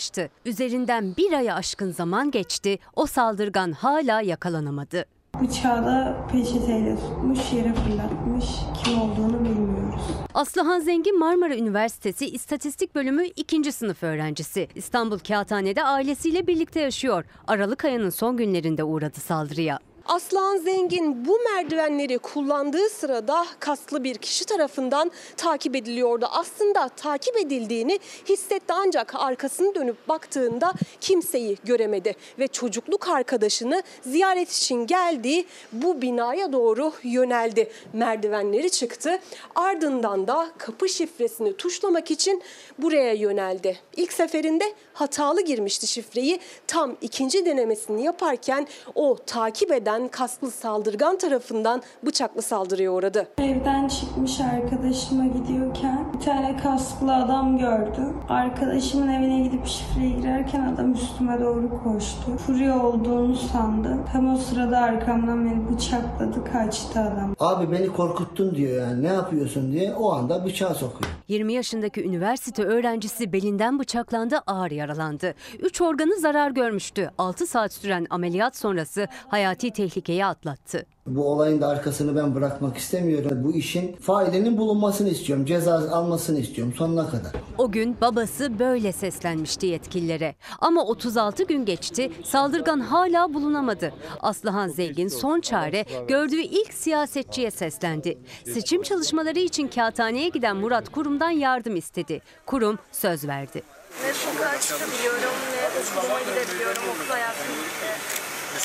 bıçaklanmıştı. 0.03 0.29
Üzerinden 0.45 1.17
bir 1.17 1.33
aya 1.33 1.55
aşkın 1.55 1.93
zaman 1.93 2.31
geçti. 2.31 2.79
O 2.97 3.07
saldırgan 3.07 3.73
hala 3.73 4.21
yakalanamadı. 4.21 5.05
Bıçağı 5.41 5.85
da 5.85 6.27
peçeteyle 6.33 6.97
tutmuş 6.97 7.53
yere 7.53 7.75
fırlatmış. 7.75 8.45
Kim 8.85 9.01
olduğunu 9.01 9.45
bilmiyoruz. 9.45 10.03
Aslıhan 10.35 10.81
Zengin 10.81 11.19
Marmara 11.19 11.57
Üniversitesi 11.57 12.27
İstatistik 12.27 12.95
Bölümü 12.95 13.27
2. 13.27 13.73
sınıf 13.73 14.03
öğrencisi. 14.03 14.69
İstanbul 14.75 15.19
Kağıthane'de 15.19 15.85
ailesiyle 15.85 16.47
birlikte 16.47 16.81
yaşıyor. 16.81 17.25
Aralık 17.47 17.85
ayının 17.85 18.11
son 18.11 18.37
günlerinde 18.37 18.85
uğradı 18.85 19.21
saldırıya. 19.21 19.79
Aslan 20.13 20.57
Zengin 20.57 21.27
bu 21.27 21.39
merdivenleri 21.39 22.19
kullandığı 22.19 22.89
sırada 22.89 23.47
kaslı 23.61 24.05
bir 24.05 24.15
kişi 24.15 24.45
tarafından 24.45 25.11
takip 25.37 25.77
ediliyordu. 25.77 26.27
Aslında 26.31 26.89
takip 26.89 27.37
edildiğini 27.37 27.99
hissetti 28.29 28.73
ancak 28.73 29.15
arkasını 29.15 29.75
dönüp 29.75 30.09
baktığında 30.09 30.73
kimseyi 31.01 31.57
göremedi 31.65 32.17
ve 32.39 32.49
çocukluk 32.49 33.09
arkadaşını 33.09 33.83
ziyaret 34.03 34.53
için 34.53 34.87
geldiği 34.87 35.47
bu 35.73 36.03
binaya 36.03 36.53
doğru 36.53 36.93
yöneldi. 37.03 37.71
Merdivenleri 37.93 38.71
çıktı. 38.71 39.19
Ardından 39.55 40.29
da 40.29 40.49
kapı 40.59 40.89
şifresini 40.89 41.57
tuşlamak 41.57 42.11
için 42.11 42.43
buraya 42.79 43.13
yöneldi. 43.13 43.79
İlk 43.97 44.13
seferinde 44.13 44.65
hatalı 44.93 45.41
girmişti 45.41 45.87
şifreyi. 45.87 46.41
Tam 46.67 46.97
ikinci 47.01 47.47
denemesini 47.47 48.05
yaparken 48.05 48.67
o 48.95 49.17
takip 49.27 49.73
eden 49.73 50.02
kaslı 50.09 50.51
saldırgan 50.51 51.19
tarafından 51.19 51.83
bıçaklı 52.07 52.43
saldırıya 52.43 52.93
uğradı. 52.93 53.29
Evden 53.39 53.89
çıkmış 53.89 54.41
arkadaşıma 54.41 55.27
gidiyorken 55.27 56.07
bir 56.15 56.21
tane 56.25 56.57
kasklı 56.57 57.15
adam 57.15 57.59
gördüm. 57.59 58.17
Arkadaşımın 58.29 59.09
evine 59.09 59.41
gidip 59.43 59.67
şifreye 59.67 60.11
girerken 60.11 60.75
adam 60.75 60.93
üstüme 60.93 61.41
doğru 61.41 61.83
koştu. 61.85 62.37
Furya 62.47 62.83
olduğunu 62.87 63.37
sandım. 63.37 64.05
Tam 64.13 64.35
o 64.35 64.37
sırada 64.37 64.79
arkamdan 64.79 65.47
beni 65.47 65.69
bıçakladı 65.77 66.45
kaçtı 66.53 67.01
adam. 67.01 67.35
Abi 67.41 67.73
beni 67.73 67.87
korkuttun 67.89 68.55
diyor 68.55 68.83
yani 68.89 69.03
ne 69.03 69.09
yapıyorsun 69.13 69.73
diye 69.73 69.95
o 69.95 70.13
anda 70.13 70.45
bıçağı 70.45 70.75
sokuyor. 70.75 71.11
20 71.29 71.53
yaşındaki 71.53 72.05
üniversite 72.05 72.63
öğrencisi 72.63 73.33
belinden 73.33 73.79
bıçaklandı, 73.79 74.39
ağır 74.47 74.71
yaralandı. 74.71 75.35
3 75.59 75.81
organı 75.81 76.21
zarar 76.21 76.51
görmüştü. 76.51 77.11
6 77.19 77.47
saat 77.47 77.73
süren 77.73 78.07
ameliyat 78.11 78.57
sonrası 78.57 79.09
hayati 79.29 79.71
tehlikeyi 79.71 80.27
atlattı. 80.27 80.87
Bu 81.07 81.25
olayın 81.29 81.61
da 81.61 81.69
arkasını 81.69 82.17
ben 82.17 82.35
bırakmak 82.35 82.77
istemiyorum. 82.77 83.45
Bu 83.45 83.53
işin 83.53 83.97
failinin 83.97 84.59
bulunmasını 84.59 85.09
istiyorum. 85.09 85.47
Ceza 85.47 85.75
almasını 85.75 86.39
istiyorum 86.39 86.75
sonuna 86.77 87.11
kadar. 87.11 87.33
O 87.59 87.71
gün 87.73 87.97
babası 88.01 88.59
böyle 88.59 88.93
seslenmişti 88.93 89.67
yetkililere. 89.67 90.35
Ama 90.61 90.85
36 90.85 91.45
gün 91.45 91.65
geçti, 91.65 92.13
saldırgan 92.25 92.81
hala 92.81 93.35
bulunamadı. 93.35 93.93
Aslıhan 94.21 94.69
Zengin 94.69 95.09
son 95.09 95.41
çare 95.41 95.85
gördüğü 96.09 96.41
ilk 96.41 96.75
siyasetçiye 96.75 97.51
seslendi. 97.51 98.19
Seçim 98.45 98.83
çalışmaları 98.83 99.39
için 99.39 99.69
kağıthaneye 99.69 100.29
giden 100.29 100.57
Murat 100.57 100.89
Kurum'dan 100.89 101.31
yardım 101.31 101.77
istedi. 101.77 102.21
Kurum 102.47 102.79
söz 102.93 103.29
verdi. 103.29 103.63
Ne 104.07 104.13
sokağa 104.13 104.61
çıkabiliyorum 104.61 105.35
ne 105.53 105.63
okuluma 105.81 106.21
gidebiliyorum. 106.21 106.83
Okul 106.83 107.11
hayatım 107.11 107.52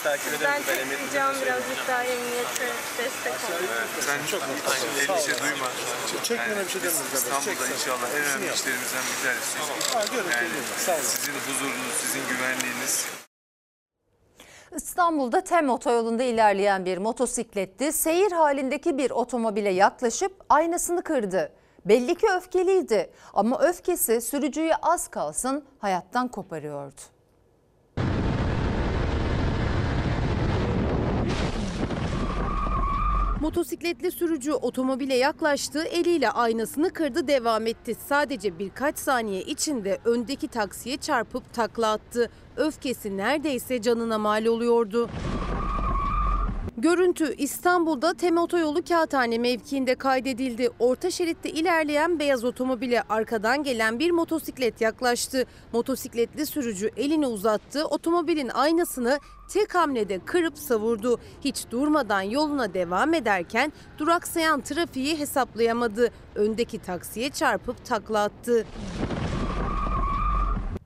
takip 0.08 0.32
Sizden 0.32 0.62
tek 0.64 1.00
ricam 1.00 1.34
birazcık 1.42 1.88
daha 1.88 2.04
emniyete 2.04 2.68
destek 2.98 3.34
olun. 3.34 3.70
Sen 4.00 4.20
çok 4.32 4.42
aynı 4.44 4.88
endişe 5.02 5.44
duyma. 5.44 5.68
Çekmene 6.24 6.64
bir 6.66 6.70
şey 6.70 6.82
demiyoruz. 6.82 7.14
İstanbul'da 7.14 7.68
inşallah 7.76 8.10
en 8.16 8.24
önemli 8.24 8.54
işlerimizden 8.54 9.04
bir 9.12 9.20
tanesi. 9.24 9.58
Yani 10.92 11.04
sizin 11.04 11.34
huzurunuz, 11.34 11.94
sizin 12.02 12.22
güvenliğiniz. 12.30 13.06
İstanbul'da 14.76 15.42
Tem 15.44 15.70
otoyolunda 15.70 16.24
ilerleyen 16.24 16.86
bir 16.86 16.98
motosikletli 16.98 17.94
seyir 17.94 18.32
halindeki 18.32 18.98
bir 18.98 19.12
otomobile 19.12 19.70
yaklaşıp 19.70 20.34
aynasını 20.50 21.04
kırdı. 21.04 21.52
Belli 21.86 22.16
ki 22.16 22.28
öfkeliydi 22.38 23.10
ama 23.34 23.60
öfkesi 23.60 24.22
sürücüyü 24.22 24.74
az 24.82 25.08
kalsın 25.08 25.66
hayattan 25.80 26.28
koparıyordu. 26.28 27.17
Motosikletli 33.42 34.12
sürücü 34.12 34.52
otomobile 34.54 35.16
yaklaştı, 35.16 35.84
eliyle 35.84 36.30
aynasını 36.30 36.90
kırdı, 36.90 37.28
devam 37.28 37.68
etti. 37.68 37.96
Sadece 38.08 38.60
birkaç 38.60 38.98
saniye 38.98 39.42
içinde 39.42 40.00
öndeki 40.06 40.48
taksiye 40.48 40.98
çarpıp 40.98 41.54
takla 41.54 41.92
attı. 41.92 42.30
Öfkesi 42.56 43.18
neredeyse 43.18 43.82
canına 43.82 44.18
mal 44.18 44.46
oluyordu. 44.46 45.10
Görüntü 46.80 47.36
İstanbul'da 47.36 48.14
Tem 48.14 48.38
Otoyolu 48.38 48.84
Kağıthane 48.84 49.38
mevkiinde 49.38 49.96
kaydedildi. 49.96 50.70
Orta 50.80 51.12
şeritte 51.12 51.50
ilerleyen 51.50 52.20
beyaz 52.20 52.44
otomobile 52.44 53.02
arkadan 53.10 53.64
gelen 53.64 54.00
bir 54.00 54.12
motosiklet 54.12 54.82
yaklaştı. 54.82 55.44
Motosikletli 55.74 56.46
sürücü 56.46 56.90
elini 56.98 57.28
uzattı. 57.28 57.86
Otomobilin 57.86 58.50
aynasını 58.50 59.20
tek 59.50 59.76
hamlede 59.76 60.20
kırıp 60.20 60.58
savurdu. 60.58 61.20
Hiç 61.44 61.66
durmadan 61.72 62.22
yoluna 62.22 62.74
devam 62.74 63.14
ederken 63.14 63.74
duraksayan 63.98 64.62
trafiği 64.62 65.20
hesaplayamadı. 65.20 66.10
Öndeki 66.36 66.80
taksiye 66.80 67.30
çarpıp 67.30 67.86
takla 67.86 68.24
attı. 68.24 68.66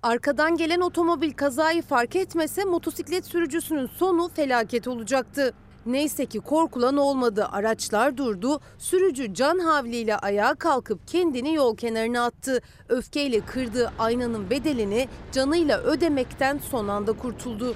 Arkadan 0.03 0.57
gelen 0.57 0.79
otomobil 0.79 1.31
kazayı 1.31 1.81
fark 1.81 2.15
etmese 2.15 2.63
motosiklet 2.63 3.25
sürücüsünün 3.25 3.87
sonu 3.87 4.29
felaket 4.35 4.87
olacaktı. 4.87 5.53
Neyse 5.85 6.25
ki 6.25 6.39
korkulan 6.39 6.97
olmadı. 6.97 7.47
Araçlar 7.51 8.17
durdu. 8.17 8.59
Sürücü 8.77 9.33
can 9.33 9.59
havliyle 9.59 10.17
ayağa 10.17 10.55
kalkıp 10.55 11.07
kendini 11.07 11.53
yol 11.53 11.77
kenarına 11.77 12.25
attı. 12.25 12.61
Öfkeyle 12.89 13.41
kırdığı 13.41 13.91
aynanın 13.99 14.49
bedelini 14.49 15.07
canıyla 15.31 15.81
ödemekten 15.81 16.59
son 16.71 16.87
anda 16.87 17.13
kurtuldu. 17.13 17.75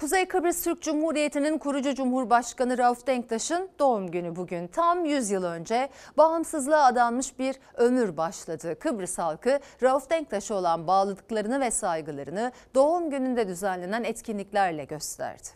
Kuzey 0.00 0.28
Kıbrıs 0.28 0.64
Türk 0.64 0.82
Cumhuriyeti'nin 0.82 1.58
kurucu 1.58 1.94
Cumhurbaşkanı 1.94 2.78
Rauf 2.78 3.06
Denktaş'ın 3.06 3.68
doğum 3.78 4.10
günü 4.10 4.36
bugün. 4.36 4.66
Tam 4.66 5.04
100 5.04 5.30
yıl 5.30 5.44
önce 5.44 5.88
bağımsızlığa 6.18 6.84
adanmış 6.84 7.38
bir 7.38 7.56
ömür 7.74 8.16
başladı. 8.16 8.78
Kıbrıs 8.78 9.18
halkı 9.18 9.60
Rauf 9.82 10.10
Denktaş'a 10.10 10.54
olan 10.54 10.86
bağlılıklarını 10.86 11.60
ve 11.60 11.70
saygılarını 11.70 12.52
doğum 12.74 13.10
gününde 13.10 13.48
düzenlenen 13.48 14.04
etkinliklerle 14.04 14.84
gösterdi. 14.84 15.48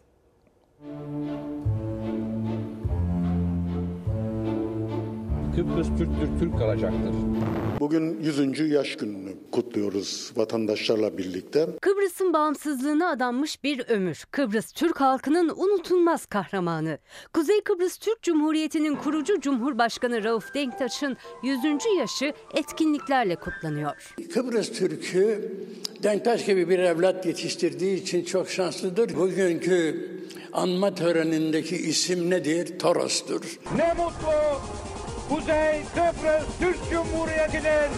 Kıbrıs 5.57 5.87
Türktür, 5.89 6.39
Türk 6.41 6.59
kalacaktır. 6.59 7.15
Bugün 7.81 8.21
100. 8.21 8.71
yaş 8.71 8.97
gününü 8.97 9.33
kutluyoruz 9.53 10.33
vatandaşlarla 10.37 11.19
birlikte. 11.19 11.67
Kıbrıs'ın 11.81 12.33
bağımsızlığına 12.33 13.11
adanmış 13.11 13.65
bir 13.65 13.89
ömür. 13.89 14.25
Kıbrıs 14.31 14.73
Türk 14.73 15.01
halkının 15.01 15.49
unutulmaz 15.49 16.27
kahramanı. 16.27 16.99
Kuzey 17.33 17.61
Kıbrıs 17.61 17.99
Türk 17.99 18.23
Cumhuriyeti'nin 18.23 18.97
kurucu 18.97 19.41
Cumhurbaşkanı 19.41 20.25
Rauf 20.25 20.55
Denktaş'ın 20.55 21.17
100. 21.43 21.59
yaşı 21.99 22.33
etkinliklerle 22.55 23.37
kutlanıyor. 23.37 24.13
Kıbrıs 24.35 24.73
Türk'ü 24.73 25.53
Denktaş 26.03 26.47
gibi 26.47 26.69
bir 26.69 26.79
evlat 26.79 27.27
yetiştirdiği 27.27 28.03
için 28.03 28.25
çok 28.25 28.51
şanslıdır. 28.51 29.17
Bugünkü 29.17 30.11
anma 30.53 30.95
törenindeki 30.95 31.77
isim 31.77 32.31
nedir? 32.31 32.79
Toros'tur. 32.79 33.59
Ne 33.77 33.89
mutlu 33.89 34.61
Kuzey 35.29 35.83
Kıbrıs 35.95 36.59
Türk 36.59 36.91
Cumhuriyeti'nin 36.91 37.91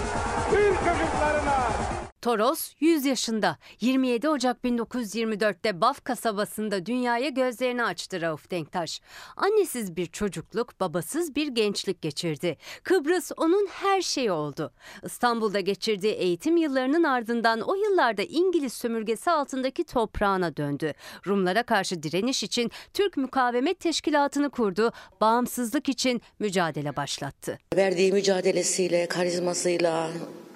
Türk 0.51 0.77
çocuklarına. 0.79 2.06
Toros 2.27 2.72
100 2.81 3.05
yaşında. 3.05 3.59
27 3.81 4.29
Ocak 4.29 4.64
1924'te 4.64 5.81
Baf 5.81 6.05
kasabasında 6.05 6.87
dünyaya 6.87 7.29
gözlerini 7.29 7.85
açtı 7.85 8.20
Rauf 8.20 8.51
Denktaş. 8.51 9.01
Annesiz 9.37 9.97
bir 9.97 10.07
çocukluk, 10.07 10.81
babasız 10.81 11.35
bir 11.37 11.49
gençlik 11.49 12.03
geçirdi. 12.03 12.57
Kıbrıs 12.83 13.33
onun 13.37 13.66
her 13.66 14.03
şeyi 14.03 14.33
oldu. 14.33 14.72
İstanbul'da 15.05 15.61
geçirdiği 15.61 16.12
eğitim 16.12 16.57
yıllarının 16.57 17.03
ardından 17.03 17.61
o 17.61 17.74
yıllarda 17.74 18.22
İngiliz 18.22 18.72
sömürgesi 18.72 19.31
altındaki 19.31 19.85
toprağına 19.85 20.57
döndü. 20.57 20.93
Rumlara 21.27 21.62
karşı 21.62 22.03
direniş 22.03 22.43
için 22.43 22.70
Türk 22.95 23.16
Mukavemet 23.16 23.81
Teşkilatı'nı 23.81 24.51
kurdu. 24.51 24.93
Bağımsızlık 25.20 25.89
için 25.89 26.22
mücadele 26.39 26.97
başlattı. 26.97 27.59
Verdiği 27.77 28.12
mücadelesiyle, 28.12 29.07
karizmasıyla, 29.07 30.11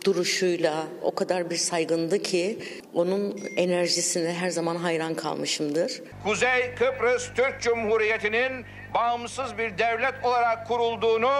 duruşuyla 0.04 0.86
o 1.02 1.14
kadar 1.14 1.50
bir 1.50 1.56
saygındı 1.56 2.18
ki 2.22 2.58
onun 2.94 3.40
enerjisine 3.56 4.32
her 4.32 4.50
zaman 4.50 4.76
hayran 4.76 5.14
kalmışımdır. 5.14 6.02
Kuzey 6.24 6.74
Kıbrıs 6.78 7.28
Türk 7.36 7.60
Cumhuriyeti'nin 7.60 8.64
bağımsız 8.94 9.58
bir 9.58 9.78
devlet 9.78 10.24
olarak 10.24 10.68
kurulduğunu 10.68 11.30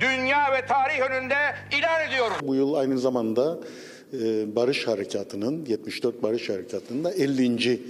dünya 0.00 0.52
ve 0.52 0.66
tarih 0.66 1.00
önünde 1.00 1.54
ilan 1.78 2.08
ediyorum. 2.08 2.36
Bu 2.42 2.54
yıl 2.54 2.74
aynı 2.74 2.98
zamanda 2.98 3.58
e, 4.12 4.56
Barış 4.56 4.86
Harekatı'nın 4.86 5.66
74 5.66 6.22
Barış 6.22 6.48
Harekatı'nın 6.48 7.04
da 7.04 7.12
50. 7.12 7.80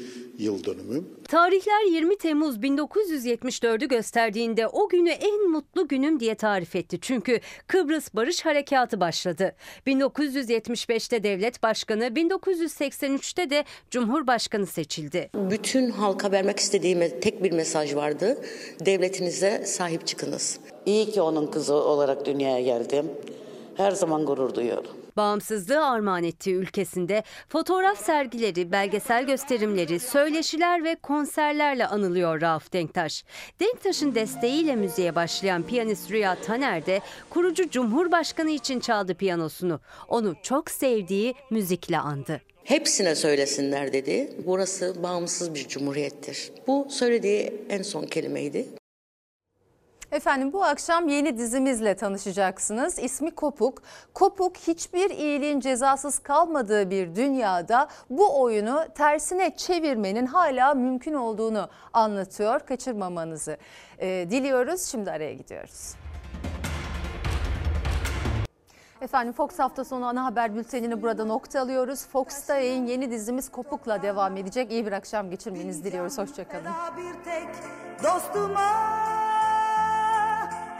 yıl 0.41 0.65
dönümü. 0.65 1.05
Tarihler 1.29 1.93
20 1.93 2.19
Temmuz 2.19 2.57
1974'ü 2.57 3.89
gösterdiğinde 3.89 4.67
o 4.67 4.89
günü 4.89 5.11
en 5.11 5.51
mutlu 5.51 5.89
günüm 5.89 6.21
diye 6.21 6.35
tarif 6.35 6.77
etti. 6.77 6.99
Çünkü 7.01 7.41
Kıbrıs 7.67 8.15
Barış 8.15 8.47
Harekatı 8.47 9.01
başladı. 9.01 9.55
1975'te 9.87 11.23
devlet 11.23 11.63
başkanı, 11.63 12.05
1983'te 12.05 13.51
de 13.51 13.65
cumhurbaşkanı 13.91 14.67
seçildi. 14.67 15.31
Bütün 15.35 15.91
halka 15.91 16.33
vermek 16.33 16.59
istediğim 16.59 17.21
tek 17.21 17.45
bir 17.45 17.53
mesaj 17.53 17.95
vardı. 17.95 18.39
Devletinize 18.87 19.63
sahip 19.67 20.07
çıkınız. 20.07 20.61
İyi 20.87 21.11
ki 21.11 21.23
onun 21.23 21.47
kızı 21.47 21.75
olarak 21.75 22.27
dünyaya 22.27 22.61
geldim. 22.61 23.07
Her 23.77 23.91
zaman 23.91 24.25
gurur 24.27 24.55
duyuyorum. 24.55 25.00
Bağımsızlığı 25.21 25.87
armağan 25.87 26.25
ettiği 26.25 26.55
ülkesinde 26.55 27.23
fotoğraf 27.49 28.05
sergileri, 28.05 28.73
belgesel 28.73 29.27
gösterimleri, 29.27 30.01
söyleşiler 30.01 30.85
ve 30.85 30.95
konserlerle 30.95 31.87
anılıyor 31.87 32.41
Rauf 32.41 32.73
Denktaş. 32.73 33.25
Denktaş'ın 33.61 34.15
desteğiyle 34.15 34.77
müziğe 34.77 35.15
başlayan 35.15 35.63
piyanist 35.63 36.11
Rüya 36.11 36.41
Taner 36.41 36.87
de 36.87 37.01
kurucu 37.31 37.71
Cumhurbaşkanı 37.71 38.51
için 38.51 38.81
çaldı 38.81 39.15
piyanosunu. 39.15 39.81
Onu 40.09 40.35
çok 40.43 40.71
sevdiği 40.71 41.35
müzikle 41.51 41.99
andı. 41.99 42.41
Hepsine 42.65 43.15
söylesinler 43.15 43.93
dedi. 43.93 44.33
Burası 44.47 45.03
bağımsız 45.03 45.55
bir 45.55 45.69
cumhuriyettir. 45.69 46.53
Bu 46.67 46.87
söylediği 46.91 47.53
en 47.69 47.83
son 47.83 48.07
kelimeydi. 48.07 48.80
Efendim 50.13 50.53
bu 50.53 50.65
akşam 50.65 51.09
yeni 51.09 51.39
dizimizle 51.39 51.95
tanışacaksınız. 51.95 52.99
İsmi 52.99 53.31
Kopuk. 53.31 53.83
Kopuk 54.15 54.57
hiçbir 54.57 55.11
iyiliğin 55.11 55.61
cezasız 55.61 56.19
kalmadığı 56.19 56.91
bir 56.91 57.15
dünyada 57.15 57.89
bu 58.11 58.43
oyunu 58.43 58.85
tersine 58.95 59.57
çevirmenin 59.57 60.27
hala 60.27 60.75
mümkün 60.75 61.15
olduğunu 61.15 61.69
anlatıyor. 61.93 62.61
Kaçırmamanızı 62.61 63.57
e, 63.99 64.07
diliyoruz. 64.31 64.83
Şimdi 64.83 65.11
araya 65.11 65.35
gidiyoruz. 65.35 65.95
Efendim 69.01 69.33
Fox 69.33 69.59
hafta 69.59 69.85
sonu 69.85 70.07
ana 70.07 70.25
haber 70.25 70.55
bültenini 70.55 71.03
burada 71.03 71.25
nokta 71.25 71.61
alıyoruz. 71.61 72.07
Fox'ta 72.07 72.55
yayın 72.55 72.87
yeni 72.87 73.11
dizimiz 73.11 73.49
Kopuk'la 73.49 74.03
devam 74.03 74.37
edecek. 74.37 74.73
İyi 74.73 74.87
bir 74.87 74.93
akşam 74.93 75.31
geçirmenizi 75.31 75.85
diliyoruz. 75.85 76.19
Hoşçakalın. 76.19 76.73
Bir 76.97 77.25
tek 77.25 77.49
dostuma 78.03 78.71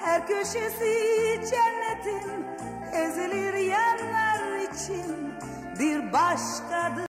her 0.01 0.27
köşesi 0.27 0.95
cennetin 1.51 2.47
ezilir 2.93 3.55
yerler 3.55 4.59
için 4.59 5.35
bir 5.79 6.13
başkadır. 6.13 6.91